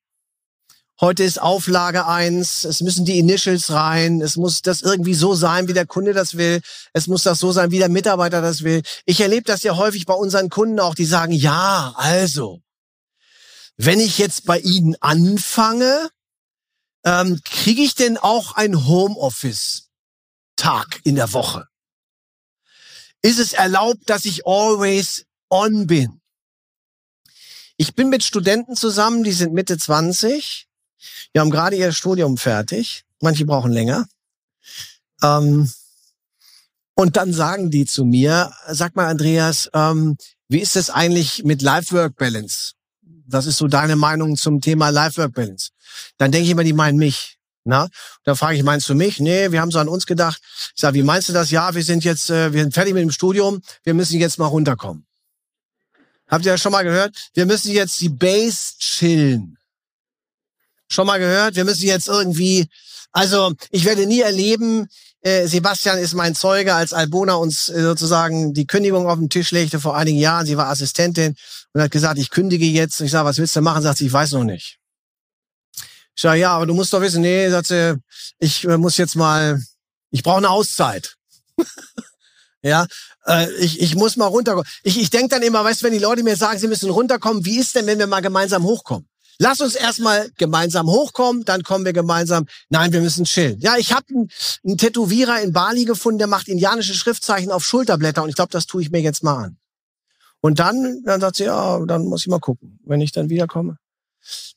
Heute 1.00 1.22
ist 1.22 1.40
Auflage 1.40 2.06
eins. 2.06 2.64
es 2.64 2.80
müssen 2.80 3.04
die 3.04 3.20
Initials 3.20 3.70
rein, 3.70 4.20
es 4.20 4.34
muss 4.34 4.62
das 4.62 4.82
irgendwie 4.82 5.14
so 5.14 5.36
sein, 5.36 5.68
wie 5.68 5.72
der 5.72 5.86
Kunde 5.86 6.12
das 6.12 6.36
will, 6.36 6.60
es 6.92 7.06
muss 7.06 7.22
das 7.22 7.38
so 7.38 7.52
sein, 7.52 7.70
wie 7.70 7.78
der 7.78 7.88
Mitarbeiter 7.88 8.42
das 8.42 8.64
will. 8.64 8.82
Ich 9.04 9.20
erlebe 9.20 9.44
das 9.44 9.62
ja 9.62 9.76
häufig 9.76 10.06
bei 10.06 10.14
unseren 10.14 10.48
Kunden 10.48 10.80
auch, 10.80 10.96
die 10.96 11.04
sagen, 11.04 11.30
ja, 11.30 11.94
also, 11.96 12.62
wenn 13.76 14.00
ich 14.00 14.18
jetzt 14.18 14.44
bei 14.44 14.58
Ihnen 14.58 14.96
anfange, 15.00 16.10
ähm, 17.04 17.40
kriege 17.44 17.82
ich 17.82 17.94
denn 17.94 18.18
auch 18.18 18.56
ein 18.56 18.88
Homeoffice-Tag 18.88 21.02
in 21.04 21.14
der 21.14 21.32
Woche? 21.32 21.68
Ist 23.22 23.38
es 23.38 23.52
erlaubt, 23.52 24.10
dass 24.10 24.24
ich 24.24 24.48
always 24.48 25.26
on 25.48 25.86
bin? 25.86 26.20
Ich 27.76 27.94
bin 27.94 28.08
mit 28.08 28.24
Studenten 28.24 28.74
zusammen, 28.74 29.22
die 29.22 29.30
sind 29.30 29.54
Mitte 29.54 29.78
20 29.78 30.67
wir 31.32 31.40
haben 31.40 31.50
gerade 31.50 31.76
ihr 31.76 31.92
Studium 31.92 32.36
fertig. 32.36 33.04
Manche 33.20 33.44
brauchen 33.44 33.72
länger. 33.72 34.06
Ähm, 35.22 35.70
und 36.94 37.16
dann 37.16 37.32
sagen 37.32 37.70
die 37.70 37.86
zu 37.86 38.04
mir, 38.04 38.52
sag 38.68 38.96
mal, 38.96 39.06
Andreas, 39.06 39.70
ähm, 39.72 40.16
wie 40.48 40.60
ist 40.60 40.76
es 40.76 40.90
eigentlich 40.90 41.44
mit 41.44 41.62
Life-Work-Balance? 41.62 42.72
Was 43.26 43.46
ist 43.46 43.58
so 43.58 43.68
deine 43.68 43.96
Meinung 43.96 44.36
zum 44.36 44.60
Thema 44.60 44.88
Life-Work-Balance? 44.88 45.70
Dann 46.16 46.32
denke 46.32 46.46
ich 46.46 46.50
immer, 46.50 46.64
die 46.64 46.72
meinen 46.72 46.98
mich. 46.98 47.38
Na, 47.64 47.88
da 48.24 48.34
frage 48.34 48.56
ich, 48.56 48.62
meinst 48.62 48.88
du 48.88 48.94
mich? 48.94 49.20
Nee, 49.20 49.52
wir 49.52 49.60
haben 49.60 49.70
so 49.70 49.78
an 49.78 49.88
uns 49.88 50.06
gedacht. 50.06 50.40
Ich 50.74 50.80
sage, 50.80 50.94
wie 50.94 51.02
meinst 51.02 51.28
du 51.28 51.34
das? 51.34 51.50
Ja, 51.50 51.74
wir 51.74 51.82
sind 51.84 52.02
jetzt, 52.02 52.30
äh, 52.30 52.50
wir 52.52 52.62
sind 52.62 52.72
fertig 52.72 52.94
mit 52.94 53.02
dem 53.02 53.10
Studium, 53.10 53.60
wir 53.84 53.92
müssen 53.92 54.18
jetzt 54.18 54.38
mal 54.38 54.46
runterkommen. 54.46 55.06
Habt 56.28 56.46
ihr 56.46 56.52
das 56.52 56.62
schon 56.62 56.72
mal 56.72 56.82
gehört? 56.82 57.14
Wir 57.34 57.44
müssen 57.44 57.70
jetzt 57.72 58.00
die 58.00 58.08
Base 58.08 58.78
chillen. 58.78 59.57
Schon 60.88 61.06
mal 61.06 61.18
gehört? 61.18 61.56
Wir 61.56 61.64
müssen 61.64 61.86
jetzt 61.86 62.08
irgendwie, 62.08 62.66
also 63.12 63.52
ich 63.70 63.84
werde 63.84 64.06
nie 64.06 64.20
erleben, 64.20 64.88
äh, 65.20 65.46
Sebastian 65.46 65.98
ist 65.98 66.14
mein 66.14 66.34
Zeuge, 66.34 66.74
als 66.74 66.92
Albona 66.92 67.34
uns 67.34 67.68
äh, 67.68 67.82
sozusagen 67.82 68.54
die 68.54 68.66
Kündigung 68.66 69.08
auf 69.08 69.18
den 69.18 69.30
Tisch 69.30 69.50
legte 69.50 69.80
vor 69.80 69.96
einigen 69.96 70.18
Jahren. 70.18 70.46
Sie 70.46 70.56
war 70.56 70.68
Assistentin 70.68 71.34
und 71.72 71.82
hat 71.82 71.90
gesagt, 71.90 72.18
ich 72.18 72.30
kündige 72.30 72.66
jetzt. 72.66 73.00
Und 73.00 73.06
ich 73.06 73.12
sage, 73.12 73.26
was 73.26 73.38
willst 73.38 73.56
du 73.56 73.60
machen? 73.60 73.82
Sagt 73.82 73.98
sie, 73.98 74.06
ich 74.06 74.12
weiß 74.12 74.32
noch 74.32 74.44
nicht. 74.44 74.78
Ich 76.14 76.22
sage, 76.22 76.40
ja, 76.40 76.52
aber 76.52 76.66
du 76.66 76.74
musst 76.74 76.92
doch 76.92 77.00
wissen, 77.00 77.22
nee, 77.22 77.48
sagt 77.48 77.66
sie, 77.66 77.96
ich 78.38 78.64
äh, 78.64 78.76
muss 78.76 78.96
jetzt 78.96 79.16
mal, 79.16 79.60
ich 80.10 80.22
brauche 80.22 80.38
eine 80.38 80.50
Auszeit. 80.50 81.16
ja, 82.62 82.86
äh, 83.26 83.50
ich, 83.54 83.80
ich 83.80 83.96
muss 83.96 84.16
mal 84.16 84.26
runterkommen. 84.26 84.68
Ich, 84.84 85.00
ich 85.00 85.10
denke 85.10 85.28
dann 85.28 85.42
immer, 85.42 85.64
weißt 85.64 85.82
du, 85.82 85.86
wenn 85.86 85.92
die 85.92 85.98
Leute 85.98 86.22
mir 86.22 86.36
sagen, 86.36 86.58
sie 86.58 86.68
müssen 86.68 86.90
runterkommen, 86.90 87.44
wie 87.44 87.58
ist 87.58 87.74
denn, 87.74 87.86
wenn 87.86 87.98
wir 87.98 88.06
mal 88.06 88.20
gemeinsam 88.20 88.62
hochkommen? 88.62 89.07
Lass 89.40 89.60
uns 89.60 89.76
erstmal 89.76 90.30
gemeinsam 90.36 90.88
hochkommen, 90.88 91.44
dann 91.44 91.62
kommen 91.62 91.84
wir 91.84 91.92
gemeinsam. 91.92 92.46
Nein, 92.70 92.92
wir 92.92 93.00
müssen 93.00 93.24
chillen. 93.24 93.60
Ja, 93.60 93.76
ich 93.76 93.92
habe 93.92 94.06
einen, 94.64 94.76
Tätowierer 94.76 95.40
in 95.40 95.52
Bali 95.52 95.84
gefunden, 95.84 96.18
der 96.18 96.26
macht 96.26 96.48
indianische 96.48 96.94
Schriftzeichen 96.94 97.52
auf 97.52 97.64
Schulterblätter 97.64 98.22
und 98.22 98.30
ich 98.30 98.34
glaube, 98.34 98.50
das 98.50 98.66
tue 98.66 98.82
ich 98.82 98.90
mir 98.90 99.00
jetzt 99.00 99.22
mal 99.22 99.44
an. 99.44 99.58
Und 100.40 100.58
dann, 100.58 101.02
dann 101.04 101.20
sagt 101.20 101.36
sie, 101.36 101.44
ja, 101.44 101.78
dann 101.86 102.06
muss 102.06 102.22
ich 102.22 102.28
mal 102.28 102.40
gucken, 102.40 102.80
wenn 102.84 103.00
ich 103.00 103.12
dann 103.12 103.28
wiederkomme. 103.28 103.78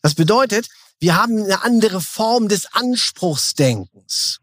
Das 0.01 0.15
bedeutet, 0.15 0.67
wir 0.99 1.15
haben 1.15 1.43
eine 1.43 1.63
andere 1.63 2.01
Form 2.01 2.47
des 2.47 2.67
Anspruchsdenkens. 2.73 4.39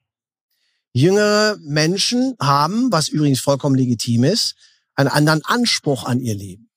Jüngere 0.92 1.56
Menschen 1.60 2.34
haben, 2.40 2.90
was 2.90 3.08
übrigens 3.08 3.40
vollkommen 3.40 3.76
legitim 3.76 4.24
ist, 4.24 4.54
einen 4.94 5.08
anderen 5.08 5.44
Anspruch 5.44 6.04
an 6.04 6.20
ihr 6.20 6.34
Leben. 6.34 6.67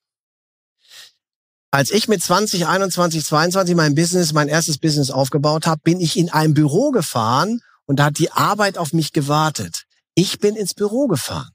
Als 1.73 1.89
ich 1.89 2.09
mit 2.09 2.21
20, 2.21 2.67
21, 2.67 3.23
22 3.23 3.75
mein 3.75 3.95
Business, 3.95 4.33
mein 4.33 4.49
erstes 4.49 4.77
Business 4.77 5.09
aufgebaut 5.09 5.65
habe, 5.65 5.79
bin 5.81 6.01
ich 6.01 6.17
in 6.17 6.29
ein 6.29 6.53
Büro 6.53 6.91
gefahren 6.91 7.61
und 7.85 7.97
da 7.97 8.05
hat 8.05 8.19
die 8.19 8.29
Arbeit 8.29 8.77
auf 8.77 8.91
mich 8.91 9.13
gewartet. 9.13 9.85
Ich 10.13 10.39
bin 10.39 10.57
ins 10.57 10.73
Büro 10.73 11.07
gefahren. 11.07 11.51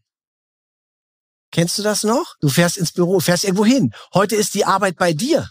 Kennst 1.53 1.79
du 1.79 1.83
das 1.83 2.03
noch? 2.03 2.35
Du 2.41 2.49
fährst 2.49 2.79
ins 2.79 2.93
Büro, 2.93 3.21
fährst 3.21 3.45
irgendwo 3.45 3.67
hin. 3.67 3.93
Heute 4.15 4.37
ist 4.37 4.55
die 4.55 4.65
Arbeit 4.65 4.97
bei 4.97 5.13
dir. 5.13 5.51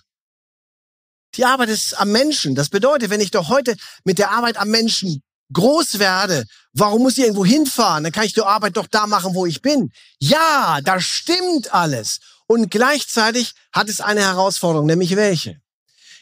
Die 1.35 1.45
Arbeit 1.45 1.69
ist 1.69 1.93
am 1.99 2.11
Menschen. 2.11 2.55
Das 2.55 2.69
bedeutet, 2.69 3.11
wenn 3.11 3.21
ich 3.21 3.29
doch 3.29 3.49
heute 3.49 3.75
mit 4.03 4.17
der 4.17 4.31
Arbeit 4.31 4.57
am 4.57 4.69
Menschen 4.69 5.21
groß 5.53 5.99
werde, 5.99 6.45
warum 6.73 7.03
muss 7.03 7.17
ich 7.17 7.23
irgendwo 7.23 7.45
hinfahren? 7.45 8.03
Dann 8.03 8.13
kann 8.13 8.25
ich 8.25 8.33
die 8.33 8.41
Arbeit 8.41 8.77
doch 8.77 8.87
da 8.87 9.05
machen, 9.05 9.35
wo 9.35 9.45
ich 9.45 9.61
bin. 9.61 9.91
Ja, 10.19 10.79
das 10.83 11.03
stimmt 11.03 11.71
alles. 11.71 12.19
Und 12.47 12.69
gleichzeitig 12.69 13.53
hat 13.71 13.89
es 13.89 14.01
eine 14.01 14.21
Herausforderung, 14.21 14.85
nämlich 14.85 15.15
welche? 15.15 15.61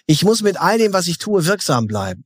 Ich 0.06 0.24
muss 0.24 0.42
mit 0.42 0.58
all 0.60 0.78
dem, 0.78 0.94
was 0.94 1.08
ich 1.08 1.18
tue, 1.18 1.46
wirksam 1.46 1.88
bleiben. 1.88 2.26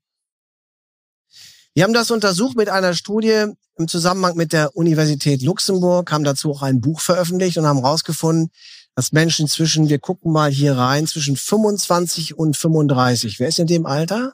Wir 1.73 1.83
haben 1.83 1.93
das 1.93 2.09
untersucht 2.09 2.57
mit 2.57 2.69
einer 2.69 2.95
Studie 2.95 3.53
im 3.75 3.87
Zusammenhang 3.87 4.35
mit 4.35 4.51
der 4.51 4.75
Universität 4.75 5.43
Luxemburg, 5.43 6.11
haben 6.11 6.23
dazu 6.23 6.51
auch 6.51 6.63
ein 6.63 6.81
Buch 6.81 6.99
veröffentlicht 6.99 7.57
und 7.57 7.67
haben 7.67 7.81
herausgefunden, 7.81 8.49
dass 8.95 9.11
Menschen 9.11 9.47
zwischen, 9.47 9.89
wir 9.89 9.99
gucken 9.99 10.31
mal 10.31 10.49
hier 10.49 10.75
rein, 10.75 11.05
zwischen 11.05 11.37
25 11.37 12.35
und 12.35 12.57
35, 12.57 13.39
wer 13.39 13.47
ist 13.47 13.59
in 13.59 13.67
dem 13.67 13.85
Alter? 13.85 14.33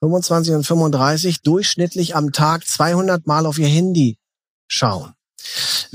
25 0.00 0.54
und 0.54 0.66
35 0.66 1.42
durchschnittlich 1.42 2.16
am 2.16 2.32
Tag 2.32 2.66
200 2.66 3.26
Mal 3.26 3.46
auf 3.46 3.58
ihr 3.58 3.68
Handy 3.68 4.18
schauen. 4.66 5.13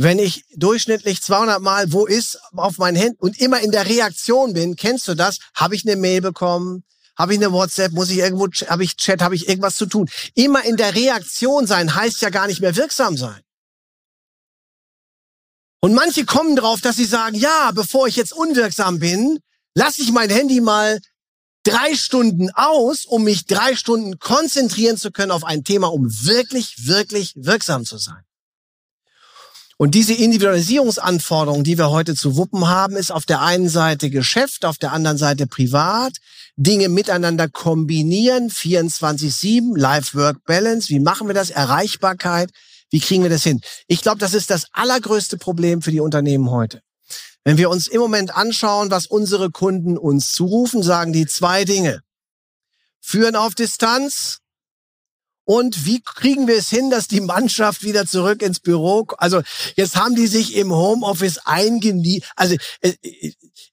Wenn 0.02 0.18
ich 0.18 0.46
durchschnittlich 0.56 1.22
200 1.22 1.62
Mal 1.62 1.92
wo 1.92 2.06
ist 2.06 2.40
auf 2.56 2.78
meinen 2.78 2.96
Händen 2.96 3.20
und 3.20 3.38
immer 3.38 3.60
in 3.60 3.72
der 3.72 3.86
Reaktion 3.86 4.54
bin, 4.54 4.78
kennst 4.78 5.10
du 5.10 5.14
das? 5.14 5.40
Habe 5.54 5.76
ich 5.76 5.86
eine 5.86 5.98
Mail 5.98 6.22
bekommen? 6.22 6.86
Habe 7.18 7.34
ich 7.34 7.40
eine 7.40 7.52
WhatsApp? 7.52 7.92
Muss 7.92 8.10
ich 8.10 8.20
irgendwo, 8.20 8.48
habe 8.70 8.86
ich 8.86 8.96
Chat? 8.96 9.22
Habe 9.22 9.36
ich 9.36 9.50
irgendwas 9.50 9.76
zu 9.76 9.88
tun? 9.88 10.10
Immer 10.36 10.64
in 10.64 10.78
der 10.78 10.96
Reaktion 10.96 11.68
sein 11.68 11.96
heißt 11.96 12.22
ja 12.22 12.30
gar 12.30 12.48
nicht 12.48 12.62
mehr 12.62 12.78
wirksam 12.78 13.18
sein. 13.18 13.42
Und 15.82 15.94
manche 15.94 16.24
kommen 16.24 16.56
drauf, 16.56 16.80
dass 16.80 16.96
sie 16.96 17.04
sagen, 17.04 17.36
ja, 17.36 17.72
bevor 17.76 18.08
ich 18.08 18.16
jetzt 18.16 18.32
unwirksam 18.32 19.00
bin, 19.00 19.40
lasse 19.74 20.02
ich 20.02 20.14
mein 20.14 20.30
Handy 20.30 20.62
mal 20.62 21.02
drei 21.64 21.94
Stunden 21.94 22.50
aus, 22.52 23.06
um 23.06 23.26
mich 23.26 23.48
drei 23.48 23.76
Stunden 23.76 24.18
konzentrieren 24.18 24.96
zu 24.96 25.12
können 25.12 25.34
auf 25.34 25.44
ein 25.44 25.66
Thema, 25.66 25.88
um 25.88 26.06
wirklich, 26.24 26.88
wirklich 26.88 27.34
wirksam 27.36 27.84
zu 27.84 27.98
sein. 27.98 28.24
Und 29.82 29.96
diese 29.96 30.14
Individualisierungsanforderungen, 30.14 31.64
die 31.64 31.78
wir 31.78 31.90
heute 31.90 32.14
zu 32.14 32.36
wuppen 32.36 32.68
haben, 32.68 32.98
ist 32.98 33.14
auf 33.14 33.26
der 33.26 33.42
einen 33.42 33.70
Seite 33.70 34.10
Geschäft, 34.10 34.66
auf 34.66 34.78
der 34.78 34.92
anderen 34.92 35.18
Seite 35.18 35.48
privat, 35.48 36.18
Dinge 36.58 36.90
miteinander 36.90 37.48
kombinieren, 37.48 38.50
24-7, 38.50 39.78
Life-Work-Balance, 39.78 40.90
wie 40.90 41.00
machen 41.00 41.28
wir 41.28 41.34
das, 41.34 41.50
Erreichbarkeit, 41.50 42.52
wie 42.90 43.00
kriegen 43.00 43.24
wir 43.24 43.30
das 43.30 43.44
hin? 43.44 43.62
Ich 43.88 44.02
glaube, 44.02 44.18
das 44.18 44.34
ist 44.34 44.50
das 44.50 44.66
allergrößte 44.74 45.38
Problem 45.38 45.82
für 45.82 45.92
die 45.92 46.02
Unternehmen 46.02 46.52
heute. 46.52 46.82
Wenn 47.46 47.58
wir 47.58 47.70
uns 47.70 47.88
im 47.88 48.02
Moment 48.02 48.36
anschauen, 48.36 48.92
was 48.92 49.06
unsere 49.06 49.50
Kunden 49.50 49.98
uns 49.98 50.34
zurufen, 50.34 50.84
sagen 50.84 51.14
die 51.14 51.26
zwei 51.26 51.64
Dinge. 51.64 52.02
Führen 53.00 53.38
auf 53.38 53.56
Distanz 53.56 54.40
und 55.50 55.88
wie 55.88 56.00
kriegen 56.00 56.48
wir 56.48 56.58
es 56.58 56.70
hin, 56.70 56.92
dass 56.92 57.08
die 57.08 57.22
Mannschaft 57.22 57.84
wieder 57.84 58.06
zurück 58.06 58.44
ins 58.44 58.60
Büro? 58.60 59.08
Also 59.18 59.42
jetzt 59.76 59.96
haben 59.96 60.14
die 60.14 60.28
sich 60.28 60.56
im 60.56 60.72
Homeoffice 60.72 61.40
eingenießt. 61.44 62.24
Also 62.36 62.56
äh, 62.82 62.94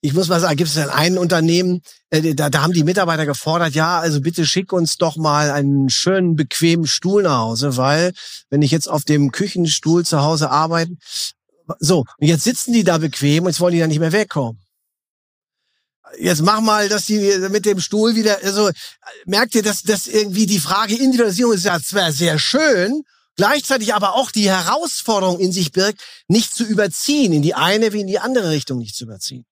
ich 0.00 0.14
muss 0.14 0.28
mal 0.28 0.40
sagen, 0.40 0.56
gibt 0.56 0.70
es 0.70 0.76
denn 0.76 0.88
ein 0.88 1.18
Unternehmen, 1.18 1.82
äh, 2.08 2.34
da, 2.34 2.48
da 2.48 2.62
haben 2.62 2.72
die 2.72 2.82
Mitarbeiter 2.82 3.26
gefordert, 3.26 3.74
ja, 3.74 3.98
also 3.98 4.22
bitte 4.22 4.46
schick 4.46 4.72
uns 4.72 4.96
doch 4.96 5.16
mal 5.16 5.50
einen 5.50 5.90
schönen, 5.90 6.34
bequemen 6.34 6.86
Stuhl 6.86 7.24
nach 7.24 7.40
Hause, 7.40 7.76
weil 7.76 8.14
wenn 8.48 8.62
ich 8.62 8.70
jetzt 8.70 8.88
auf 8.88 9.04
dem 9.04 9.30
Küchenstuhl 9.30 10.02
zu 10.02 10.22
Hause 10.22 10.50
arbeite, 10.50 10.94
so, 11.78 12.06
und 12.16 12.26
jetzt 12.26 12.44
sitzen 12.44 12.72
die 12.72 12.84
da 12.84 12.96
bequem 12.96 13.44
und 13.44 13.50
jetzt 13.50 13.60
wollen 13.60 13.74
die 13.74 13.80
da 13.80 13.86
nicht 13.86 14.00
mehr 14.00 14.12
wegkommen 14.12 14.65
jetzt 16.18 16.42
mach 16.42 16.60
mal, 16.60 16.88
dass 16.88 17.06
die 17.06 17.18
mit 17.50 17.66
dem 17.66 17.80
Stuhl 17.80 18.14
wieder, 18.14 18.38
also 18.42 18.70
merkt 19.24 19.54
ihr, 19.54 19.62
dass 19.62 19.82
das 19.82 20.06
irgendwie 20.06 20.46
die 20.46 20.58
Frage 20.58 20.94
Individualisierung 20.94 21.52
ist 21.54 21.64
ja 21.64 21.80
zwar 21.80 22.12
sehr 22.12 22.38
schön, 22.38 23.02
gleichzeitig 23.36 23.94
aber 23.94 24.14
auch 24.14 24.30
die 24.30 24.50
Herausforderung 24.50 25.38
in 25.38 25.52
sich 25.52 25.72
birgt, 25.72 26.00
nicht 26.28 26.54
zu 26.54 26.64
überziehen, 26.64 27.32
in 27.32 27.42
die 27.42 27.54
eine 27.54 27.92
wie 27.92 28.00
in 28.00 28.06
die 28.06 28.18
andere 28.18 28.50
Richtung 28.50 28.78
nicht 28.78 28.96
zu 28.96 29.04
überziehen. 29.04 29.44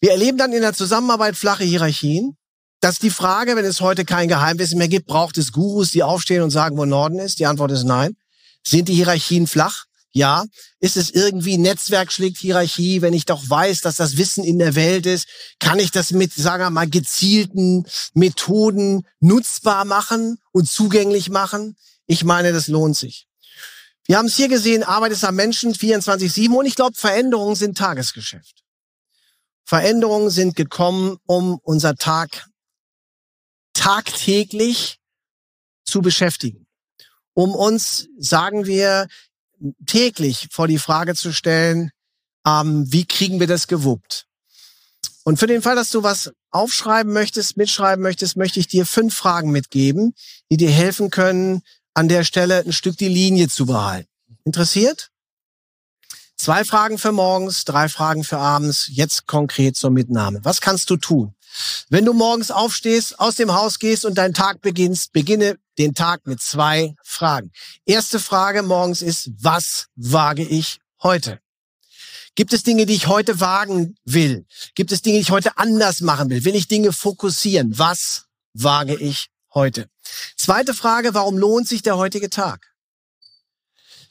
Wir 0.00 0.12
erleben 0.12 0.38
dann 0.38 0.52
in 0.52 0.62
der 0.62 0.74
Zusammenarbeit 0.74 1.36
flache 1.36 1.64
Hierarchien. 1.64 2.36
Das 2.80 2.94
ist 2.94 3.02
die 3.02 3.10
Frage, 3.10 3.56
wenn 3.56 3.64
es 3.64 3.80
heute 3.80 4.04
kein 4.04 4.28
Geheimwissen 4.28 4.78
mehr 4.78 4.88
gibt, 4.88 5.06
braucht 5.06 5.36
es 5.36 5.52
Gurus, 5.52 5.90
die 5.90 6.04
aufstehen 6.04 6.42
und 6.42 6.50
sagen, 6.50 6.76
wo 6.76 6.84
Norden 6.84 7.18
ist? 7.18 7.40
Die 7.40 7.46
Antwort 7.46 7.72
ist 7.72 7.82
nein. 7.82 8.16
Sind 8.64 8.88
die 8.88 8.94
Hierarchien 8.94 9.46
flach? 9.48 9.87
Ja, 10.12 10.44
ist 10.80 10.96
es 10.96 11.10
irgendwie 11.10 11.58
Netzwerk 11.58 12.10
schlägt 12.10 12.38
Hierarchie, 12.38 13.02
wenn 13.02 13.12
ich 13.12 13.26
doch 13.26 13.48
weiß, 13.48 13.82
dass 13.82 13.96
das 13.96 14.16
Wissen 14.16 14.42
in 14.42 14.58
der 14.58 14.74
Welt 14.74 15.06
ist, 15.06 15.28
kann 15.60 15.78
ich 15.78 15.90
das 15.90 16.12
mit, 16.12 16.32
sagen 16.32 16.62
wir 16.62 16.70
mal, 16.70 16.88
gezielten 16.88 17.86
Methoden 18.14 19.06
nutzbar 19.20 19.84
machen 19.84 20.38
und 20.50 20.68
zugänglich 20.68 21.28
machen? 21.28 21.76
Ich 22.06 22.24
meine, 22.24 22.52
das 22.52 22.68
lohnt 22.68 22.96
sich. 22.96 23.28
Wir 24.06 24.16
haben 24.16 24.26
es 24.26 24.36
hier 24.36 24.48
gesehen, 24.48 24.82
Arbeit 24.82 25.12
ist 25.12 25.24
am 25.24 25.34
Menschen 25.34 25.74
24-7 25.74 26.54
und 26.54 26.64
ich 26.64 26.74
glaube, 26.74 26.96
Veränderungen 26.96 27.54
sind 27.54 27.76
Tagesgeschäft. 27.76 28.64
Veränderungen 29.66 30.30
sind 30.30 30.56
gekommen, 30.56 31.18
um 31.26 31.58
unser 31.62 31.94
Tag 31.94 32.48
tagtäglich 33.74 34.98
zu 35.84 36.00
beschäftigen. 36.00 36.66
Um 37.34 37.54
uns, 37.54 38.08
sagen 38.18 38.64
wir, 38.64 39.06
täglich 39.86 40.48
vor 40.50 40.68
die 40.68 40.78
Frage 40.78 41.14
zu 41.14 41.32
stellen, 41.32 41.90
ähm, 42.46 42.90
wie 42.90 43.04
kriegen 43.04 43.40
wir 43.40 43.46
das 43.46 43.66
gewuppt? 43.68 44.26
Und 45.24 45.38
für 45.38 45.46
den 45.46 45.62
Fall, 45.62 45.76
dass 45.76 45.90
du 45.90 46.02
was 46.02 46.32
aufschreiben 46.50 47.12
möchtest, 47.12 47.56
mitschreiben 47.56 48.02
möchtest, 48.02 48.36
möchte 48.36 48.60
ich 48.60 48.68
dir 48.68 48.86
fünf 48.86 49.14
Fragen 49.14 49.50
mitgeben, 49.50 50.14
die 50.50 50.56
dir 50.56 50.70
helfen 50.70 51.10
können, 51.10 51.62
an 51.92 52.08
der 52.08 52.24
Stelle 52.24 52.64
ein 52.64 52.72
Stück 52.72 52.96
die 52.96 53.08
Linie 53.08 53.48
zu 53.48 53.66
behalten. 53.66 54.08
Interessiert? 54.44 55.10
Zwei 56.36 56.64
Fragen 56.64 56.98
für 56.98 57.12
morgens, 57.12 57.64
drei 57.64 57.88
Fragen 57.88 58.22
für 58.22 58.38
abends, 58.38 58.88
jetzt 58.92 59.26
konkret 59.26 59.76
zur 59.76 59.90
Mitnahme. 59.90 60.40
Was 60.44 60.60
kannst 60.60 60.88
du 60.88 60.96
tun? 60.96 61.34
Wenn 61.88 62.04
du 62.04 62.12
morgens 62.12 62.50
aufstehst, 62.50 63.18
aus 63.18 63.34
dem 63.34 63.52
Haus 63.52 63.78
gehst 63.78 64.04
und 64.04 64.16
deinen 64.16 64.34
Tag 64.34 64.60
beginnst, 64.60 65.12
beginne 65.12 65.58
den 65.78 65.94
Tag 65.94 66.26
mit 66.26 66.40
zwei 66.42 66.94
Fragen. 67.02 67.52
Erste 67.84 68.18
Frage 68.18 68.62
morgens 68.62 69.00
ist, 69.02 69.30
was 69.40 69.86
wage 69.94 70.44
ich 70.44 70.80
heute? 71.02 71.40
Gibt 72.34 72.52
es 72.52 72.62
Dinge, 72.62 72.86
die 72.86 72.94
ich 72.94 73.06
heute 73.06 73.40
wagen 73.40 73.96
will? 74.04 74.46
Gibt 74.74 74.92
es 74.92 75.02
Dinge, 75.02 75.16
die 75.16 75.22
ich 75.22 75.30
heute 75.30 75.56
anders 75.56 76.00
machen 76.00 76.30
will? 76.30 76.44
Will 76.44 76.54
ich 76.54 76.68
Dinge 76.68 76.92
fokussieren? 76.92 77.78
Was 77.78 78.26
wage 78.54 78.94
ich 78.94 79.28
heute? 79.54 79.88
Zweite 80.36 80.74
Frage, 80.74 81.14
warum 81.14 81.36
lohnt 81.36 81.66
sich 81.68 81.82
der 81.82 81.96
heutige 81.96 82.30
Tag? 82.30 82.72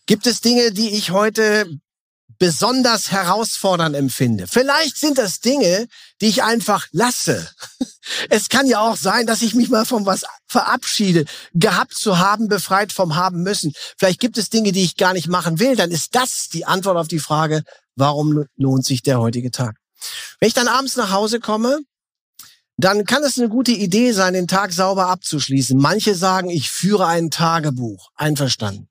Gibt 0.05 0.27
es 0.27 0.41
Dinge, 0.41 0.71
die 0.71 0.89
ich 0.89 1.11
heute 1.11 1.79
besonders 2.39 3.11
herausfordernd 3.11 3.95
empfinde. 3.95 4.47
Vielleicht 4.47 4.97
sind 4.97 5.17
das 5.17 5.39
Dinge, 5.39 5.87
die 6.21 6.27
ich 6.27 6.43
einfach 6.43 6.87
lasse. 6.91 7.49
Es 8.29 8.47
kann 8.47 8.67
ja 8.67 8.79
auch 8.79 8.95
sein, 8.95 9.27
dass 9.27 9.41
ich 9.41 9.53
mich 9.53 9.67
mal 9.67 9.83
von 9.83 10.05
was 10.05 10.23
verabschiede, 10.47 11.25
gehabt 11.53 11.93
zu 11.93 12.19
haben, 12.19 12.47
befreit 12.47 12.93
vom 12.93 13.17
haben 13.17 13.43
müssen. 13.43 13.73
Vielleicht 13.97 14.21
gibt 14.21 14.37
es 14.37 14.49
Dinge, 14.49 14.71
die 14.71 14.85
ich 14.85 14.95
gar 14.95 15.11
nicht 15.11 15.27
machen 15.27 15.59
will. 15.59 15.75
Dann 15.75 15.91
ist 15.91 16.15
das 16.15 16.47
die 16.47 16.63
Antwort 16.63 16.95
auf 16.95 17.09
die 17.09 17.19
Frage, 17.19 17.63
warum 17.97 18.45
lohnt 18.55 18.85
sich 18.85 19.01
der 19.01 19.19
heutige 19.19 19.51
Tag? 19.51 19.75
Wenn 20.39 20.47
ich 20.47 20.53
dann 20.53 20.69
abends 20.69 20.95
nach 20.95 21.11
Hause 21.11 21.41
komme, 21.41 21.79
dann 22.77 23.05
kann 23.05 23.23
es 23.23 23.37
eine 23.37 23.49
gute 23.49 23.71
Idee 23.71 24.11
sein, 24.11 24.33
den 24.33 24.47
Tag 24.47 24.71
sauber 24.71 25.07
abzuschließen. 25.07 25.77
Manche 25.77 26.15
sagen, 26.15 26.49
ich 26.49 26.69
führe 26.69 27.07
ein 27.07 27.31
Tagebuch. 27.31 28.09
Einverstanden. 28.15 28.87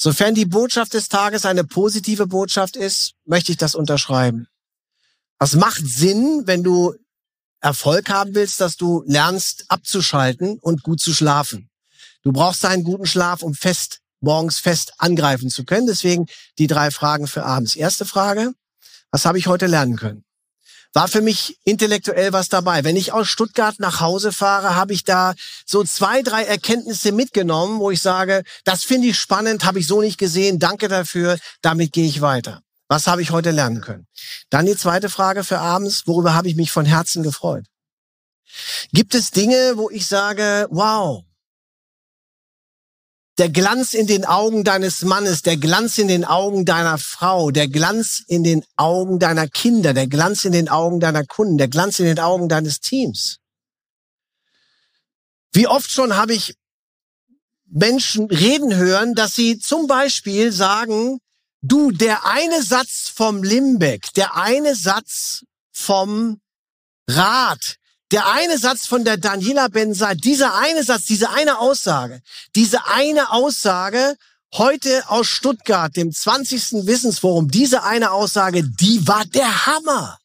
Sofern 0.00 0.34
die 0.34 0.46
Botschaft 0.46 0.94
des 0.94 1.08
Tages 1.08 1.44
eine 1.44 1.64
positive 1.64 2.26
Botschaft 2.26 2.76
ist, 2.76 3.14
möchte 3.24 3.52
ich 3.52 3.58
das 3.58 3.74
unterschreiben. 3.74 4.46
Was 5.38 5.54
macht 5.54 5.84
Sinn, 5.84 6.42
wenn 6.46 6.62
du 6.62 6.94
Erfolg 7.60 8.08
haben 8.08 8.34
willst, 8.34 8.60
dass 8.60 8.76
du 8.76 9.02
lernst 9.06 9.64
abzuschalten 9.68 10.58
und 10.60 10.82
gut 10.82 11.00
zu 11.00 11.12
schlafen. 11.12 11.70
Du 12.22 12.32
brauchst 12.32 12.64
einen 12.64 12.84
guten 12.84 13.06
Schlaf, 13.06 13.42
um 13.42 13.54
fest 13.54 14.00
morgens 14.20 14.58
fest 14.58 14.92
angreifen 14.98 15.50
zu 15.50 15.64
können. 15.64 15.86
Deswegen 15.86 16.26
die 16.58 16.66
drei 16.66 16.90
Fragen 16.90 17.26
für 17.26 17.44
abends. 17.44 17.76
Erste 17.76 18.04
Frage, 18.04 18.52
was 19.10 19.24
habe 19.24 19.38
ich 19.38 19.46
heute 19.46 19.66
lernen 19.66 19.96
können? 19.96 20.24
War 20.94 21.08
für 21.08 21.20
mich 21.20 21.58
intellektuell 21.64 22.32
was 22.32 22.48
dabei. 22.48 22.84
Wenn 22.84 22.96
ich 22.96 23.12
aus 23.12 23.28
Stuttgart 23.28 23.78
nach 23.78 24.00
Hause 24.00 24.32
fahre, 24.32 24.74
habe 24.74 24.92
ich 24.92 25.04
da 25.04 25.34
so 25.66 25.84
zwei, 25.84 26.22
drei 26.22 26.44
Erkenntnisse 26.44 27.12
mitgenommen, 27.12 27.80
wo 27.80 27.90
ich 27.90 28.00
sage, 28.00 28.42
das 28.64 28.84
finde 28.84 29.08
ich 29.08 29.18
spannend, 29.18 29.64
habe 29.64 29.78
ich 29.78 29.86
so 29.86 30.00
nicht 30.00 30.18
gesehen, 30.18 30.58
danke 30.58 30.88
dafür, 30.88 31.38
damit 31.62 31.92
gehe 31.92 32.06
ich 32.06 32.20
weiter. 32.20 32.62
Was 32.88 33.06
habe 33.06 33.20
ich 33.20 33.30
heute 33.30 33.50
lernen 33.50 33.82
können? 33.82 34.06
Dann 34.48 34.64
die 34.64 34.76
zweite 34.76 35.10
Frage 35.10 35.44
für 35.44 35.58
abends, 35.58 36.06
worüber 36.06 36.34
habe 36.34 36.48
ich 36.48 36.56
mich 36.56 36.72
von 36.72 36.86
Herzen 36.86 37.22
gefreut? 37.22 37.66
Gibt 38.92 39.14
es 39.14 39.30
Dinge, 39.30 39.74
wo 39.76 39.90
ich 39.90 40.06
sage, 40.06 40.66
wow, 40.70 41.22
der 43.38 43.48
Glanz 43.48 43.94
in 43.94 44.08
den 44.08 44.24
Augen 44.24 44.64
deines 44.64 45.02
Mannes, 45.02 45.42
der 45.42 45.56
Glanz 45.56 45.96
in 45.98 46.08
den 46.08 46.24
Augen 46.24 46.64
deiner 46.64 46.98
Frau, 46.98 47.52
der 47.52 47.68
Glanz 47.68 48.24
in 48.26 48.42
den 48.42 48.64
Augen 48.76 49.20
deiner 49.20 49.46
Kinder, 49.46 49.94
der 49.94 50.08
Glanz 50.08 50.44
in 50.44 50.52
den 50.52 50.68
Augen 50.68 50.98
deiner 50.98 51.24
Kunden, 51.24 51.56
der 51.56 51.68
Glanz 51.68 52.00
in 52.00 52.06
den 52.06 52.18
Augen 52.18 52.48
deines 52.48 52.80
Teams. 52.80 53.38
Wie 55.52 55.68
oft 55.68 55.90
schon 55.90 56.16
habe 56.16 56.34
ich 56.34 56.56
Menschen 57.70 58.26
reden 58.26 58.74
hören, 58.74 59.14
dass 59.14 59.34
sie 59.34 59.58
zum 59.58 59.86
Beispiel 59.86 60.50
sagen, 60.52 61.20
du, 61.60 61.92
der 61.92 62.26
eine 62.26 62.62
Satz 62.62 63.08
vom 63.14 63.42
Limbeck, 63.42 64.12
der 64.14 64.36
eine 64.36 64.74
Satz 64.74 65.44
vom 65.72 66.40
Rat, 67.08 67.77
der 68.10 68.26
eine 68.32 68.58
Satz 68.58 68.86
von 68.86 69.04
der 69.04 69.16
Daniela 69.16 69.68
Benza, 69.68 70.14
dieser 70.14 70.54
eine 70.54 70.82
Satz, 70.82 71.04
diese 71.04 71.30
eine 71.30 71.58
Aussage, 71.58 72.22
diese 72.54 72.86
eine 72.86 73.32
Aussage 73.32 74.16
heute 74.54 75.08
aus 75.08 75.26
Stuttgart, 75.26 75.94
dem 75.94 76.12
20. 76.12 76.86
Wissensforum, 76.86 77.50
diese 77.50 77.82
eine 77.82 78.12
Aussage, 78.12 78.62
die 78.64 79.06
war 79.06 79.24
der 79.26 79.66
Hammer. 79.66 80.18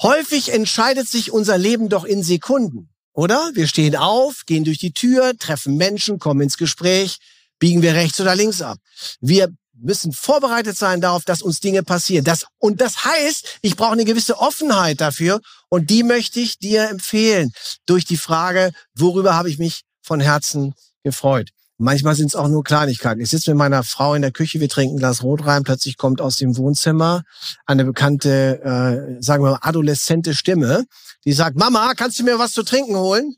Häufig 0.00 0.48
entscheidet 0.48 1.08
sich 1.08 1.30
unser 1.30 1.58
Leben 1.58 1.88
doch 1.88 2.04
in 2.04 2.22
Sekunden, 2.22 2.88
oder? 3.12 3.50
Wir 3.54 3.68
stehen 3.68 3.94
auf, 3.94 4.46
gehen 4.46 4.64
durch 4.64 4.78
die 4.78 4.92
Tür, 4.92 5.36
treffen 5.38 5.76
Menschen, 5.76 6.18
kommen 6.18 6.40
ins 6.40 6.56
Gespräch, 6.56 7.18
biegen 7.58 7.82
wir 7.82 7.94
rechts 7.94 8.20
oder 8.20 8.34
links 8.34 8.62
ab. 8.62 8.78
Wir 9.20 9.54
müssen 9.82 10.12
vorbereitet 10.12 10.76
sein 10.76 11.00
darauf, 11.00 11.24
dass 11.24 11.42
uns 11.42 11.60
Dinge 11.60 11.82
passieren. 11.82 12.24
Das, 12.24 12.46
und 12.58 12.80
das 12.80 13.04
heißt, 13.04 13.58
ich 13.62 13.76
brauche 13.76 13.92
eine 13.92 14.04
gewisse 14.04 14.38
Offenheit 14.38 15.00
dafür 15.00 15.40
und 15.68 15.90
die 15.90 16.02
möchte 16.02 16.40
ich 16.40 16.58
dir 16.58 16.88
empfehlen 16.88 17.52
durch 17.86 18.04
die 18.04 18.16
Frage, 18.16 18.72
worüber 18.94 19.34
habe 19.34 19.50
ich 19.50 19.58
mich 19.58 19.82
von 20.02 20.20
Herzen 20.20 20.74
gefreut. 21.02 21.50
Manchmal 21.78 22.14
sind 22.14 22.28
es 22.28 22.36
auch 22.36 22.46
nur 22.46 22.62
Kleinigkeiten. 22.62 23.20
Ich 23.20 23.30
sitze 23.30 23.50
mit 23.50 23.58
meiner 23.58 23.82
Frau 23.82 24.14
in 24.14 24.22
der 24.22 24.30
Küche, 24.30 24.60
wir 24.60 24.68
trinken 24.68 24.94
ein 24.94 24.98
Glas 24.98 25.22
Rot 25.24 25.44
rein, 25.46 25.64
plötzlich 25.64 25.96
kommt 25.96 26.20
aus 26.20 26.36
dem 26.36 26.56
Wohnzimmer 26.56 27.24
eine 27.66 27.84
bekannte, 27.84 28.60
äh, 28.62 29.20
sagen 29.20 29.42
wir 29.42 29.52
mal, 29.52 29.58
adoleszente 29.62 30.34
Stimme, 30.34 30.84
die 31.24 31.32
sagt, 31.32 31.56
Mama, 31.56 31.94
kannst 31.96 32.20
du 32.20 32.24
mir 32.24 32.38
was 32.38 32.52
zu 32.52 32.62
trinken 32.62 32.96
holen? 32.96 33.34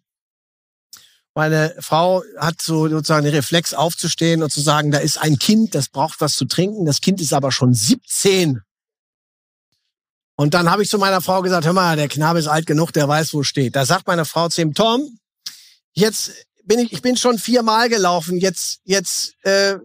Meine 1.35 1.75
Frau 1.81 2.23
hat 2.38 2.62
so 2.62 2.88
sozusagen 2.88 3.25
den 3.25 3.35
Reflex 3.35 3.75
aufzustehen 3.75 4.42
und 4.42 4.53
zu 4.53 4.61
sagen, 4.61 4.92
da 4.92 4.99
ist 4.99 5.18
ein 5.18 5.37
Kind, 5.38 5.75
das 5.75 5.88
braucht 5.88 6.20
was 6.20 6.37
zu 6.37 6.44
trinken. 6.44 6.87
Das 6.87 7.01
Kind 7.01 7.20
ist 7.20 7.33
aber 7.33 7.51
schon 7.51 7.75
17. 7.75 8.61
Und 10.37 10.55
dann 10.55 10.70
habe 10.70 10.83
ich 10.83 10.88
zu 10.88 10.99
meiner 10.99 11.20
Frau 11.20 11.42
gesagt, 11.42 11.66
hör 11.66 11.73
mal, 11.73 11.97
der 11.97 12.09
Knabe 12.09 12.38
ist 12.38 12.47
alt 12.47 12.66
genug, 12.66 12.92
der 12.92 13.09
weiß, 13.09 13.35
wo 13.35 13.42
steht. 13.42 13.75
Da 13.75 13.85
sagt 13.85 14.07
meine 14.07 14.25
Frau 14.25 14.49
zu 14.49 14.62
ihm, 14.62 14.75
Tom, 14.75 15.18
jetzt 15.92 16.33
bin 16.64 16.79
ich, 16.79 16.92
ich 16.92 17.03
bin 17.03 17.16
schon 17.16 17.38
viermal 17.38 17.88
gelaufen, 17.88 18.38
jetzt, 18.38 18.81
jetzt, 18.85 19.35
äh, 19.44 19.77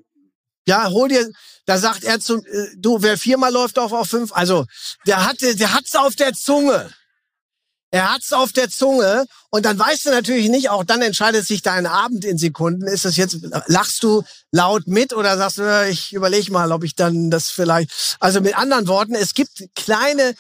ja, 0.68 0.90
hol 0.90 1.10
dir, 1.10 1.30
da 1.66 1.78
sagt 1.78 2.04
er 2.04 2.20
zu, 2.20 2.44
äh, 2.44 2.68
du, 2.78 3.02
wer 3.02 3.18
viermal 3.18 3.52
läuft, 3.52 3.78
auf 3.78 3.92
auf 3.92 4.10
fünf. 4.10 4.32
Also, 4.34 4.66
der 5.06 5.26
hatte, 5.26 5.56
der 5.56 5.74
hat's 5.74 5.96
auf 5.96 6.16
der 6.16 6.34
Zunge. 6.34 6.92
Er 7.92 8.14
hat's 8.14 8.34
auf 8.34 8.52
der 8.52 8.70
Zunge 8.70 9.26
und 9.50 9.66
dann 9.66 9.80
weißt 9.80 10.06
du 10.06 10.10
natürlich 10.12 10.50
nicht, 10.50 10.70
auch 10.70 10.84
dann 10.84 11.02
entscheidet 11.02 11.48
sich 11.48 11.64
dein 11.64 11.88
Abend 11.88 12.24
in 12.24 12.38
Sekunden. 12.38 12.86
Ist 12.88 13.06
das 13.06 13.16
jetzt, 13.16 13.38
lachst 13.66 14.04
du 14.04 14.24
laut 14.52 14.88
mit 14.88 15.12
oder 15.14 15.38
sagst 15.38 15.58
du, 15.58 15.88
ich 15.90 16.14
überlege 16.14 16.52
mal, 16.52 16.72
ob 16.72 16.84
ich 16.84 16.96
dann 16.96 17.32
das 17.32 17.50
vielleicht, 17.50 18.18
also 18.20 18.42
mit 18.42 18.56
anderen 18.56 18.88
Worten, 18.88 19.16
es 19.16 19.34
gibt 19.34 19.64
kleine, 19.74 20.36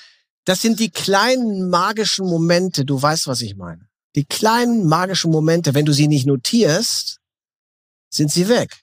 das 0.45 0.61
sind 0.61 0.79
die 0.79 0.91
kleinen 0.91 1.69
magischen 1.69 2.27
Momente, 2.27 2.85
du 2.85 3.01
weißt, 3.01 3.25
was 3.25 3.41
ich 3.41 3.55
meine. 3.55 3.87
Die 4.15 4.25
kleinen 4.25 4.85
magischen 4.85 5.31
Momente, 5.31 5.73
wenn 5.73 5.85
du 5.85 5.93
sie 5.93 6.07
nicht 6.07 6.27
notierst, 6.27 7.17
sind 8.11 8.31
sie 8.31 8.47
weg. 8.47 8.81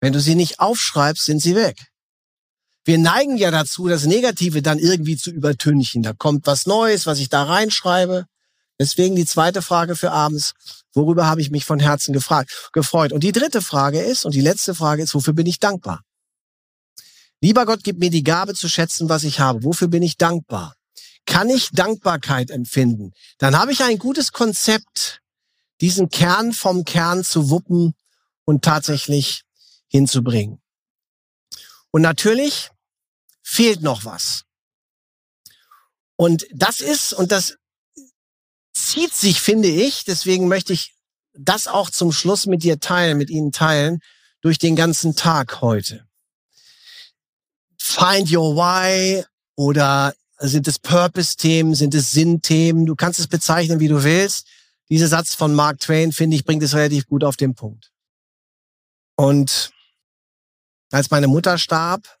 Wenn 0.00 0.14
du 0.14 0.20
sie 0.20 0.34
nicht 0.34 0.58
aufschreibst, 0.58 1.26
sind 1.26 1.40
sie 1.40 1.54
weg 1.54 1.89
wir 2.84 2.98
neigen 2.98 3.36
ja 3.36 3.50
dazu, 3.50 3.88
das 3.88 4.06
Negative 4.06 4.62
dann 4.62 4.78
irgendwie 4.78 5.16
zu 5.16 5.30
übertünchen. 5.30 6.02
Da 6.02 6.12
kommt 6.12 6.46
was 6.46 6.66
Neues, 6.66 7.06
was 7.06 7.18
ich 7.18 7.28
da 7.28 7.42
reinschreibe. 7.44 8.26
Deswegen 8.78 9.14
die 9.14 9.26
zweite 9.26 9.60
Frage 9.60 9.94
für 9.94 10.12
abends. 10.12 10.54
Worüber 10.94 11.26
habe 11.26 11.42
ich 11.42 11.50
mich 11.50 11.66
von 11.66 11.78
Herzen 11.78 12.12
gefragt, 12.12 12.70
gefreut? 12.72 13.12
Und 13.12 13.22
die 13.22 13.32
dritte 13.32 13.60
Frage 13.60 14.00
ist, 14.00 14.24
und 14.24 14.34
die 14.34 14.40
letzte 14.40 14.74
Frage 14.74 15.02
ist, 15.02 15.14
wofür 15.14 15.34
bin 15.34 15.46
ich 15.46 15.58
dankbar? 15.58 16.02
Lieber 17.42 17.66
Gott, 17.66 17.80
gib 17.84 17.98
mir 17.98 18.10
die 18.10 18.22
Gabe 18.22 18.54
zu 18.54 18.68
schätzen, 18.68 19.08
was 19.08 19.24
ich 19.24 19.40
habe. 19.40 19.64
Wofür 19.64 19.88
bin 19.88 20.02
ich 20.02 20.16
dankbar? 20.16 20.74
Kann 21.26 21.48
ich 21.48 21.70
Dankbarkeit 21.70 22.50
empfinden? 22.50 23.12
Dann 23.38 23.58
habe 23.58 23.72
ich 23.72 23.82
ein 23.82 23.98
gutes 23.98 24.32
Konzept, 24.32 25.20
diesen 25.80 26.08
Kern 26.08 26.52
vom 26.52 26.84
Kern 26.84 27.22
zu 27.24 27.50
wuppen 27.50 27.94
und 28.44 28.64
tatsächlich 28.64 29.42
hinzubringen. 29.88 30.60
Und 31.90 32.02
natürlich 32.02 32.70
fehlt 33.42 33.82
noch 33.82 34.04
was. 34.04 34.44
Und 36.16 36.46
das 36.52 36.80
ist, 36.80 37.12
und 37.12 37.32
das 37.32 37.56
zieht 38.74 39.14
sich, 39.14 39.40
finde 39.40 39.68
ich, 39.68 40.04
deswegen 40.04 40.48
möchte 40.48 40.72
ich 40.72 40.94
das 41.32 41.66
auch 41.66 41.90
zum 41.90 42.12
Schluss 42.12 42.46
mit 42.46 42.62
dir 42.62 42.80
teilen, 42.80 43.18
mit 43.18 43.30
Ihnen 43.30 43.52
teilen, 43.52 44.00
durch 44.40 44.58
den 44.58 44.76
ganzen 44.76 45.16
Tag 45.16 45.60
heute. 45.60 46.06
Find 47.78 48.30
your 48.30 48.54
why 48.56 49.24
oder 49.56 50.14
sind 50.38 50.68
es 50.68 50.78
Purpose-Themen, 50.78 51.74
sind 51.74 51.94
es 51.94 52.10
Sinn-Themen? 52.10 52.86
Du 52.86 52.96
kannst 52.96 53.18
es 53.18 53.26
bezeichnen, 53.26 53.80
wie 53.80 53.88
du 53.88 54.02
willst. 54.04 54.46
Dieser 54.88 55.08
Satz 55.08 55.34
von 55.34 55.54
Mark 55.54 55.80
Twain, 55.80 56.12
finde 56.12 56.36
ich, 56.36 56.44
bringt 56.44 56.62
es 56.62 56.74
relativ 56.74 57.06
gut 57.06 57.24
auf 57.24 57.36
den 57.36 57.54
Punkt. 57.54 57.90
Und 59.16 59.72
als 60.90 61.10
meine 61.10 61.28
Mutter 61.28 61.58
starb, 61.58 62.18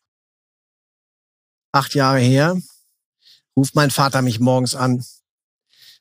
acht 1.72 1.94
Jahre 1.94 2.20
her, 2.20 2.60
ruft 3.56 3.74
mein 3.74 3.90
Vater 3.90 4.22
mich 4.22 4.40
morgens 4.40 4.74
an. 4.74 5.04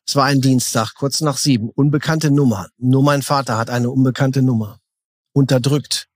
Es 0.08 0.16
war 0.16 0.26
ein 0.26 0.42
Dienstag, 0.42 0.96
kurz 0.96 1.22
nach 1.22 1.38
sieben, 1.38 1.70
unbekannte 1.70 2.32
Nummer. 2.32 2.70
Nur 2.78 3.04
mein 3.04 3.22
Vater 3.22 3.58
hat 3.58 3.70
eine 3.70 3.90
unbekannte 3.90 4.42
Nummer. 4.42 4.80
Unterdrückt. 5.34 6.08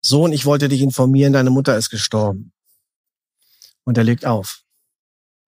Sohn, 0.00 0.32
ich 0.32 0.46
wollte 0.46 0.68
dich 0.68 0.80
informieren, 0.80 1.32
deine 1.32 1.50
Mutter 1.50 1.76
ist 1.76 1.90
gestorben. 1.90 2.52
Und 3.84 3.98
er 3.98 4.04
legt 4.04 4.24
auf. 4.24 4.62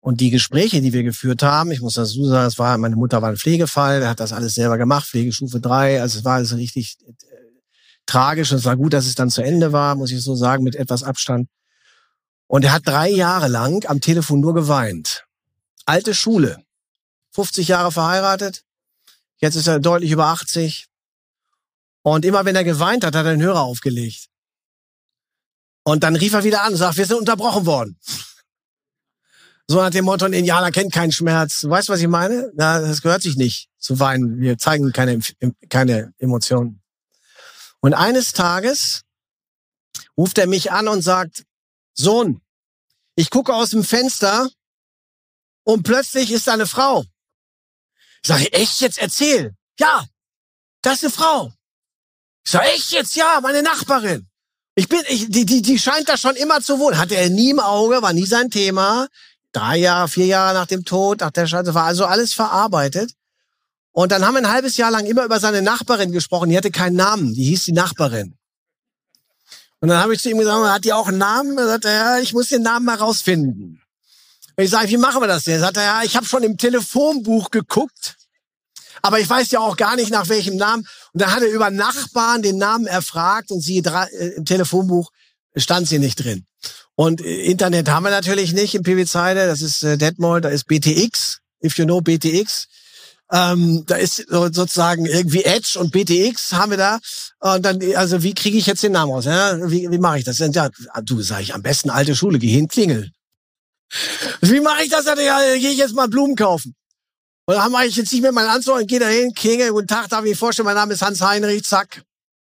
Und 0.01 0.21
die 0.21 0.31
Gespräche, 0.31 0.81
die 0.81 0.93
wir 0.93 1.03
geführt 1.03 1.43
haben, 1.43 1.71
ich 1.71 1.81
muss 1.81 1.95
dazu 1.95 2.25
sagen, 2.25 2.47
es 2.47 2.59
war, 2.59 2.79
meine 2.79 2.97
Mutter 2.97 3.21
war 3.21 3.31
ein 3.31 3.37
Pflegefall, 3.37 4.03
er 4.03 4.11
hat 4.11 4.21
das 4.21 4.33
alles 4.33 4.55
selber 4.55 4.79
gemacht, 4.79 5.07
Pflegestufe 5.07 5.61
drei, 5.61 6.01
also 6.01 6.19
es 6.19 6.25
war 6.25 6.37
alles 6.37 6.57
richtig 6.57 6.97
äh, 7.07 7.13
tragisch 8.09 8.51
und 8.51 8.59
es 8.59 8.65
war 8.65 8.77
gut, 8.77 8.93
dass 8.93 9.07
es 9.07 9.15
dann 9.15 9.31
zu 9.31 9.43
Ende 9.43 9.73
war, 9.73 9.95
muss 9.95 10.11
ich 10.11 10.23
so 10.23 10.35
sagen, 10.35 10.65
mit 10.65 10.75
etwas 10.75 11.03
Abstand. 11.03 11.49
Und 12.47 12.65
er 12.65 12.73
hat 12.73 12.87
drei 12.87 13.11
Jahre 13.11 13.49
lang 13.49 13.85
am 13.87 14.01
Telefon 14.01 14.41
nur 14.41 14.55
geweint. 14.55 15.25
Alte 15.85 16.15
Schule. 16.15 16.59
50 17.33 17.69
Jahre 17.69 17.93
verheiratet. 17.93 18.65
Jetzt 19.37 19.55
ist 19.55 19.67
er 19.67 19.79
deutlich 19.79 20.11
über 20.11 20.27
80. 20.27 20.87
Und 22.03 22.25
immer 22.25 22.45
wenn 22.45 22.57
er 22.57 22.65
geweint 22.65 23.05
hat, 23.05 23.15
hat 23.15 23.27
er 23.27 23.33
den 23.33 23.43
Hörer 23.43 23.61
aufgelegt. 23.61 24.29
Und 25.85 26.03
dann 26.03 26.17
rief 26.17 26.33
er 26.33 26.45
wieder 26.45 26.63
an 26.63 26.73
und 26.73 26.79
sagt, 26.79 26.97
wir 26.97 27.07
sind 27.07 27.19
unterbrochen 27.19 27.67
worden. 27.67 27.99
So 29.67 29.77
nach 29.77 29.91
dem 29.91 30.07
Motto, 30.07 30.25
ein 30.25 30.33
Indianer 30.33 30.71
kennt 30.71 30.93
keinen 30.93 31.13
Schmerz. 31.13 31.61
Du 31.61 31.69
weißt, 31.69 31.91
was 31.91 32.01
ich 32.01 32.09
meine? 32.09 32.51
Ja, 32.59 32.81
das 32.81 33.03
gehört 33.03 33.21
sich 33.21 33.37
nicht 33.37 33.69
zu 33.79 34.01
weinen. 34.01 34.41
Wir 34.41 34.57
zeigen 34.57 34.93
keine, 34.93 35.21
keine 35.69 36.15
Emotionen. 36.17 36.81
Und 37.81 37.95
eines 37.95 38.33
Tages 38.33 39.03
ruft 40.17 40.39
er 40.39 40.47
mich 40.47 40.73
an 40.73 40.89
und 40.89 41.03
sagt, 41.03 41.45
Sohn, 41.95 42.41
ich 43.15 43.31
gucke 43.31 43.55
aus 43.55 43.71
dem 43.71 43.85
Fenster 43.85 44.49
und 45.65 45.83
plötzlich 45.83 46.31
ist 46.31 46.47
da 46.47 46.55
eine 46.55 46.67
Frau. 46.67 47.05
Ich 48.23 48.29
sage, 48.29 48.53
echt 48.53 48.81
jetzt 48.81 48.99
erzähl? 48.99 49.55
Ja, 49.79 50.07
das 50.83 51.03
ist 51.03 51.05
eine 51.05 51.13
Frau. 51.13 51.53
Ich 52.45 52.53
sage, 52.53 52.69
echt 52.69 52.91
jetzt? 52.91 53.15
Ja, 53.15 53.41
meine 53.43 53.63
Nachbarin. 53.63 54.29
Ich 54.75 54.89
bin, 54.89 55.03
ich, 55.09 55.29
die, 55.29 55.45
die, 55.45 55.61
die 55.61 55.79
scheint 55.79 56.09
da 56.09 56.17
schon 56.17 56.37
immer 56.37 56.61
zu 56.61 56.79
wohnen. 56.79 56.99
Hatte 56.99 57.17
er 57.17 57.31
nie 57.31 57.51
im 57.51 57.61
Auge, 57.61 58.01
war 58.01 58.13
nie 58.13 58.27
sein 58.27 58.51
Thema. 58.51 59.09
Drei 59.53 59.77
Jahre, 59.79 60.09
vier 60.09 60.27
Jahre 60.27 60.55
nach 60.55 60.67
dem 60.67 60.85
Tod, 60.85 61.21
nach 61.21 61.31
der 61.31 61.47
Scheiße, 61.47 61.75
war 61.75 61.85
also 61.85 62.07
alles 62.07 62.33
verarbeitet. 62.33 63.13
Und 63.93 64.13
dann 64.13 64.25
haben 64.25 64.35
wir 64.35 64.43
ein 64.43 64.53
halbes 64.53 64.77
Jahr 64.77 64.91
lang 64.91 65.07
immer 65.07 65.25
über 65.25 65.41
seine 65.41 65.63
Nachbarin 65.63 66.13
gesprochen. 66.13 66.51
Die 66.51 66.57
hatte 66.57 66.71
keinen 66.71 66.97
Namen. 66.97 67.35
Die 67.35 67.45
hieß 67.45 67.65
die 67.65 67.73
Nachbarin. 67.73 68.39
Und 69.81 69.89
dann 69.89 69.99
habe 69.99 70.15
ich 70.15 70.21
zu 70.21 70.31
ihm 70.31 70.39
gesagt, 70.39 70.67
hat 70.67 70.85
die 70.85 70.93
auch 70.93 71.09
einen 71.09 71.19
Namen? 71.19 71.57
Er 71.57 71.67
sagte, 71.67 71.89
ja, 71.89 72.19
ich 72.19 72.33
muss 72.33 72.49
den 72.49 72.63
Namen 72.63 72.87
mal 72.87 72.97
rausfinden. 72.97 73.81
Und 74.57 74.65
ich 74.65 74.71
sage, 74.71 74.89
wie 74.89 74.97
machen 74.97 75.21
wir 75.21 75.29
das 75.29 75.45
denn? 75.45 75.55
Er 75.55 75.61
sagte, 75.61 75.81
ja, 75.81 76.03
ich 76.03 76.17
habe 76.17 76.27
schon 76.27 76.43
im 76.43 76.57
Telefonbuch 76.57 77.51
geguckt, 77.51 78.17
aber 79.03 79.21
ich 79.21 79.31
weiß 79.31 79.53
ja 79.53 79.61
auch 79.61 79.77
gar 79.77 79.95
nicht, 79.95 80.11
nach 80.11 80.29
welchem 80.29 80.57
Namen. 80.57 80.87
Und 81.13 81.23
dann 81.23 81.33
hat 81.33 81.43
er 81.43 81.49
über 81.49 81.71
Nachbarn 81.71 82.43
den 82.43 82.59
Namen 82.59 82.87
erfragt 82.87 83.53
und 83.53 83.61
sie 83.61 83.79
äh, 83.79 84.27
im 84.37 84.45
Telefonbuch 84.45 85.11
stand 85.55 85.89
sie 85.89 86.01
nicht 86.01 86.17
drin. 86.17 86.45
Und 86.97 87.21
äh, 87.21 87.43
Internet 87.45 87.89
haben 87.89 88.03
wir 88.03 88.11
natürlich 88.11 88.53
nicht 88.53 88.75
im 88.75 88.83
PW-Zeile. 88.83 89.47
Das 89.47 89.63
ist 89.63 89.85
äh, 89.85 89.97
Detmold, 89.97 90.45
da 90.45 90.49
ist 90.49 90.65
BTX. 90.67 91.39
If 91.63 91.79
you 91.79 91.85
know 91.85 92.01
BTX. 92.01 92.67
Ähm, 93.31 93.85
da 93.87 93.97
ist 93.97 94.25
sozusagen 94.29 95.05
irgendwie 95.05 95.45
Edge 95.45 95.79
und 95.79 95.93
BTX 95.93 96.53
haben 96.53 96.71
wir 96.71 96.79
da. 96.79 96.99
Und 97.41 97.63
dann, 97.63 97.81
also 97.95 98.23
wie 98.23 98.35
kriege 98.35 98.57
ich 98.57 98.67
jetzt 98.67 98.83
den 98.83 98.93
Namen 98.93 99.13
raus? 99.13 99.27
Ja? 99.27 99.71
Wie, 99.71 99.91
wie 99.91 99.99
mache 99.99 100.19
ich 100.19 100.25
das? 100.25 100.39
Ja, 100.39 100.71
du 101.03 101.21
sag 101.23 101.41
ich 101.41 101.55
am 101.55 101.63
besten 101.63 101.91
alte 101.91 102.17
Schule, 102.17 102.39
geh 102.39 102.49
hin, 102.49 102.69
klingel. 102.69 103.11
Wie 104.41 104.61
mache 104.61 104.85
ich 104.85 104.91
das? 104.91 105.05
Ja, 105.05 105.41
gehe 105.57 105.71
ich 105.71 105.79
jetzt 105.79 105.95
mal 105.95 106.09
Blumen 106.09 106.37
kaufen. 106.37 106.75
Und 107.47 107.55
dann 107.55 107.73
mache 107.73 107.87
ich 107.87 107.97
jetzt 107.97 108.13
nicht 108.13 108.21
mehr 108.23 108.33
meinen 108.33 108.51
Anzug 108.51 108.77
und 108.77 108.87
gehe 108.87 109.01
da 109.01 109.09
hin, 109.09 109.33
klingel, 109.33 109.71
guten 109.71 109.87
Tag, 109.87 110.09
darf 110.11 110.23
ich 110.25 110.31
mich 110.31 110.39
vorstellen, 110.39 110.67
mein 110.67 110.75
Name 110.75 110.93
ist 110.93 111.01
Hans 111.01 111.23
Heinrich, 111.23 111.65
zack. 111.65 112.03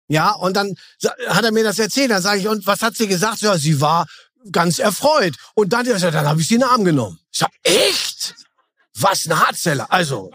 Ja, 0.09 0.31
und 0.31 0.57
dann 0.57 0.75
hat 1.27 1.45
er 1.45 1.53
mir 1.53 1.63
das 1.63 1.79
erzählt. 1.79 2.11
Dann 2.11 2.21
sage 2.21 2.41
ich, 2.41 2.47
und 2.49 2.67
was 2.67 2.81
hat 2.81 2.97
sie 2.97 3.07
gesagt? 3.07 3.39
Ja, 3.39 3.57
sie 3.57 3.79
war 3.79 4.05
ganz 4.51 4.79
erfreut. 4.79 5.35
Und 5.55 5.71
dann, 5.71 5.85
dann 5.85 6.25
habe 6.27 6.41
ich 6.41 6.49
den 6.49 6.59
Namen 6.59 6.83
genommen. 6.83 7.19
Ich 7.31 7.39
sag, 7.39 7.51
echt? 7.63 8.35
Was 8.95 9.25
ein 9.25 9.39
Hartzeller. 9.39 9.91
Also, 9.91 10.31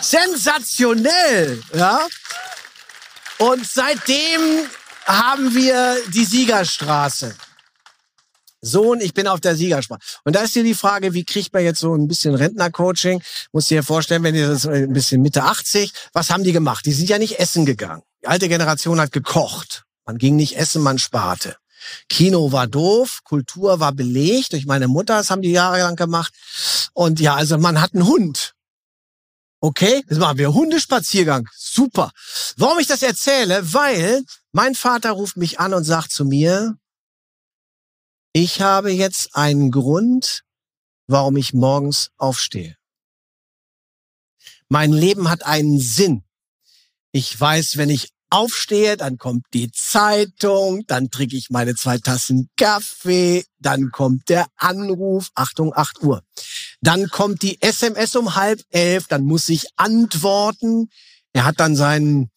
sensationell, 0.00 1.62
ja. 1.74 2.06
Und 3.38 3.66
seitdem 3.66 4.40
haben 5.04 5.54
wir 5.54 5.96
die 6.08 6.24
Siegerstraße. 6.24 7.36
Sohn, 8.62 9.00
ich 9.00 9.14
bin 9.14 9.28
auf 9.28 9.40
der 9.40 9.54
Siegerstraße. 9.54 10.00
Und 10.24 10.34
da 10.34 10.40
ist 10.40 10.54
hier 10.54 10.64
die 10.64 10.74
Frage, 10.74 11.12
wie 11.12 11.24
kriegt 11.24 11.52
man 11.52 11.62
jetzt 11.62 11.80
so 11.80 11.94
ein 11.94 12.08
bisschen 12.08 12.34
Rentnercoaching? 12.34 13.22
Muss 13.52 13.66
dir 13.66 13.82
vorstellen, 13.82 14.22
wenn 14.22 14.34
ihr 14.34 14.48
das 14.48 14.66
ein 14.66 14.92
bisschen 14.92 15.22
Mitte 15.22 15.44
80, 15.44 15.92
was 16.12 16.30
haben 16.30 16.42
die 16.42 16.52
gemacht? 16.52 16.84
Die 16.86 16.92
sind 16.92 17.08
ja 17.08 17.18
nicht 17.18 17.38
essen 17.38 17.66
gegangen. 17.66 18.02
Die 18.22 18.26
alte 18.26 18.48
Generation 18.48 19.00
hat 19.00 19.12
gekocht. 19.12 19.84
Man 20.04 20.18
ging 20.18 20.36
nicht 20.36 20.56
essen, 20.56 20.82
man 20.82 20.98
sparte. 20.98 21.56
Kino 22.08 22.52
war 22.52 22.66
doof, 22.66 23.20
Kultur 23.24 23.80
war 23.80 23.92
belegt 23.92 24.52
durch 24.52 24.66
meine 24.66 24.88
Mutter, 24.88 25.16
das 25.16 25.30
haben 25.30 25.42
die 25.42 25.52
jahrelang 25.52 25.96
gemacht. 25.96 26.32
Und 26.92 27.20
ja, 27.20 27.34
also 27.34 27.58
man 27.58 27.80
hat 27.80 27.94
einen 27.94 28.06
Hund. 28.06 28.54
Okay, 29.60 30.04
jetzt 30.08 30.18
machen 30.18 30.38
wir 30.38 30.52
Hundespaziergang. 30.52 31.48
Super. 31.54 32.12
Warum 32.56 32.78
ich 32.78 32.86
das 32.86 33.02
erzähle? 33.02 33.72
Weil 33.72 34.22
mein 34.52 34.74
Vater 34.74 35.12
ruft 35.12 35.36
mich 35.36 35.58
an 35.58 35.74
und 35.74 35.84
sagt 35.84 36.12
zu 36.12 36.24
mir, 36.24 36.76
ich 38.32 38.60
habe 38.60 38.92
jetzt 38.92 39.34
einen 39.34 39.70
Grund, 39.70 40.42
warum 41.06 41.36
ich 41.36 41.54
morgens 41.54 42.10
aufstehe. 42.18 42.76
Mein 44.68 44.92
Leben 44.92 45.30
hat 45.30 45.44
einen 45.46 45.80
Sinn. 45.80 46.22
Ich 47.12 47.38
weiß, 47.40 47.76
wenn 47.76 47.88
ich 47.88 48.10
aufstehe, 48.30 48.96
dann 48.96 49.18
kommt 49.18 49.44
die 49.54 49.70
Zeitung, 49.70 50.84
dann 50.86 51.10
trinke 51.10 51.36
ich 51.36 51.50
meine 51.50 51.74
zwei 51.74 51.98
Tassen 51.98 52.48
Kaffee, 52.56 53.44
dann 53.58 53.90
kommt 53.90 54.28
der 54.28 54.46
Anruf, 54.56 55.30
Achtung, 55.34 55.72
acht 55.74 56.02
Uhr. 56.02 56.22
Dann 56.80 57.08
kommt 57.08 57.42
die 57.42 57.60
SMS 57.62 58.16
um 58.16 58.34
halb 58.34 58.60
elf, 58.70 59.06
dann 59.06 59.24
muss 59.24 59.48
ich 59.48 59.66
antworten. 59.76 60.88
Er 61.32 61.44
hat 61.44 61.60
dann 61.60 61.76
seinen 61.76 62.30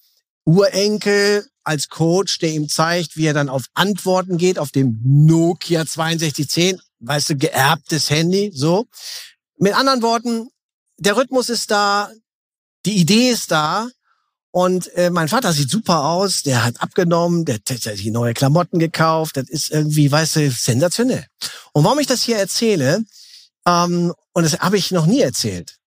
Urenkel 0.46 1.48
als 1.64 1.90
Coach, 1.90 2.40
der 2.40 2.52
ihm 2.52 2.68
zeigt, 2.68 3.16
wie 3.16 3.26
er 3.26 3.34
dann 3.34 3.50
auf 3.50 3.66
Antworten 3.74 4.38
geht, 4.38 4.58
auf 4.58 4.72
dem 4.72 5.00
Nokia 5.04 5.86
6210, 5.86 6.80
weißt 7.00 7.30
du, 7.30 7.36
geerbtes 7.36 8.10
Handy, 8.10 8.52
so. 8.54 8.88
Mit 9.58 9.76
anderen 9.76 10.02
Worten, 10.02 10.50
der 10.98 11.16
Rhythmus 11.16 11.50
ist 11.50 11.70
da, 11.70 12.12
die 12.86 12.98
Idee 12.98 13.30
ist 13.30 13.52
da, 13.52 13.88
und 14.52 14.92
äh, 14.96 15.10
mein 15.12 15.28
Vater 15.28 15.54
sieht 15.54 15.70
super 15.70 16.06
aus, 16.06 16.42
der 16.42 16.64
hat 16.64 16.82
abgenommen, 16.82 17.46
der, 17.46 17.60
der 17.60 17.78
hat 17.78 18.00
die 18.00 18.12
neue 18.12 18.34
Klamotten 18.34 18.80
gekauft, 18.80 19.38
das 19.38 19.48
ist 19.48 19.72
irgendwie, 19.72 20.12
weißt 20.12 20.38
du, 20.38 20.52
sensationell. 20.52 21.26
Und 21.72 21.84
warum 21.84 22.00
ich 22.00 22.08
das 22.08 22.24
hier 22.24 22.38
erzähle, 22.38 23.04
ähm, 23.68 24.14
und 24.34 24.44
das 24.44 24.60
habe 24.60 24.78
ich 24.78 24.92
noch 24.92 25.06
nie 25.06 25.22
erzählt, 25.22 25.78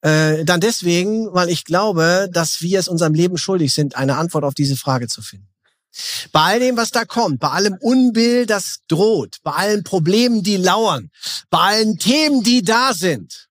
äh, 0.00 0.44
dann 0.44 0.60
deswegen, 0.60 1.32
weil 1.34 1.50
ich 1.50 1.64
glaube, 1.64 2.28
dass 2.32 2.62
wir 2.62 2.80
es 2.80 2.88
unserem 2.88 3.14
Leben 3.14 3.36
schuldig 3.36 3.74
sind, 3.74 3.94
eine 3.94 4.16
Antwort 4.16 4.44
auf 4.44 4.54
diese 4.54 4.76
Frage 4.76 5.06
zu 5.06 5.20
finden. 5.20 5.48
Bei 6.32 6.40
all 6.40 6.60
dem, 6.60 6.78
was 6.78 6.90
da 6.90 7.04
kommt, 7.04 7.40
bei 7.40 7.50
allem 7.50 7.76
Unbill, 7.78 8.46
das 8.46 8.78
droht, 8.88 9.36
bei 9.42 9.52
allen 9.52 9.84
Problemen, 9.84 10.42
die 10.42 10.56
lauern, 10.56 11.10
bei 11.50 11.58
allen 11.58 11.98
Themen, 11.98 12.42
die 12.42 12.62
da 12.62 12.94
sind, 12.94 13.48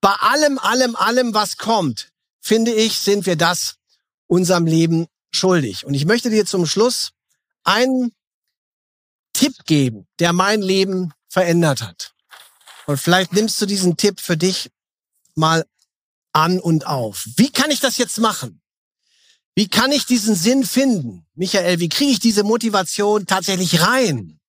bei 0.00 0.12
allem, 0.12 0.58
allem, 0.58 0.96
allem, 0.96 1.32
was 1.32 1.56
kommt, 1.56 2.11
finde 2.42 2.72
ich, 2.72 2.98
sind 2.98 3.24
wir 3.24 3.36
das 3.36 3.76
unserem 4.26 4.66
Leben 4.66 5.06
schuldig. 5.30 5.86
Und 5.86 5.94
ich 5.94 6.04
möchte 6.04 6.28
dir 6.28 6.44
zum 6.44 6.66
Schluss 6.66 7.12
einen 7.64 8.12
Tipp 9.32 9.54
geben, 9.64 10.06
der 10.18 10.32
mein 10.32 10.60
Leben 10.60 11.12
verändert 11.28 11.80
hat. 11.80 12.12
Und 12.86 12.98
vielleicht 12.98 13.32
nimmst 13.32 13.60
du 13.62 13.66
diesen 13.66 13.96
Tipp 13.96 14.20
für 14.20 14.36
dich 14.36 14.70
mal 15.34 15.64
an 16.32 16.60
und 16.60 16.86
auf. 16.86 17.26
Wie 17.36 17.50
kann 17.50 17.70
ich 17.70 17.80
das 17.80 17.96
jetzt 17.96 18.18
machen? 18.18 18.60
Wie 19.54 19.68
kann 19.68 19.92
ich 19.92 20.06
diesen 20.06 20.34
Sinn 20.34 20.64
finden? 20.64 21.26
Michael, 21.34 21.78
wie 21.78 21.88
kriege 21.88 22.10
ich 22.10 22.20
diese 22.20 22.42
Motivation 22.42 23.26
tatsächlich 23.26 23.82
rein? 23.82 24.40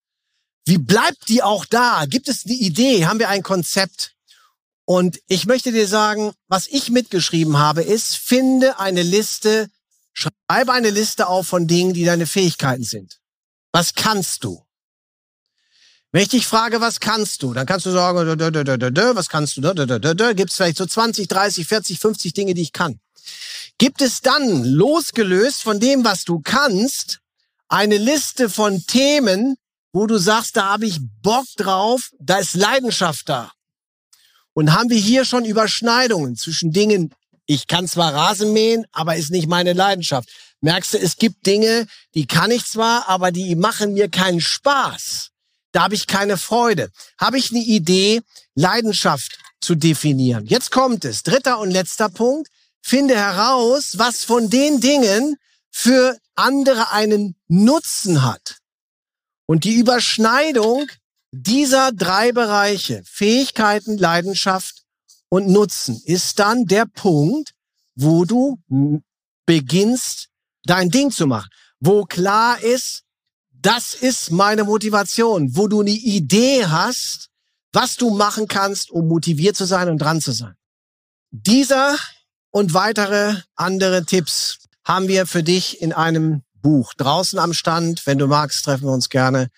Wie 0.65 0.77
bleibt 0.77 1.27
die 1.27 1.43
auch 1.43 1.65
da? 1.65 2.05
Gibt 2.05 2.29
es 2.29 2.45
eine 2.45 2.55
Idee? 2.55 3.05
Haben 3.05 3.19
wir 3.19 3.29
ein 3.29 3.43
Konzept? 3.43 4.15
Und 4.85 5.19
ich 5.27 5.45
möchte 5.45 5.71
dir 5.71 5.87
sagen, 5.87 6.33
was 6.47 6.67
ich 6.67 6.89
mitgeschrieben 6.89 7.57
habe, 7.57 7.83
ist, 7.83 8.15
finde 8.15 8.79
eine 8.79 9.01
Liste, 9.01 9.69
schreibe 10.11 10.73
eine 10.73 10.89
Liste 10.89 11.27
auf 11.27 11.47
von 11.47 11.67
Dingen, 11.67 11.93
die 11.93 12.03
deine 12.03 12.25
Fähigkeiten 12.25 12.83
sind. 12.83 13.19
Was 13.71 13.95
kannst 13.95 14.43
du? 14.43 14.65
Wenn 16.11 16.21
ich 16.21 16.29
dich 16.29 16.45
frage, 16.45 16.79
was 16.79 16.99
kannst 16.99 17.41
du, 17.41 17.53
dann 17.53 17.65
kannst 17.65 17.87
du 17.87 17.91
sagen, 17.91 18.17
was 18.17 19.29
kannst 19.29 19.57
du? 19.57 19.61
Gibt 20.35 20.51
es 20.51 20.55
vielleicht 20.55 20.77
so 20.77 20.85
20, 20.85 21.27
30, 21.27 21.65
40, 21.65 21.99
50 21.99 22.33
Dinge, 22.33 22.53
die 22.53 22.61
ich 22.61 22.71
kann. 22.71 22.99
Gibt 23.79 24.01
es 24.01 24.21
dann, 24.21 24.63
losgelöst 24.63 25.63
von 25.63 25.79
dem, 25.79 26.05
was 26.05 26.23
du 26.23 26.39
kannst, 26.39 27.19
eine 27.67 27.97
Liste 27.97 28.49
von 28.49 28.85
Themen, 28.85 29.55
wo 29.91 30.05
du 30.05 30.19
sagst, 30.19 30.55
da 30.55 30.73
habe 30.73 30.85
ich 30.85 30.99
Bock 31.23 31.45
drauf, 31.57 32.11
da 32.19 32.37
ist 32.37 32.53
Leidenschaft 32.53 33.29
da. 33.29 33.51
Und 34.53 34.73
haben 34.73 34.89
wir 34.89 34.97
hier 34.97 35.25
schon 35.25 35.45
Überschneidungen 35.45 36.35
zwischen 36.35 36.71
Dingen, 36.71 37.13
ich 37.45 37.67
kann 37.67 37.87
zwar 37.87 38.13
Rasen 38.13 38.53
mähen, 38.53 38.85
aber 38.91 39.15
ist 39.15 39.31
nicht 39.31 39.47
meine 39.47 39.73
Leidenschaft. 39.73 40.29
Merkst 40.61 40.93
du, 40.93 40.97
es 40.97 41.17
gibt 41.17 41.45
Dinge, 41.45 41.87
die 42.13 42.25
kann 42.25 42.51
ich 42.51 42.65
zwar, 42.65 43.09
aber 43.09 43.31
die 43.31 43.55
machen 43.55 43.93
mir 43.93 44.09
keinen 44.09 44.39
Spaß. 44.39 45.31
Da 45.73 45.83
habe 45.83 45.95
ich 45.95 46.07
keine 46.07 46.37
Freude. 46.37 46.89
Habe 47.19 47.37
ich 47.37 47.51
eine 47.51 47.59
Idee, 47.59 48.21
Leidenschaft 48.55 49.39
zu 49.59 49.75
definieren. 49.75 50.45
Jetzt 50.45 50.71
kommt 50.71 51.03
es. 51.03 51.23
Dritter 51.23 51.59
und 51.59 51.71
letzter 51.71 52.09
Punkt. 52.09 52.49
Finde 52.81 53.15
heraus, 53.15 53.97
was 53.97 54.23
von 54.23 54.49
den 54.49 54.79
Dingen 54.79 55.37
für 55.71 56.17
andere 56.35 56.91
einen 56.91 57.35
Nutzen 57.47 58.23
hat. 58.23 58.57
Und 59.45 59.63
die 59.63 59.75
Überschneidung 59.75 60.87
dieser 61.35 61.91
drei 61.91 62.31
Bereiche, 62.31 63.01
Fähigkeiten, 63.05 63.97
Leidenschaft 63.97 64.83
und 65.29 65.47
Nutzen, 65.47 65.99
ist 66.05 66.37
dann 66.37 66.65
der 66.65 66.85
Punkt, 66.85 67.53
wo 67.95 68.23
du 68.23 68.59
beginnst, 69.47 70.29
dein 70.63 70.91
Ding 70.91 71.09
zu 71.09 71.25
machen. 71.25 71.49
Wo 71.79 72.03
klar 72.03 72.61
ist, 72.61 73.01
das 73.51 73.95
ist 73.95 74.29
meine 74.29 74.63
Motivation, 74.63 75.55
wo 75.55 75.67
du 75.67 75.81
eine 75.81 75.89
Idee 75.89 76.67
hast, 76.67 77.29
was 77.71 77.95
du 77.95 78.11
machen 78.11 78.47
kannst, 78.47 78.91
um 78.91 79.07
motiviert 79.07 79.57
zu 79.57 79.65
sein 79.65 79.89
und 79.89 79.97
dran 79.97 80.21
zu 80.21 80.33
sein. 80.33 80.53
Dieser 81.31 81.97
und 82.51 82.75
weitere 82.75 83.37
andere 83.55 84.05
Tipps 84.05 84.59
haben 84.85 85.07
wir 85.07 85.25
für 85.25 85.41
dich 85.41 85.81
in 85.81 85.93
einem 85.93 86.43
Buch 86.61 86.93
draußen 86.93 87.39
am 87.39 87.53
Stand. 87.53 88.05
Wenn 88.05 88.19
du 88.19 88.27
magst, 88.27 88.65
treffen 88.65 88.85
wir 88.85 88.93
uns 88.93 89.09
gerne. 89.09 89.49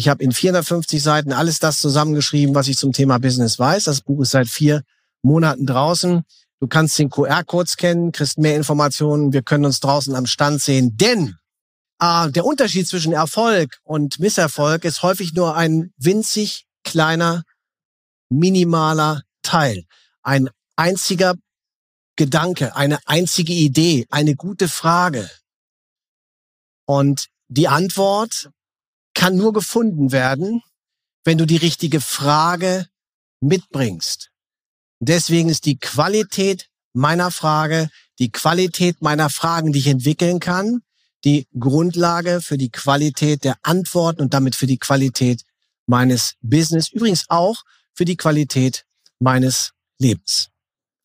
Ich 0.00 0.08
habe 0.08 0.24
in 0.24 0.32
450 0.32 1.02
Seiten 1.02 1.30
alles 1.30 1.58
das 1.58 1.78
zusammengeschrieben, 1.78 2.54
was 2.54 2.68
ich 2.68 2.78
zum 2.78 2.94
Thema 2.94 3.18
Business 3.18 3.58
weiß. 3.58 3.84
Das 3.84 4.00
Buch 4.00 4.22
ist 4.22 4.30
seit 4.30 4.48
vier 4.48 4.82
Monaten 5.20 5.66
draußen. 5.66 6.22
Du 6.58 6.66
kannst 6.68 6.98
den 6.98 7.10
QR-Code 7.10 7.68
scannen, 7.68 8.10
kriegst 8.10 8.38
mehr 8.38 8.56
Informationen. 8.56 9.34
Wir 9.34 9.42
können 9.42 9.66
uns 9.66 9.78
draußen 9.80 10.14
am 10.14 10.24
Stand 10.24 10.62
sehen. 10.62 10.96
Denn 10.96 11.36
äh, 12.00 12.30
der 12.30 12.46
Unterschied 12.46 12.88
zwischen 12.88 13.12
Erfolg 13.12 13.76
und 13.82 14.18
Misserfolg 14.18 14.86
ist 14.86 15.02
häufig 15.02 15.34
nur 15.34 15.54
ein 15.54 15.92
winzig 15.98 16.64
kleiner, 16.82 17.42
minimaler 18.30 19.20
Teil. 19.42 19.84
Ein 20.22 20.48
einziger 20.76 21.34
Gedanke, 22.16 22.74
eine 22.74 23.00
einzige 23.04 23.52
Idee, 23.52 24.06
eine 24.08 24.34
gute 24.34 24.66
Frage. 24.66 25.30
Und 26.86 27.26
die 27.48 27.68
Antwort 27.68 28.48
kann 29.14 29.36
nur 29.36 29.52
gefunden 29.52 30.12
werden, 30.12 30.62
wenn 31.24 31.38
du 31.38 31.46
die 31.46 31.56
richtige 31.56 32.00
Frage 32.00 32.86
mitbringst. 33.40 34.30
Deswegen 35.00 35.48
ist 35.48 35.66
die 35.66 35.78
Qualität 35.78 36.68
meiner 36.92 37.30
Frage, 37.30 37.88
die 38.18 38.30
Qualität 38.30 39.00
meiner 39.00 39.30
Fragen, 39.30 39.72
die 39.72 39.78
ich 39.78 39.86
entwickeln 39.86 40.40
kann, 40.40 40.82
die 41.24 41.46
Grundlage 41.58 42.40
für 42.40 42.58
die 42.58 42.70
Qualität 42.70 43.44
der 43.44 43.56
Antworten 43.62 44.22
und 44.22 44.34
damit 44.34 44.54
für 44.54 44.66
die 44.66 44.78
Qualität 44.78 45.42
meines 45.86 46.34
Business, 46.40 46.88
übrigens 46.90 47.24
auch 47.28 47.62
für 47.94 48.04
die 48.04 48.16
Qualität 48.16 48.84
meines 49.18 49.72
Lebens. 49.98 50.48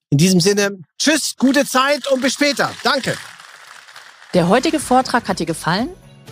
In 0.10 0.18
diesem 0.18 0.40
Sinne, 0.40 0.80
tschüss, 0.98 1.36
gute 1.38 1.66
Zeit 1.66 2.08
und 2.08 2.22
bis 2.22 2.34
später. 2.34 2.72
Danke. 2.84 3.18
Der 4.34 4.48
heutige 4.48 4.80
Vortrag 4.80 5.28
hat 5.28 5.40
dir 5.40 5.46
gefallen? 5.46 5.90